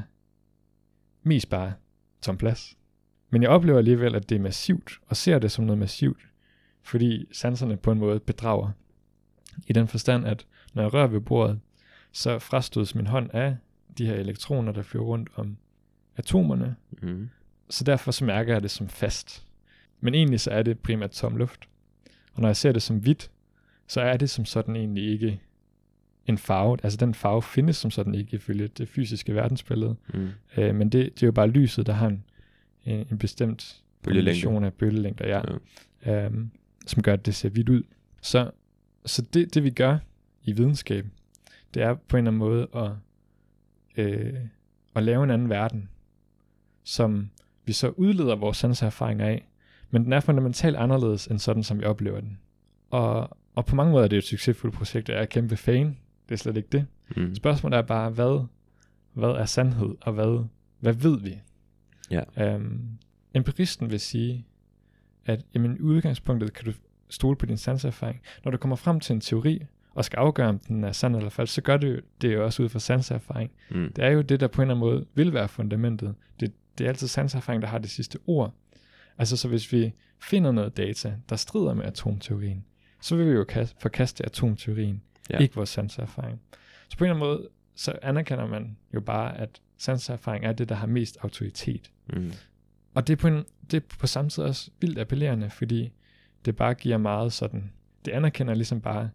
mest 1.22 1.48
bare 1.50 1.72
tom 2.22 2.36
plads. 2.36 2.76
Men 3.30 3.42
jeg 3.42 3.50
oplever 3.50 3.78
alligevel, 3.78 4.14
at 4.14 4.28
det 4.28 4.34
er 4.36 4.40
massivt, 4.40 4.92
og 5.06 5.16
ser 5.16 5.38
det 5.38 5.52
som 5.52 5.64
noget 5.64 5.78
massivt, 5.78 6.20
fordi 6.82 7.26
sanserne 7.32 7.76
på 7.76 7.92
en 7.92 7.98
måde 7.98 8.20
bedrager. 8.20 8.70
I 9.66 9.72
den 9.72 9.88
forstand, 9.88 10.26
at 10.26 10.46
når 10.74 10.82
jeg 10.82 10.94
rører 10.94 11.06
ved 11.06 11.20
bordet, 11.20 11.60
så 12.12 12.38
frastødes 12.38 12.94
min 12.94 13.06
hånd 13.06 13.30
af 13.32 13.56
de 13.98 14.06
her 14.06 14.14
elektroner, 14.14 14.72
der 14.72 14.82
flyver 14.82 15.04
rundt 15.04 15.28
om 15.34 15.56
atomerne, 16.16 16.76
Mm. 17.02 17.28
så 17.70 17.84
derfor 17.84 18.10
så 18.10 18.24
mærker 18.24 18.52
jeg 18.52 18.62
det 18.62 18.70
som 18.70 18.88
fast. 18.88 19.46
Men 20.00 20.14
egentlig 20.14 20.40
så 20.40 20.50
er 20.50 20.62
det 20.62 20.78
primært 20.78 21.10
tom 21.10 21.36
luft. 21.36 21.68
Og 22.34 22.40
når 22.42 22.48
jeg 22.48 22.56
ser 22.56 22.72
det 22.72 22.82
som 22.82 22.96
hvidt, 22.98 23.30
så 23.86 24.00
er 24.00 24.16
det 24.16 24.30
som 24.30 24.44
sådan 24.44 24.76
egentlig 24.76 25.10
ikke 25.12 25.40
en 26.28 26.38
farve. 26.38 26.76
Altså 26.82 26.96
den 26.96 27.14
farve 27.14 27.42
findes 27.42 27.76
som 27.76 27.90
sådan 27.90 28.14
ikke 28.14 28.36
ifølge 28.36 28.68
det 28.68 28.88
fysiske 28.88 29.34
verdensbillede. 29.34 29.96
Mm. 30.14 30.28
Øh, 30.56 30.74
men 30.74 30.88
det, 30.88 31.14
det 31.14 31.22
er 31.22 31.26
jo 31.26 31.32
bare 31.32 31.48
lyset, 31.48 31.86
der 31.86 31.92
har 31.92 32.06
en, 32.06 32.24
en, 32.84 33.06
en 33.10 33.18
bestemt 33.18 33.82
kombination 34.04 34.64
af 34.64 34.72
bølgelængder, 34.72 35.28
ja, 35.28 35.42
ja. 36.06 36.24
Øhm, 36.24 36.50
som 36.86 37.02
gør, 37.02 37.12
at 37.12 37.26
det 37.26 37.34
ser 37.34 37.48
hvidt 37.48 37.68
ud. 37.68 37.82
Så, 38.20 38.50
så 39.06 39.22
det, 39.22 39.54
det 39.54 39.64
vi 39.64 39.70
gør 39.70 39.98
i 40.44 40.52
videnskab, 40.52 41.06
det 41.74 41.82
er 41.82 41.94
på 41.94 42.16
en 42.16 42.26
eller 42.26 42.30
anden 42.30 42.38
måde 42.38 42.68
at, 42.74 42.90
øh, 43.96 44.34
at 44.94 45.02
lave 45.02 45.24
en 45.24 45.30
anden 45.30 45.48
verden, 45.48 45.88
som 46.84 47.30
vi 47.64 47.72
så 47.72 47.88
udleder 47.88 48.36
vores 48.36 48.56
sanseerfaringer 48.56 49.26
af, 49.26 49.48
men 49.90 50.04
den 50.04 50.12
er 50.12 50.20
fundamentalt 50.20 50.76
anderledes 50.76 51.26
end 51.26 51.38
sådan, 51.38 51.62
som 51.62 51.78
vi 51.78 51.84
oplever 51.84 52.20
den. 52.20 52.38
Og, 52.90 53.36
og 53.54 53.66
på 53.66 53.76
mange 53.76 53.92
måder 53.92 54.04
er 54.04 54.08
det 54.08 54.16
et 54.16 54.24
succesfuldt 54.24 54.74
projekt, 54.76 55.08
og 55.08 55.14
jeg 55.14 55.22
er 55.22 55.26
kæmpe 55.26 55.56
fan. 55.56 55.96
Det 56.28 56.34
er 56.34 56.38
slet 56.38 56.56
ikke 56.56 56.68
det. 56.72 56.86
Mm. 57.16 57.34
Spørgsmålet 57.34 57.76
er 57.78 57.82
bare, 57.82 58.10
hvad, 58.10 58.44
hvad 59.12 59.28
er 59.28 59.44
sandhed, 59.44 59.94
og 60.00 60.12
hvad, 60.12 60.44
hvad 60.80 60.92
ved 60.92 61.20
vi? 61.20 61.40
Ja. 62.10 62.22
Øhm, 62.54 62.80
empiristen 63.34 63.90
vil 63.90 64.00
sige, 64.00 64.46
at 65.26 65.44
jamen, 65.54 65.76
i 65.76 65.80
udgangspunktet 65.80 66.52
kan 66.52 66.64
du 66.64 66.72
stole 67.08 67.36
på 67.36 67.46
din 67.46 67.56
sanserfaring. 67.56 68.20
Når 68.44 68.50
du 68.50 68.56
kommer 68.56 68.76
frem 68.76 69.00
til 69.00 69.14
en 69.14 69.20
teori, 69.20 69.62
og 69.94 70.04
skal 70.04 70.16
afgøre, 70.18 70.48
om 70.48 70.58
den 70.58 70.84
er 70.84 70.92
sand 70.92 71.16
eller 71.16 71.30
falsk, 71.30 71.54
så 71.54 71.60
gør 71.62 71.76
du 71.76 71.86
jo- 71.86 72.00
det 72.20 72.34
jo 72.34 72.44
også 72.44 72.62
ud 72.62 72.68
fra 72.68 72.78
sanserfaring. 72.78 73.50
Mm. 73.70 73.92
Det 73.96 74.04
er 74.04 74.08
jo 74.10 74.20
det, 74.20 74.40
der 74.40 74.48
på 74.48 74.62
en 74.62 74.70
eller 74.70 74.74
anden 74.74 74.90
måde 74.90 75.06
vil 75.14 75.32
være 75.32 75.48
fundamentet. 75.48 76.14
Det, 76.40 76.52
det 76.78 76.84
er 76.84 76.88
altid 76.88 77.08
sanserfaring, 77.08 77.62
der 77.62 77.68
har 77.68 77.78
det 77.78 77.90
sidste 77.90 78.18
ord. 78.26 78.54
Altså 79.18 79.36
så 79.36 79.48
hvis 79.48 79.72
vi 79.72 79.92
finder 80.20 80.52
noget 80.52 80.76
data, 80.76 81.14
der 81.28 81.36
strider 81.36 81.74
med 81.74 81.84
atomteorien, 81.84 82.64
så 83.00 83.16
vil 83.16 83.26
vi 83.26 83.30
jo 83.32 83.44
kas- 83.52 83.74
forkaste 83.80 84.24
atomteorien, 84.24 85.02
Ja. 85.30 85.38
ikke 85.38 85.54
vores 85.54 85.68
sanserfaring. 85.68 86.40
Så 86.88 86.98
på 86.98 87.04
en 87.04 87.10
eller 87.10 87.26
anden 87.26 87.38
måde, 87.38 87.48
så 87.74 87.98
anerkender 88.02 88.46
man 88.46 88.76
jo 88.94 89.00
bare, 89.00 89.38
at 89.38 89.60
sanserfaring 89.76 90.44
er 90.44 90.52
det, 90.52 90.68
der 90.68 90.74
har 90.74 90.86
mest 90.86 91.18
autoritet. 91.20 91.90
Mm. 92.06 92.32
Og 92.94 93.06
det 93.06 93.12
er, 93.12 93.16
på 93.16 93.28
en, 93.28 93.44
det 93.70 93.76
er 93.76 93.96
på 93.98 94.06
samme 94.06 94.30
tid 94.30 94.44
også 94.44 94.70
vildt 94.80 94.98
appellerende, 94.98 95.50
fordi 95.50 95.92
det 96.44 96.56
bare 96.56 96.74
giver 96.74 96.98
meget 96.98 97.32
sådan, 97.32 97.72
det 98.04 98.10
anerkender 98.10 98.54
ligesom 98.54 98.80
bare 98.80 99.10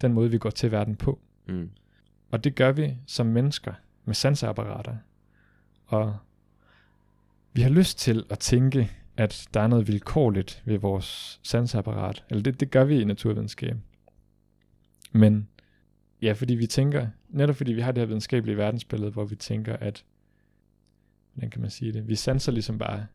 den 0.00 0.12
måde, 0.12 0.30
vi 0.30 0.38
går 0.38 0.50
til 0.50 0.70
verden 0.70 0.96
på. 0.96 1.20
Mm. 1.46 1.70
Og 2.30 2.44
det 2.44 2.54
gør 2.54 2.72
vi 2.72 2.96
som 3.06 3.26
mennesker 3.26 3.72
med 4.04 4.14
sanseapparater. 4.14 4.96
Og 5.86 6.16
vi 7.52 7.62
har 7.62 7.70
lyst 7.70 7.98
til 7.98 8.24
at 8.30 8.38
tænke, 8.38 8.90
at 9.16 9.48
der 9.54 9.60
er 9.60 9.66
noget 9.66 9.86
vilkårligt 9.86 10.62
ved 10.64 10.78
vores 10.78 11.40
sanseapparat. 11.42 12.24
Eller 12.30 12.42
det, 12.42 12.60
det 12.60 12.70
gør 12.70 12.84
vi 12.84 13.00
i 13.00 13.04
naturvidenskab. 13.04 13.76
Men 15.12 15.48
ja, 16.22 16.32
fordi 16.32 16.54
vi 16.54 16.66
tænker, 16.66 17.08
netop 17.28 17.56
fordi 17.56 17.72
vi 17.72 17.80
har 17.80 17.92
det 17.92 18.00
her 18.00 18.06
videnskabelige 18.06 18.56
verdensbillede, 18.56 19.10
hvor 19.10 19.24
vi 19.24 19.36
tænker, 19.36 19.76
at, 19.76 20.04
hvordan 21.34 21.50
kan 21.50 21.60
man 21.60 21.70
sige 21.70 21.92
det, 21.92 22.08
vi 22.08 22.14
sanser 22.14 22.52
ligesom 22.52 22.78
bare, 22.78 23.06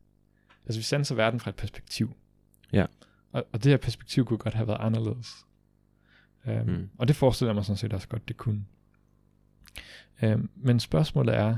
altså 0.65 0.79
vi 0.79 0.83
sanser 0.83 1.15
verden 1.15 1.39
fra 1.39 1.49
et 1.49 1.55
perspektiv. 1.55 2.13
Ja. 2.73 2.85
Og, 3.31 3.47
og 3.51 3.63
det 3.63 3.69
her 3.69 3.77
perspektiv 3.77 4.25
kunne 4.25 4.37
godt 4.37 4.53
have 4.53 4.67
været 4.67 4.81
anderledes. 4.81 5.45
Um, 6.47 6.67
Mm. 6.67 6.89
Og 6.97 7.07
det 7.07 7.15
forestiller 7.15 7.49
jeg 7.49 7.55
mig 7.55 7.65
sådan 7.65 7.77
set 7.77 7.93
også 7.93 8.07
godt, 8.07 8.27
det 8.27 8.37
kunne. 8.37 8.65
Um, 10.23 10.49
men 10.55 10.79
spørgsmålet 10.79 11.35
er, 11.35 11.57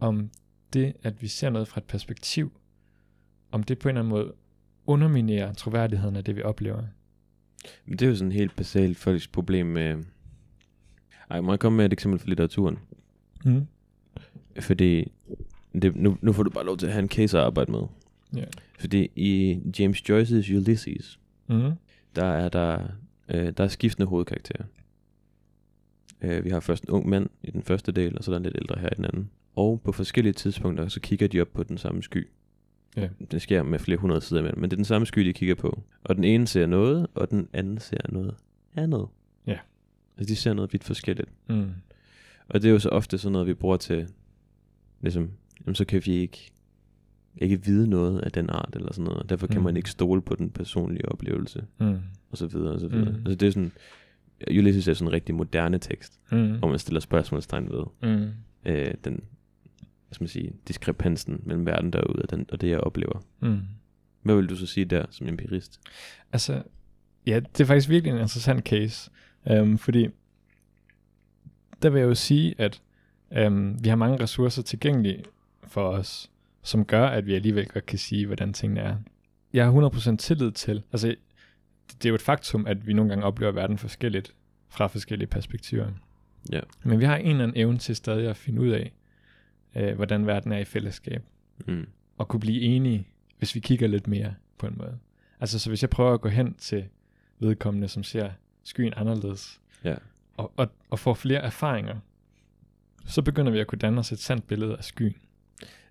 om 0.00 0.30
det, 0.72 0.96
at 1.02 1.22
vi 1.22 1.28
ser 1.28 1.50
noget 1.50 1.68
fra 1.68 1.80
et 1.80 1.84
perspektiv, 1.84 2.60
om 3.50 3.62
det 3.62 3.78
på 3.78 3.88
en 3.88 3.90
eller 3.90 4.00
anden 4.00 4.10
måde 4.10 4.34
underminerer 4.86 5.52
troværdigheden 5.52 6.16
af 6.16 6.24
det, 6.24 6.36
vi 6.36 6.42
oplever. 6.42 6.82
Men 7.86 7.98
det 7.98 8.06
er 8.06 8.10
jo 8.10 8.16
sådan 8.16 8.32
helt 8.32 8.56
basalt 8.56 8.96
folks 8.96 9.28
problem 9.28 9.66
med... 9.66 10.04
Ej, 11.30 11.40
må 11.40 11.52
jeg 11.52 11.60
komme 11.60 11.76
med 11.76 11.86
et 11.86 11.92
eksempel 11.92 12.18
fra 12.20 12.28
litteraturen? 12.28 12.78
Mm. 13.44 13.66
Fordi 14.60 15.12
det, 15.82 15.96
nu, 15.96 16.18
nu 16.20 16.32
får 16.32 16.42
du 16.42 16.50
bare 16.50 16.66
lov 16.66 16.76
til 16.76 16.86
at 16.86 16.92
have 16.92 17.02
en 17.02 17.08
case 17.08 17.38
at 17.38 17.44
arbejde 17.44 17.72
med. 17.72 17.82
Ja. 18.36 18.44
Fordi 18.78 19.10
i 19.16 19.60
James 19.78 19.98
Joyce's 20.10 20.56
Ulysses, 20.56 21.18
Mm. 21.46 21.72
der 22.16 22.24
er 22.24 22.48
der, 22.48 22.88
øh, 23.28 23.52
der 23.56 23.64
er 23.64 23.68
skiftende 23.68 24.06
hovedkarakterer. 24.06 24.64
Øh, 26.22 26.44
vi 26.44 26.50
har 26.50 26.60
først 26.60 26.84
en 26.84 26.90
ung 26.90 27.08
mand 27.08 27.30
i 27.42 27.50
den 27.50 27.62
første 27.62 27.92
del, 27.92 28.18
og 28.18 28.24
så 28.24 28.30
er 28.30 28.32
der 28.32 28.36
en 28.38 28.42
lidt 28.42 28.56
ældre 28.56 28.80
her 28.80 28.88
i 28.88 28.94
den 28.96 29.04
anden. 29.04 29.30
Og 29.56 29.80
på 29.84 29.92
forskellige 29.92 30.32
tidspunkter, 30.32 30.88
så 30.88 31.00
kigger 31.00 31.28
de 31.28 31.40
op 31.40 31.48
på 31.54 31.62
den 31.62 31.78
samme 31.78 32.02
sky. 32.02 32.28
Ja. 32.96 33.08
Det 33.30 33.42
sker 33.42 33.62
med 33.62 33.78
flere 33.78 33.98
hundrede 33.98 34.20
sider 34.20 34.40
imellem, 34.40 34.60
men 34.60 34.70
det 34.70 34.74
er 34.74 34.78
den 34.78 34.84
samme 34.84 35.06
sky, 35.06 35.20
de 35.26 35.32
kigger 35.32 35.54
på. 35.54 35.82
Og 36.04 36.16
den 36.16 36.24
ene 36.24 36.46
ser 36.46 36.66
noget, 36.66 37.06
og 37.14 37.30
den 37.30 37.48
anden 37.52 37.78
ser 37.80 37.96
noget 38.12 38.34
andet. 38.76 39.06
Ja. 39.46 39.58
Altså 40.18 40.32
de 40.32 40.36
ser 40.36 40.52
noget 40.54 40.72
vidt 40.72 40.84
forskelligt. 40.84 41.28
Mm. 41.48 41.70
Og 42.48 42.62
det 42.62 42.68
er 42.68 42.72
jo 42.72 42.78
så 42.78 42.88
ofte 42.88 43.18
sådan 43.18 43.32
noget, 43.32 43.46
vi 43.48 43.54
bruger 43.54 43.76
til, 43.76 44.08
ligesom, 45.00 45.30
jamen, 45.66 45.74
så 45.74 45.84
kan 45.84 46.02
vi 46.04 46.12
ikke, 46.12 46.50
ikke 47.36 47.64
vide 47.64 47.90
noget 47.90 48.20
af 48.20 48.32
den 48.32 48.50
art, 48.50 48.70
eller 48.74 48.92
sådan 48.92 49.04
noget. 49.04 49.22
og 49.22 49.28
Derfor 49.28 49.46
kan 49.46 49.58
Mm. 49.58 49.64
man 49.64 49.76
ikke 49.76 49.90
stole 49.90 50.22
på 50.22 50.34
den 50.34 50.50
personlige 50.50 51.08
oplevelse, 51.08 51.64
Mm. 51.80 51.98
og 52.30 52.38
så 52.38 52.46
videre, 52.46 52.72
og 52.74 52.80
så 52.80 52.88
videre. 52.88 53.10
Mm. 53.10 53.16
Altså 53.16 53.34
det 53.34 53.46
er 53.46 53.50
sådan, 53.50 53.72
Ulysses 54.50 54.88
er 54.88 54.94
sådan 54.94 55.08
en 55.08 55.12
rigtig 55.12 55.34
moderne 55.34 55.78
tekst, 55.78 56.20
Mm. 56.32 56.58
hvor 56.58 56.68
man 56.68 56.78
stiller 56.78 57.00
spørgsmålstegn 57.00 57.70
ved 57.70 57.84
Mm. 58.02 58.28
øh, 58.66 58.94
den, 59.04 59.20
hvad 60.12 60.14
skal 60.14 60.22
man 60.22 60.28
sige, 60.28 60.52
diskrepansen 60.68 61.40
mellem 61.44 61.66
verden 61.66 61.92
derude 61.92 62.22
og, 62.22 62.30
den, 62.30 62.46
og 62.52 62.60
det, 62.60 62.70
jeg 62.70 62.80
oplever. 62.80 63.24
Mm. 63.40 63.60
Hvad 64.22 64.36
vil 64.36 64.48
du 64.48 64.56
så 64.56 64.66
sige 64.66 64.84
der 64.84 65.04
som 65.10 65.28
empirist? 65.28 65.80
Altså, 66.32 66.62
ja, 67.26 67.40
det 67.40 67.60
er 67.60 67.64
faktisk 67.64 67.88
virkelig 67.88 68.14
en 68.14 68.20
interessant 68.20 68.64
case, 68.64 69.10
øhm, 69.50 69.78
fordi 69.78 70.08
der 71.82 71.90
vil 71.90 71.98
jeg 71.98 72.08
jo 72.08 72.14
sige, 72.14 72.54
at 72.58 72.82
øhm, 73.32 73.84
vi 73.84 73.88
har 73.88 73.96
mange 73.96 74.22
ressourcer 74.22 74.62
tilgængelige 74.62 75.24
for 75.64 75.88
os, 75.88 76.30
som 76.62 76.84
gør, 76.84 77.06
at 77.06 77.26
vi 77.26 77.34
alligevel 77.34 77.66
godt 77.66 77.86
kan 77.86 77.98
sige, 77.98 78.26
hvordan 78.26 78.52
tingene 78.52 78.80
er. 78.80 78.96
Jeg 79.52 79.64
har 79.64 79.90
100% 80.12 80.16
tillid 80.16 80.50
til, 80.52 80.82
altså 80.92 81.14
det 81.88 82.04
er 82.04 82.08
jo 82.08 82.14
et 82.14 82.22
faktum, 82.22 82.66
at 82.66 82.86
vi 82.86 82.92
nogle 82.92 83.08
gange 83.08 83.24
oplever 83.24 83.52
verden 83.52 83.78
forskelligt 83.78 84.34
fra 84.68 84.86
forskellige 84.86 85.28
perspektiver. 85.28 85.86
Ja. 86.52 86.60
Men 86.84 87.00
vi 87.00 87.04
har 87.04 87.16
en 87.16 87.26
eller 87.26 87.42
anden 87.42 87.56
evne 87.56 87.78
til 87.78 87.96
stadig 87.96 88.28
at 88.28 88.36
finde 88.36 88.60
ud 88.60 88.68
af, 88.68 88.92
øh, 89.76 89.94
hvordan 89.94 90.26
verden 90.26 90.52
er 90.52 90.58
i 90.58 90.64
fællesskab 90.64 91.22
Mm. 91.66 91.86
og 92.18 92.28
kunne 92.28 92.40
blive 92.40 92.60
enige, 92.60 93.08
hvis 93.38 93.54
vi 93.54 93.60
kigger 93.60 93.88
lidt 93.88 94.06
mere 94.06 94.34
på 94.58 94.66
en 94.66 94.74
måde. 94.78 94.98
Altså 95.40 95.58
så 95.58 95.70
hvis 95.70 95.82
jeg 95.82 95.90
prøver 95.90 96.14
at 96.14 96.20
gå 96.20 96.28
hen 96.28 96.54
til 96.54 96.84
vedkommende, 97.38 97.88
som 97.88 98.02
ser 98.02 98.30
skyen 98.64 98.92
anderledes, 98.96 99.60
Ja. 99.84 99.94
og, 100.36 100.52
og, 100.56 100.68
og 100.90 100.98
får 100.98 101.14
flere 101.14 101.40
erfaringer, 101.40 101.96
så 103.06 103.22
begynder 103.22 103.52
vi 103.52 103.58
at 103.58 103.66
kunne 103.66 103.78
danne 103.78 103.98
os 103.98 104.12
et 104.12 104.18
sandt 104.18 104.46
billede 104.46 104.76
af 104.76 104.84
skyen. 104.84 105.14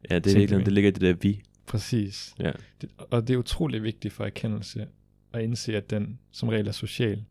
Ja, 0.09 0.19
det, 0.19 0.33
er 0.33 0.37
virkelig, 0.39 0.59
vi. 0.59 0.63
det 0.63 0.73
ligger 0.73 0.87
i 0.89 0.91
det 0.93 1.01
der 1.01 1.13
vi. 1.13 1.41
Præcis. 1.65 2.35
Ja. 2.39 2.51
Det, 2.81 2.89
og 2.97 3.27
det 3.27 3.33
er 3.33 3.37
utrolig 3.37 3.83
vigtigt 3.83 4.13
for 4.13 4.25
erkendelse 4.25 4.87
at 5.33 5.41
indse, 5.41 5.77
at 5.77 5.89
den 5.89 6.19
som 6.31 6.49
regel 6.49 6.67
er 6.67 6.71
social, 6.71 7.23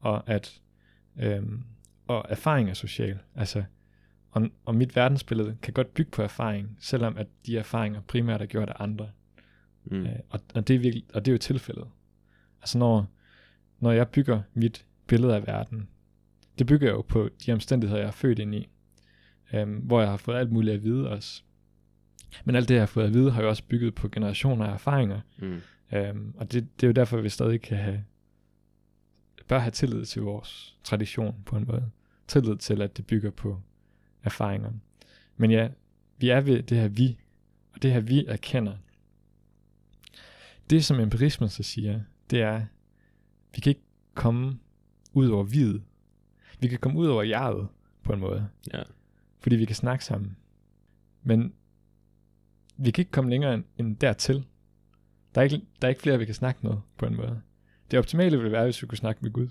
og 0.00 0.30
at 0.30 0.60
øhm, 1.20 1.62
og 2.06 2.26
erfaring 2.28 2.70
er 2.70 2.74
social. 2.74 3.18
Altså, 3.36 3.64
og, 4.42 4.50
og 4.64 4.74
mit 4.74 4.96
verdensbillede 4.96 5.56
kan 5.62 5.72
godt 5.72 5.94
bygge 5.94 6.10
på 6.10 6.22
erfaring, 6.22 6.76
selvom 6.80 7.16
at 7.16 7.26
de 7.46 7.58
erfaringer 7.58 8.00
primært 8.00 8.42
er 8.42 8.46
gjort 8.46 8.68
af 8.68 8.74
andre. 8.78 9.10
Mm. 9.84 10.06
Øh, 10.06 10.12
og, 10.28 10.40
og, 10.54 10.68
det 10.68 10.76
er 10.76 10.80
virkelig, 10.80 11.04
og 11.14 11.24
det 11.24 11.30
er 11.30 11.34
jo 11.34 11.38
tilfældet. 11.38 11.86
Altså 12.60 12.78
når, 12.78 13.06
når 13.80 13.92
jeg 13.92 14.08
bygger 14.08 14.42
mit 14.54 14.86
billede 15.06 15.34
af 15.34 15.46
verden, 15.46 15.88
det 16.58 16.66
bygger 16.66 16.86
jeg 16.86 16.94
jo 16.94 17.02
på 17.02 17.28
de 17.46 17.52
omstændigheder, 17.52 18.00
jeg 18.00 18.08
er 18.08 18.12
født 18.12 18.38
ind 18.38 18.54
i, 18.54 18.68
øhm, 19.52 19.76
hvor 19.76 20.00
jeg 20.00 20.10
har 20.10 20.16
fået 20.16 20.36
alt 20.36 20.52
muligt 20.52 20.74
at 20.74 20.82
vide 20.82 21.10
også. 21.10 21.42
Men 22.44 22.54
alt 22.54 22.68
det, 22.68 22.74
jeg 22.74 22.82
har 22.82 22.86
fået 22.86 23.04
at 23.04 23.14
vide, 23.14 23.30
har 23.30 23.42
jo 23.42 23.48
også 23.48 23.62
bygget 23.68 23.94
på 23.94 24.08
generationer 24.08 24.66
af 24.66 24.72
erfaringer. 24.72 25.20
Mm. 25.38 25.60
Øhm, 25.92 26.34
og 26.36 26.52
det, 26.52 26.80
det 26.80 26.86
er 26.86 26.88
jo 26.88 26.92
derfor, 26.92 27.20
vi 27.20 27.28
stadig 27.28 27.60
kan 27.60 27.78
have, 27.78 28.04
bør 29.48 29.58
have 29.58 29.70
tillid 29.70 30.04
til 30.04 30.22
vores 30.22 30.76
tradition 30.84 31.34
på 31.46 31.56
en 31.56 31.64
måde. 31.68 31.90
Tillid 32.26 32.56
til, 32.56 32.82
at 32.82 32.96
det 32.96 33.06
bygger 33.06 33.30
på 33.30 33.60
erfaringer. 34.22 34.70
Men 35.36 35.50
ja, 35.50 35.68
vi 36.18 36.28
er 36.28 36.40
ved 36.40 36.62
det 36.62 36.78
her 36.78 36.88
vi, 36.88 37.18
og 37.74 37.82
det 37.82 37.92
her 37.92 38.00
vi 38.00 38.26
erkender. 38.26 38.76
Det, 40.70 40.84
som 40.84 41.00
empirismen 41.00 41.48
så 41.48 41.62
siger, 41.62 42.00
det 42.30 42.40
er, 42.42 42.62
vi 43.54 43.60
kan 43.60 43.70
ikke 43.70 43.82
komme 44.14 44.58
ud 45.12 45.28
over 45.28 45.44
videt. 45.44 45.82
Vi 46.60 46.68
kan 46.68 46.78
komme 46.78 46.98
ud 46.98 47.06
over 47.06 47.22
jeget 47.22 47.68
på 48.02 48.12
en 48.12 48.20
måde, 48.20 48.48
Ja. 48.74 48.82
fordi 49.40 49.56
vi 49.56 49.64
kan 49.64 49.76
snakke 49.76 50.04
sammen. 50.04 50.36
Men 51.22 51.52
vi 52.76 52.90
kan 52.90 53.02
ikke 53.02 53.10
komme 53.10 53.30
længere 53.30 53.62
end- 53.78 53.96
dertil. 53.96 54.44
Der 55.34 55.40
er, 55.40 55.44
ikke, 55.44 55.60
der 55.82 55.88
er 55.88 55.90
ikke 55.90 56.02
flere, 56.02 56.18
vi 56.18 56.24
kan 56.24 56.34
snakke 56.34 56.66
med 56.66 56.76
på 56.96 57.06
en 57.06 57.16
måde. 57.16 57.40
Det 57.90 57.98
optimale 57.98 58.36
ville 58.36 58.52
være, 58.52 58.64
hvis 58.64 58.82
vi 58.82 58.86
kunne 58.86 58.98
snakke 58.98 59.20
med 59.22 59.30
Gud, 59.30 59.48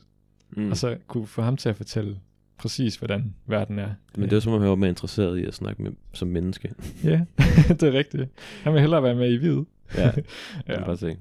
mm. 0.50 0.72
og 0.72 0.78
så 0.78 0.98
kunne 1.08 1.28
få 1.28 1.42
ham 1.42 1.58
til 1.58 1.70
at 1.70 1.76
fortælle 1.76 2.20
præcis, 2.58 2.96
hvordan 2.96 3.36
verden 3.46 3.80
er. 3.80 3.90
Men 4.16 4.30
det 4.30 4.36
er 4.36 4.40
som 4.40 4.54
om, 4.54 4.62
jeg 4.62 4.70
var 4.70 4.76
mere 4.76 4.90
interesseret 4.90 5.40
i 5.40 5.46
at 5.46 5.54
snakke 5.54 5.84
med 5.84 5.92
som 6.14 6.28
menneske. 6.28 6.74
Ja, 7.04 7.26
det 7.70 7.84
er 7.84 7.94
rigtigt. 7.94 8.30
Han 8.64 8.74
vil 8.74 8.82
hellere 8.82 9.04
være 9.04 9.16
med 9.16 9.32
i 9.32 9.38
vid. 9.38 9.64
Ja, 9.96 10.06
ja. 10.16 10.22
ja. 10.68 10.86
bare 10.86 10.98
se. 10.98 11.18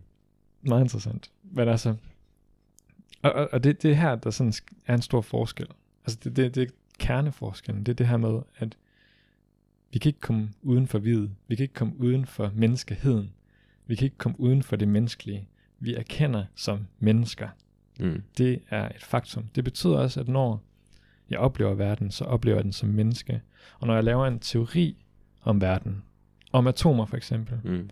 Meget 0.63 0.83
interessant. 0.83 1.31
Men 1.43 1.69
altså, 1.69 1.95
og, 3.23 3.33
og, 3.33 3.49
og 3.53 3.65
det, 3.65 3.83
det 3.83 3.97
her, 3.97 4.15
der 4.15 4.31
sådan 4.31 4.53
er 4.87 4.95
en 4.95 5.03
stor 5.03 5.21
forskel. 5.21 5.67
Altså 6.05 6.19
det, 6.25 6.37
det, 6.37 6.55
det 6.55 6.63
er 6.63 6.73
kerneforskellen. 6.99 7.87
Det 7.87 7.93
er 7.93 7.97
det 7.97 8.07
her 8.07 8.17
med, 8.17 8.41
at 8.59 8.77
vi 9.93 9.99
kan 9.99 10.09
ikke 10.09 10.21
komme 10.21 10.49
uden 10.63 10.87
for 10.87 10.99
videt. 10.99 11.31
Vi 11.49 11.55
kan 11.55 11.63
ikke 11.65 11.75
komme 11.75 11.95
uden 11.99 12.27
for 12.27 12.53
menneskeheden. 12.55 13.33
Vi 13.87 13.95
kan 13.95 14.05
ikke 14.05 14.19
komme 14.19 14.41
uden 14.41 14.63
for 14.63 14.77
det 14.77 14.89
menneskelige. 14.89 15.49
Vi 15.81 15.95
erkender 15.95 16.45
som 16.55 16.87
mennesker. 16.99 17.49
Mm. 18.01 18.23
Det 18.39 18.61
er 18.71 18.89
et 18.89 19.03
faktum. 19.03 19.45
Det 19.55 19.65
betyder 19.65 19.99
også, 19.99 20.21
at 20.21 20.29
når 20.29 20.63
jeg 21.31 21.39
oplever 21.39 21.75
verden, 21.75 22.11
så 22.11 22.25
oplever 22.25 22.57
jeg 22.57 22.65
den 22.65 22.73
som 22.73 22.89
menneske. 22.89 23.41
Og 23.79 23.87
når 23.87 23.95
jeg 23.95 24.05
laver 24.05 24.27
en 24.27 24.39
teori 24.39 24.97
om 25.43 25.61
verden, 25.61 26.03
om 26.53 26.67
atomer 26.67 27.07
for 27.07 27.17
eksempel, 27.17 27.61
Mm. 27.65 27.91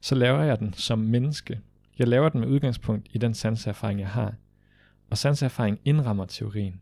så 0.00 0.14
laver 0.14 0.42
jeg 0.42 0.58
den 0.58 0.72
som 0.72 0.98
menneske. 0.98 1.60
Jeg 1.98 2.08
laver 2.08 2.28
den 2.28 2.40
med 2.40 2.48
udgangspunkt 2.48 3.06
i 3.12 3.18
den 3.18 3.34
sanseerfaring, 3.34 4.00
jeg 4.00 4.08
har. 4.08 4.34
Og 5.10 5.18
sanseerfaring 5.18 5.78
indrammer 5.84 6.24
teorien. 6.26 6.80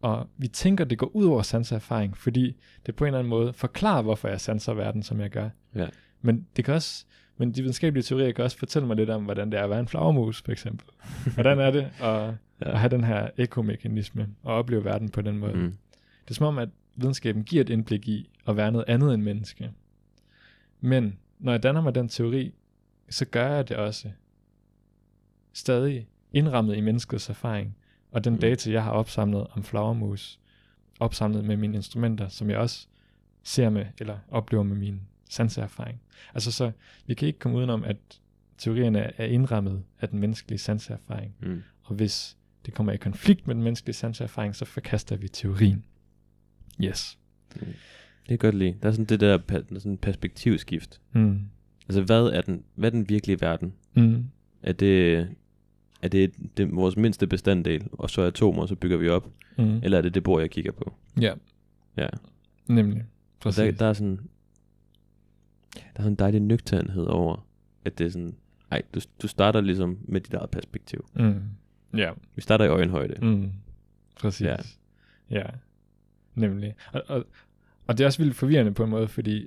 Og 0.00 0.28
vi 0.36 0.48
tænker, 0.48 0.84
det 0.84 0.98
går 0.98 1.16
ud 1.16 1.26
over 1.26 1.42
sanseerfaring, 1.42 2.16
fordi 2.16 2.56
det 2.86 2.96
på 2.96 3.04
en 3.04 3.06
eller 3.06 3.18
anden 3.18 3.30
måde 3.30 3.52
forklarer, 3.52 4.02
hvorfor 4.02 4.28
jeg 4.28 4.40
sanser 4.40 4.74
verden, 4.74 5.02
som 5.02 5.20
jeg 5.20 5.30
gør. 5.30 5.48
Ja. 5.74 5.88
Men 6.20 6.46
det 6.56 6.64
kan 6.64 6.74
også, 6.74 7.04
men 7.38 7.52
de 7.52 7.60
videnskabelige 7.62 8.02
teorier 8.02 8.32
kan 8.32 8.44
også 8.44 8.58
fortælle 8.58 8.88
mig 8.88 8.96
lidt 8.96 9.10
om, 9.10 9.24
hvordan 9.24 9.50
det 9.52 9.58
er 9.60 9.64
at 9.64 9.70
være 9.70 9.80
en 9.80 9.88
flagermus, 9.88 10.42
for 10.42 10.52
eksempel. 10.52 10.86
Hvordan 11.34 11.58
er 11.58 11.70
det 11.70 11.90
at, 12.00 12.34
Ja. 12.60 12.70
at 12.72 12.78
have 12.78 12.90
den 12.90 13.04
her 13.04 13.28
ekomekanisme 13.36 14.28
og 14.42 14.54
opleve 14.54 14.84
verden 14.84 15.08
på 15.08 15.20
den 15.22 15.38
måde. 15.38 15.52
Mm. 15.54 15.76
Det 16.24 16.30
er 16.30 16.34
som 16.34 16.46
om, 16.46 16.58
at 16.58 16.68
videnskaben 16.96 17.44
giver 17.44 17.60
et 17.64 17.70
indblik 17.70 18.08
i 18.08 18.30
at 18.48 18.56
være 18.56 18.72
noget 18.72 18.84
andet 18.88 19.14
end 19.14 19.22
menneske. 19.22 19.70
Men 20.80 21.18
når 21.38 21.52
jeg 21.52 21.62
danner 21.62 21.80
mig 21.80 21.94
den 21.94 22.08
teori, 22.08 22.54
så 23.10 23.24
gør 23.24 23.48
jeg 23.48 23.68
det 23.68 23.76
også 23.76 24.08
stadig 25.52 26.08
indrammet 26.32 26.76
i 26.76 26.80
menneskets 26.80 27.28
erfaring, 27.28 27.76
og 28.12 28.24
den 28.24 28.32
Mm. 28.32 28.38
data, 28.38 28.70
jeg 28.70 28.84
har 28.84 28.90
opsamlet 28.90 29.46
om 29.56 29.62
flagermus, 29.62 30.40
opsamlet 31.00 31.44
med 31.44 31.56
mine 31.56 31.76
instrumenter, 31.76 32.28
som 32.28 32.50
jeg 32.50 32.58
også 32.58 32.86
ser 33.42 33.70
med, 33.70 33.86
eller 33.98 34.18
oplever 34.30 34.62
med 34.64 34.76
min 34.76 35.00
sanseerfaring. 35.28 36.00
Altså 36.34 36.52
så, 36.52 36.70
vi 37.06 37.14
kan 37.14 37.26
ikke 37.28 37.38
komme 37.38 37.58
udenom, 37.58 37.84
at 37.84 37.96
teorierne 38.58 38.98
er 39.20 39.24
indrammet 39.24 39.82
af 40.00 40.08
den 40.08 40.20
menneskelige 40.20 40.58
sanseerfaring, 40.58 41.34
Mm. 41.40 41.62
og 41.82 41.94
hvis 41.94 42.36
det 42.66 42.74
kommer 42.74 42.92
i 42.92 42.96
konflikt 42.96 43.46
med 43.46 43.54
den 43.54 43.62
menneskelige 43.64 43.94
sanseerfaring, 43.94 44.56
så 44.56 44.64
forkaster 44.64 45.16
vi 45.16 45.28
teorien. 45.28 45.84
Yes. 46.84 47.18
Det 47.54 48.28
kan 48.28 48.38
godt 48.38 48.54
lide. 48.54 48.74
Der 48.82 48.88
er 48.88 48.92
sådan 48.92 49.04
det 49.04 49.20
der, 49.20 49.36
der 49.36 49.58
er 49.74 49.78
sådan 49.78 49.96
perspektivskift. 49.98 51.00
Mm. 51.12 51.40
Altså, 51.88 52.02
hvad 52.02 52.22
er 52.24 52.40
den, 52.40 52.62
hvad 52.74 52.88
er 52.88 52.96
den 52.96 53.08
virkelige 53.08 53.40
verden? 53.40 53.72
Mm. 53.94 54.24
Er 54.62 54.72
det, 54.72 55.18
er 56.02 56.08
det, 56.08 56.32
det 56.56 56.76
vores 56.76 56.96
mindste 56.96 57.26
bestanddel, 57.26 57.88
og 57.92 58.10
så 58.10 58.22
atomer, 58.22 58.62
og 58.62 58.68
så 58.68 58.74
bygger 58.74 58.96
vi 58.96 59.08
op? 59.08 59.30
Mm. 59.58 59.80
Eller 59.82 59.98
er 59.98 60.02
det 60.02 60.14
det 60.14 60.22
bord, 60.22 60.40
jeg 60.40 60.50
kigger 60.50 60.72
på? 60.72 60.94
Ja, 61.20 61.34
Ja. 61.96 62.08
nemlig. 62.66 62.98
Og 63.00 63.06
Præcis. 63.40 63.56
der, 63.58 63.70
der 63.70 63.86
er 63.86 63.92
sådan, 63.92 64.20
der 65.82 65.84
er 65.94 66.02
sådan 66.02 66.12
en 66.12 66.16
dejlig 66.16 66.40
nøgternhed 66.40 67.04
over, 67.06 67.46
at 67.84 67.98
det 67.98 68.06
er 68.06 68.10
sådan, 68.10 68.34
ej, 68.70 68.82
du, 68.94 69.00
du 69.22 69.28
starter 69.28 69.60
ligesom 69.60 69.98
med 70.02 70.20
dit 70.20 70.34
eget 70.34 70.50
perspektiv. 70.50 71.06
Mm. 71.14 71.40
Ja. 71.96 72.12
Vi 72.34 72.42
starter 72.42 72.64
i 72.64 72.68
øjenhøjde. 72.68 73.26
Mm. 73.26 73.52
Præcis. 74.20 74.46
Ja. 74.46 74.56
Ja. 75.30 75.44
Nemlig. 76.34 76.74
Og, 76.92 77.02
og, 77.08 77.24
og 77.86 77.98
det 77.98 78.04
er 78.04 78.06
også 78.08 78.22
vildt 78.22 78.36
forvirrende 78.36 78.74
på 78.74 78.84
en 78.84 78.90
måde, 78.90 79.08
fordi 79.08 79.46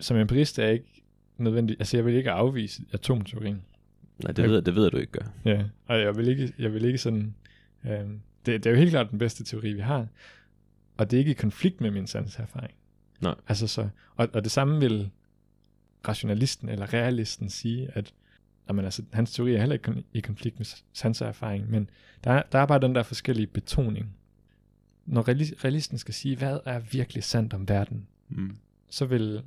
som 0.00 0.16
empirist 0.16 0.58
er 0.58 0.64
jeg 0.64 0.72
ikke 0.72 1.02
nødvendigt, 1.38 1.80
altså 1.80 1.96
jeg 1.96 2.04
vil 2.06 2.14
ikke 2.14 2.30
afvise 2.30 2.82
atomteorien. 2.92 3.62
Nej, 4.24 4.32
det 4.32 4.44
ved, 4.44 4.54
jeg- 4.54 4.66
det 4.66 4.74
ved 4.74 4.90
du 4.90 4.96
ikke 4.96 5.12
gør. 5.12 5.26
Ja, 5.44 5.64
og 5.86 6.00
jeg 6.00 6.16
vil 6.16 6.28
ikke, 6.28 6.52
jeg 6.58 6.72
vil 6.72 6.84
ikke 6.84 6.98
sådan, 6.98 7.34
øhm, 7.84 8.20
det, 8.46 8.64
det 8.64 8.66
er 8.66 8.70
jo 8.70 8.76
helt 8.76 8.90
klart 8.90 9.10
den 9.10 9.18
bedste 9.18 9.44
teori, 9.44 9.72
vi 9.72 9.80
har, 9.80 10.06
og 10.96 11.10
det 11.10 11.16
er 11.16 11.18
ikke 11.18 11.30
i 11.30 11.34
konflikt 11.34 11.80
med 11.80 11.90
min 11.90 12.06
sanserfaring. 12.06 12.74
Nej. 13.20 13.34
Altså 13.48 13.66
så, 13.66 13.88
og, 14.16 14.28
og 14.32 14.44
det 14.44 14.52
samme 14.52 14.80
vil 14.80 15.10
rationalisten 16.08 16.68
eller 16.68 16.92
realisten 16.94 17.50
sige, 17.50 17.88
at 17.94 18.14
jamen, 18.68 18.84
altså, 18.84 19.02
hans 19.12 19.32
teori 19.32 19.54
er 19.54 19.58
heller 19.58 19.74
ikke 19.74 20.04
i 20.12 20.20
konflikt 20.20 20.58
med 20.58 20.66
sanseerfaring, 20.92 21.70
men 21.70 21.90
der 22.24 22.30
er, 22.32 22.42
der 22.52 22.58
er 22.58 22.66
bare 22.66 22.78
den 22.80 22.94
der 22.94 23.02
forskellige 23.02 23.46
betoning. 23.46 24.16
Når 25.06 25.22
reali- 25.28 25.64
realisten 25.64 25.98
skal 25.98 26.14
sige, 26.14 26.36
hvad 26.36 26.58
er 26.64 26.78
virkelig 26.78 27.24
sandt 27.24 27.54
om 27.54 27.68
verden, 27.68 28.06
Mm. 28.28 28.56
så 28.90 29.06
vil, 29.06 29.42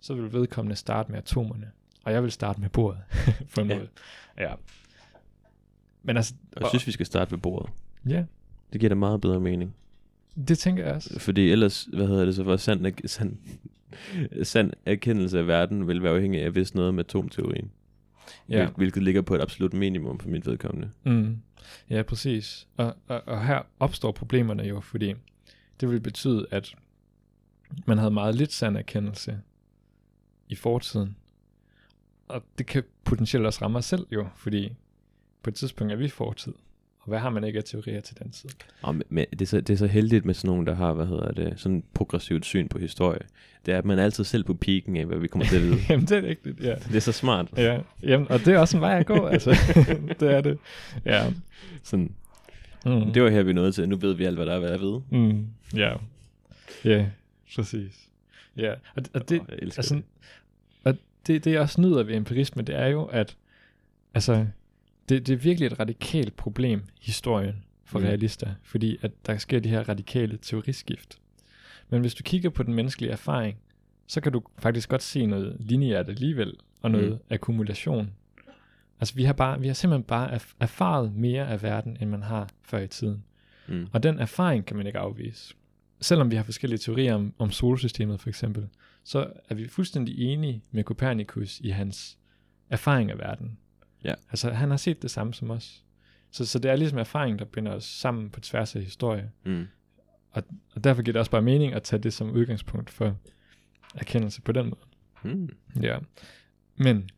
så 0.00 0.14
vil 0.14 0.32
vedkommende 0.32 0.76
starte 0.76 1.10
med 1.10 1.18
atomerne, 1.18 1.70
og 2.04 2.12
jeg 2.12 2.22
vil 2.22 2.32
starte 2.32 2.60
med 2.60 2.68
bordet, 2.68 3.00
på 3.54 3.60
en 3.60 3.68
Ja. 3.70 3.76
måde. 3.76 3.88
Ja. 4.38 4.54
Men 6.02 6.16
altså, 6.16 6.34
Og 6.56 6.62
jeg 6.62 6.68
synes, 6.68 6.86
vi 6.86 6.92
skal 6.92 7.06
starte 7.06 7.30
ved 7.30 7.38
bordet. 7.38 7.72
ja, 8.06 8.24
Det 8.72 8.80
giver 8.80 8.88
da 8.88 8.94
meget 8.94 9.20
bedre 9.20 9.40
mening. 9.40 9.74
Det 10.48 10.58
tænker 10.58 10.84
jeg 10.84 10.94
også. 10.94 11.20
Fordi 11.20 11.50
ellers, 11.50 11.88
hvad 11.92 12.06
hedder 12.06 12.24
det 12.24 12.34
så, 12.34 12.44
for 12.44 12.56
sand, 12.56 13.08
sand, 13.08 13.36
sand 14.42 14.72
erkendelse 14.86 15.38
af 15.38 15.46
verden 15.46 15.88
vil 15.88 16.02
være 16.02 16.14
afhængig 16.14 16.42
af, 16.42 16.54
vidste 16.54 16.76
noget 16.76 16.88
om 16.88 16.98
atomteorien. 16.98 17.70
Ja. 18.48 18.62
Ja. 18.62 18.68
Hvilket 18.76 19.02
ligger 19.02 19.22
på 19.22 19.34
et 19.34 19.40
absolut 19.40 19.74
minimum 19.74 20.18
for 20.18 20.28
mit 20.28 20.46
vedkommende. 20.46 20.90
Mm. 21.04 21.38
Ja, 21.90 22.02
præcis. 22.02 22.68
Og, 22.76 22.96
og, 23.08 23.22
og 23.26 23.46
her 23.46 23.62
opstår 23.80 24.12
problemerne 24.12 24.62
jo, 24.62 24.80
fordi 24.80 25.14
det 25.80 25.90
vil 25.90 26.00
betyde, 26.00 26.46
at 26.50 26.74
man 27.86 27.98
havde 27.98 28.10
meget 28.10 28.34
lidt 28.34 28.52
sand 28.52 28.76
erkendelse 28.76 29.40
i 30.48 30.54
fortiden. 30.54 31.16
Og 32.28 32.42
det 32.58 32.66
kan 32.66 32.82
potentielt 33.04 33.46
også 33.46 33.64
ramme 33.64 33.78
os 33.78 33.84
selv 33.84 34.06
jo, 34.12 34.28
fordi 34.36 34.72
på 35.42 35.50
et 35.50 35.54
tidspunkt 35.54 35.92
er 35.92 35.96
vi 35.96 36.08
fortid. 36.08 36.52
Og 37.04 37.08
hvad 37.08 37.18
har 37.18 37.30
man 37.30 37.44
ikke 37.44 37.58
af 37.58 37.64
teorier 37.64 38.00
til 38.00 38.18
den 38.18 38.30
tid? 38.30 38.50
Og 38.82 38.94
men- 39.08 39.26
det, 39.30 39.42
er 39.42 39.46
så, 39.46 39.60
det 39.60 39.70
er 39.72 39.76
så 39.76 39.86
heldigt 39.86 40.24
med 40.24 40.34
sådan 40.34 40.48
nogen, 40.48 40.66
der 40.66 40.74
har, 40.74 40.92
hvad 40.92 41.06
hedder 41.06 41.32
det, 41.32 41.52
sådan 41.60 41.78
et 41.78 41.84
progressivt 41.94 42.44
syn 42.46 42.68
på 42.68 42.78
historie. 42.78 43.18
Det 43.66 43.74
er, 43.74 43.78
at 43.78 43.84
man 43.84 43.98
er 43.98 44.04
altid 44.04 44.24
selv 44.24 44.44
på 44.44 44.54
piken 44.54 44.96
af, 44.96 45.06
hvad 45.06 45.18
vi 45.18 45.28
kommer 45.28 45.46
til 45.48 45.56
at 45.56 45.62
vide. 45.62 45.76
Jamen, 45.90 46.06
det 46.06 46.18
er 46.18 46.22
rigtigt, 46.28 46.60
ja. 46.60 46.74
det 46.74 46.96
er 46.96 47.00
så 47.00 47.12
smart. 47.12 47.46
ja. 47.56 47.80
Jamen, 48.02 48.28
og 48.30 48.38
det 48.38 48.48
er 48.48 48.58
også 48.58 48.76
en 48.76 48.80
vej 48.80 48.98
at 48.98 49.06
gå, 49.06 49.26
altså. 49.26 49.50
det 50.20 50.32
er 50.32 50.40
det. 50.40 50.58
Ja. 51.04 51.32
Sådan, 51.82 52.14
Mm. 52.86 53.12
det 53.12 53.22
var 53.22 53.30
her, 53.30 53.42
vi 53.42 53.52
nåede 53.52 53.72
til. 53.72 53.88
Nu 53.88 53.96
ved 53.96 54.14
vi 54.14 54.24
alt, 54.24 54.36
hvad 54.36 54.46
der 54.46 54.52
er, 54.54 54.58
hvad 54.58 54.70
jeg 54.70 54.80
ved. 54.80 55.00
Mm. 55.10 55.46
Ja. 55.76 55.92
Ja, 56.84 57.06
præcis. 57.56 58.08
Ja, 58.56 58.72
og, 58.96 59.02
og 59.14 59.28
det, 59.28 59.40
jeg 59.48 59.58
elsker 59.62 59.78
altså, 59.82 59.94
det. 59.94 60.02
og 60.84 60.96
det, 61.26 61.44
det 61.44 61.52
jeg 61.52 61.60
også 61.60 61.80
nyder 61.80 62.02
ved 62.02 62.14
empirisme, 62.14 62.62
det 62.62 62.74
er 62.78 62.86
jo, 62.86 63.04
at 63.04 63.36
altså, 64.14 64.46
det, 65.08 65.26
det 65.26 65.32
er 65.32 65.36
virkelig 65.36 65.66
et 65.66 65.80
radikalt 65.80 66.36
problem, 66.36 66.82
historien, 67.00 67.64
for 67.84 67.98
Mm. 67.98 68.04
realister, 68.04 68.54
fordi 68.62 68.96
at 69.02 69.10
der 69.26 69.38
sker 69.38 69.60
de 69.60 69.68
her 69.68 69.88
radikale 69.88 70.38
teoriskift. 70.42 71.18
Men 71.90 72.00
hvis 72.00 72.14
du 72.14 72.22
kigger 72.22 72.50
på 72.50 72.62
den 72.62 72.74
menneskelige 72.74 73.12
erfaring, 73.12 73.56
så 74.06 74.20
kan 74.20 74.32
du 74.32 74.42
faktisk 74.58 74.88
godt 74.88 75.02
se 75.02 75.26
noget 75.26 75.56
lineært 75.60 76.08
alligevel, 76.08 76.52
og 76.82 76.90
noget 76.90 77.10
Mm. 77.12 77.18
akkumulation. 77.30 78.10
Altså 79.00 79.14
vi 79.14 79.24
har, 79.24 79.32
bare, 79.32 79.60
vi 79.60 79.66
har 79.66 79.74
simpelthen 79.74 80.04
bare 80.04 80.34
erf- 80.36 80.54
erfaret 80.60 81.14
mere 81.14 81.48
af 81.48 81.62
verden, 81.62 81.96
end 82.00 82.10
man 82.10 82.22
har 82.22 82.48
før 82.62 82.78
i 82.78 82.88
tiden. 82.88 83.24
Mm. 83.68 83.86
Og 83.92 84.02
den 84.02 84.18
erfaring 84.18 84.66
kan 84.66 84.76
man 84.76 84.86
ikke 84.86 84.98
afvise. 84.98 85.54
Selvom 86.00 86.30
vi 86.30 86.36
har 86.36 86.42
forskellige 86.42 86.78
teorier 86.78 87.14
om, 87.14 87.32
om 87.38 87.50
solsystemet 87.50 88.20
for 88.20 88.28
eksempel, 88.28 88.68
så 89.04 89.32
er 89.48 89.54
vi 89.54 89.68
fuldstændig 89.68 90.18
enige 90.18 90.62
med 90.70 90.84
Copernicus 90.84 91.60
i 91.60 91.68
hans 91.68 92.18
erfaring 92.70 93.10
af 93.10 93.18
verden. 93.18 93.58
Ja. 94.04 94.14
Altså 94.30 94.50
han 94.50 94.70
har 94.70 94.76
set 94.76 95.02
det 95.02 95.10
samme 95.10 95.34
som 95.34 95.50
os. 95.50 95.84
Så, 96.30 96.46
så 96.46 96.58
det 96.58 96.70
er 96.70 96.76
ligesom 96.76 96.98
erfaring, 96.98 97.38
der 97.38 97.44
binder 97.44 97.72
os 97.72 97.84
sammen 97.84 98.30
på 98.30 98.40
tværs 98.40 98.76
af 98.76 98.82
historie. 98.82 99.30
Mm. 99.44 99.64
Og 100.74 100.84
derfor 100.84 101.02
giver 101.02 101.12
det 101.12 101.18
også 101.20 101.30
bare 101.30 101.42
mening 101.42 101.72
at 101.72 101.82
tage 101.82 102.02
det 102.02 102.12
som 102.12 102.30
udgangspunkt 102.30 102.90
for 102.90 103.16
erkendelse 103.94 104.42
på 104.42 104.52
den 104.52 104.64
måde. 104.64 105.34
Mm. 105.36 105.48
Ja. 105.82 105.98
Men, 106.76 107.08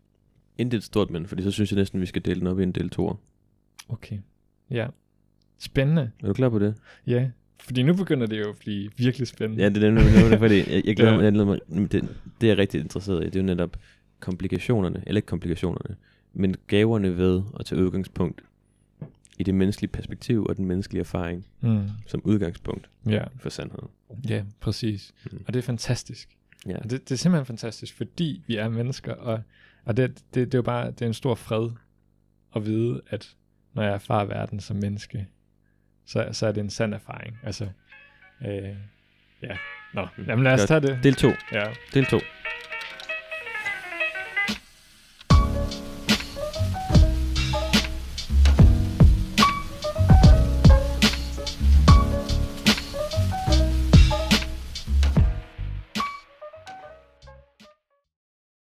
Intet 0.58 0.84
stort, 0.84 1.10
men 1.10 1.26
fordi 1.26 1.42
så 1.42 1.50
synes 1.50 1.72
jeg 1.72 1.76
næsten, 1.76 2.00
vi 2.00 2.06
skal 2.06 2.24
dele 2.24 2.40
den 2.40 2.46
op 2.46 2.60
i 2.60 2.62
en 2.62 2.72
del 2.72 2.90
to. 2.90 3.16
okay. 3.88 4.18
Ja. 4.70 4.86
Spændende. 5.58 6.10
Er 6.22 6.26
du 6.26 6.32
klar 6.32 6.48
på 6.48 6.58
det? 6.58 6.74
Ja. 7.06 7.30
Fordi 7.60 7.82
nu 7.82 7.94
begynder 7.94 8.26
det 8.26 8.40
jo 8.40 8.48
at 8.50 8.56
blive 8.58 8.90
virkelig 8.96 9.28
spændende. 9.28 9.62
Ja, 9.62 9.68
det 9.68 9.84
er 9.84 9.90
nemlig 9.90 10.20
nemlig 10.22 10.38
fordi, 10.38 10.74
jeg, 10.74 10.82
jeg 10.86 10.96
glæder 10.96 11.10
Ja. 11.12 11.16
mig, 11.16 11.24
jeg 11.24 11.32
glæder 11.32 11.46
mig 11.46 11.92
det, 11.92 12.02
det 12.40 12.46
er 12.46 12.50
jeg 12.50 12.58
rigtig 12.58 12.80
interesseret 12.80 13.22
i, 13.22 13.26
det 13.26 13.36
er 13.36 13.40
jo 13.40 13.46
netop 13.46 13.76
komplikationerne, 14.20 15.02
eller 15.06 15.18
ikke 15.18 15.26
komplikationerne, 15.26 15.96
men 16.36 16.54
gaverne 16.66 17.16
ved 17.16 17.42
at 17.60 17.66
tage 17.66 17.82
udgangspunkt 17.84 18.42
i 19.38 19.42
det 19.42 19.54
menneskelige 19.54 19.90
perspektiv 19.92 20.44
og 20.44 20.56
den 20.56 20.64
menneskelige 20.64 21.00
erfaring 21.00 21.46
Mm. 21.60 21.88
som 22.06 22.20
udgangspunkt 22.24 22.90
Ja. 23.06 23.24
for 23.38 23.48
sandheden. 23.48 23.88
Ja, 24.28 24.44
præcis. 24.60 25.14
Mm. 25.32 25.44
Og 25.46 25.54
det 25.54 25.58
er 25.58 25.62
fantastisk. 25.62 26.28
Ja. 26.66 26.76
Og 26.78 26.90
det, 26.90 27.08
det 27.08 27.12
er 27.14 27.16
simpelthen 27.18 27.46
fantastisk, 27.46 27.96
fordi 27.96 28.42
vi 28.46 28.56
er 28.56 28.68
mennesker, 28.68 29.14
og, 29.14 29.42
og 29.84 29.96
det, 29.96 30.10
det, 30.16 30.24
det 30.34 30.54
er 30.54 30.58
jo 30.58 30.62
bare 30.62 30.90
det 30.90 31.02
er 31.02 31.06
en 31.06 31.14
stor 31.14 31.34
fred 31.34 31.70
at 32.56 32.66
vide, 32.66 33.00
at 33.10 33.34
når 33.74 33.82
jeg 33.82 33.92
erfarer 33.94 34.24
verden 34.24 34.60
som 34.60 34.76
menneske, 34.76 35.26
så, 36.06 36.28
så 36.32 36.46
er 36.46 36.52
det 36.52 36.60
en 36.60 36.70
sand 36.70 36.94
erfaring. 36.94 37.38
Altså, 37.42 37.68
øh, 38.46 38.74
ja. 39.42 39.56
Nå, 39.94 40.06
jamen 40.26 40.44
lad 40.44 40.52
os 40.54 40.64
tage 40.64 40.80
det. 40.80 40.98
Del 41.02 41.14
2. 41.14 41.28
Ja. 41.52 41.64
Del 41.94 42.04
2. 42.04 42.18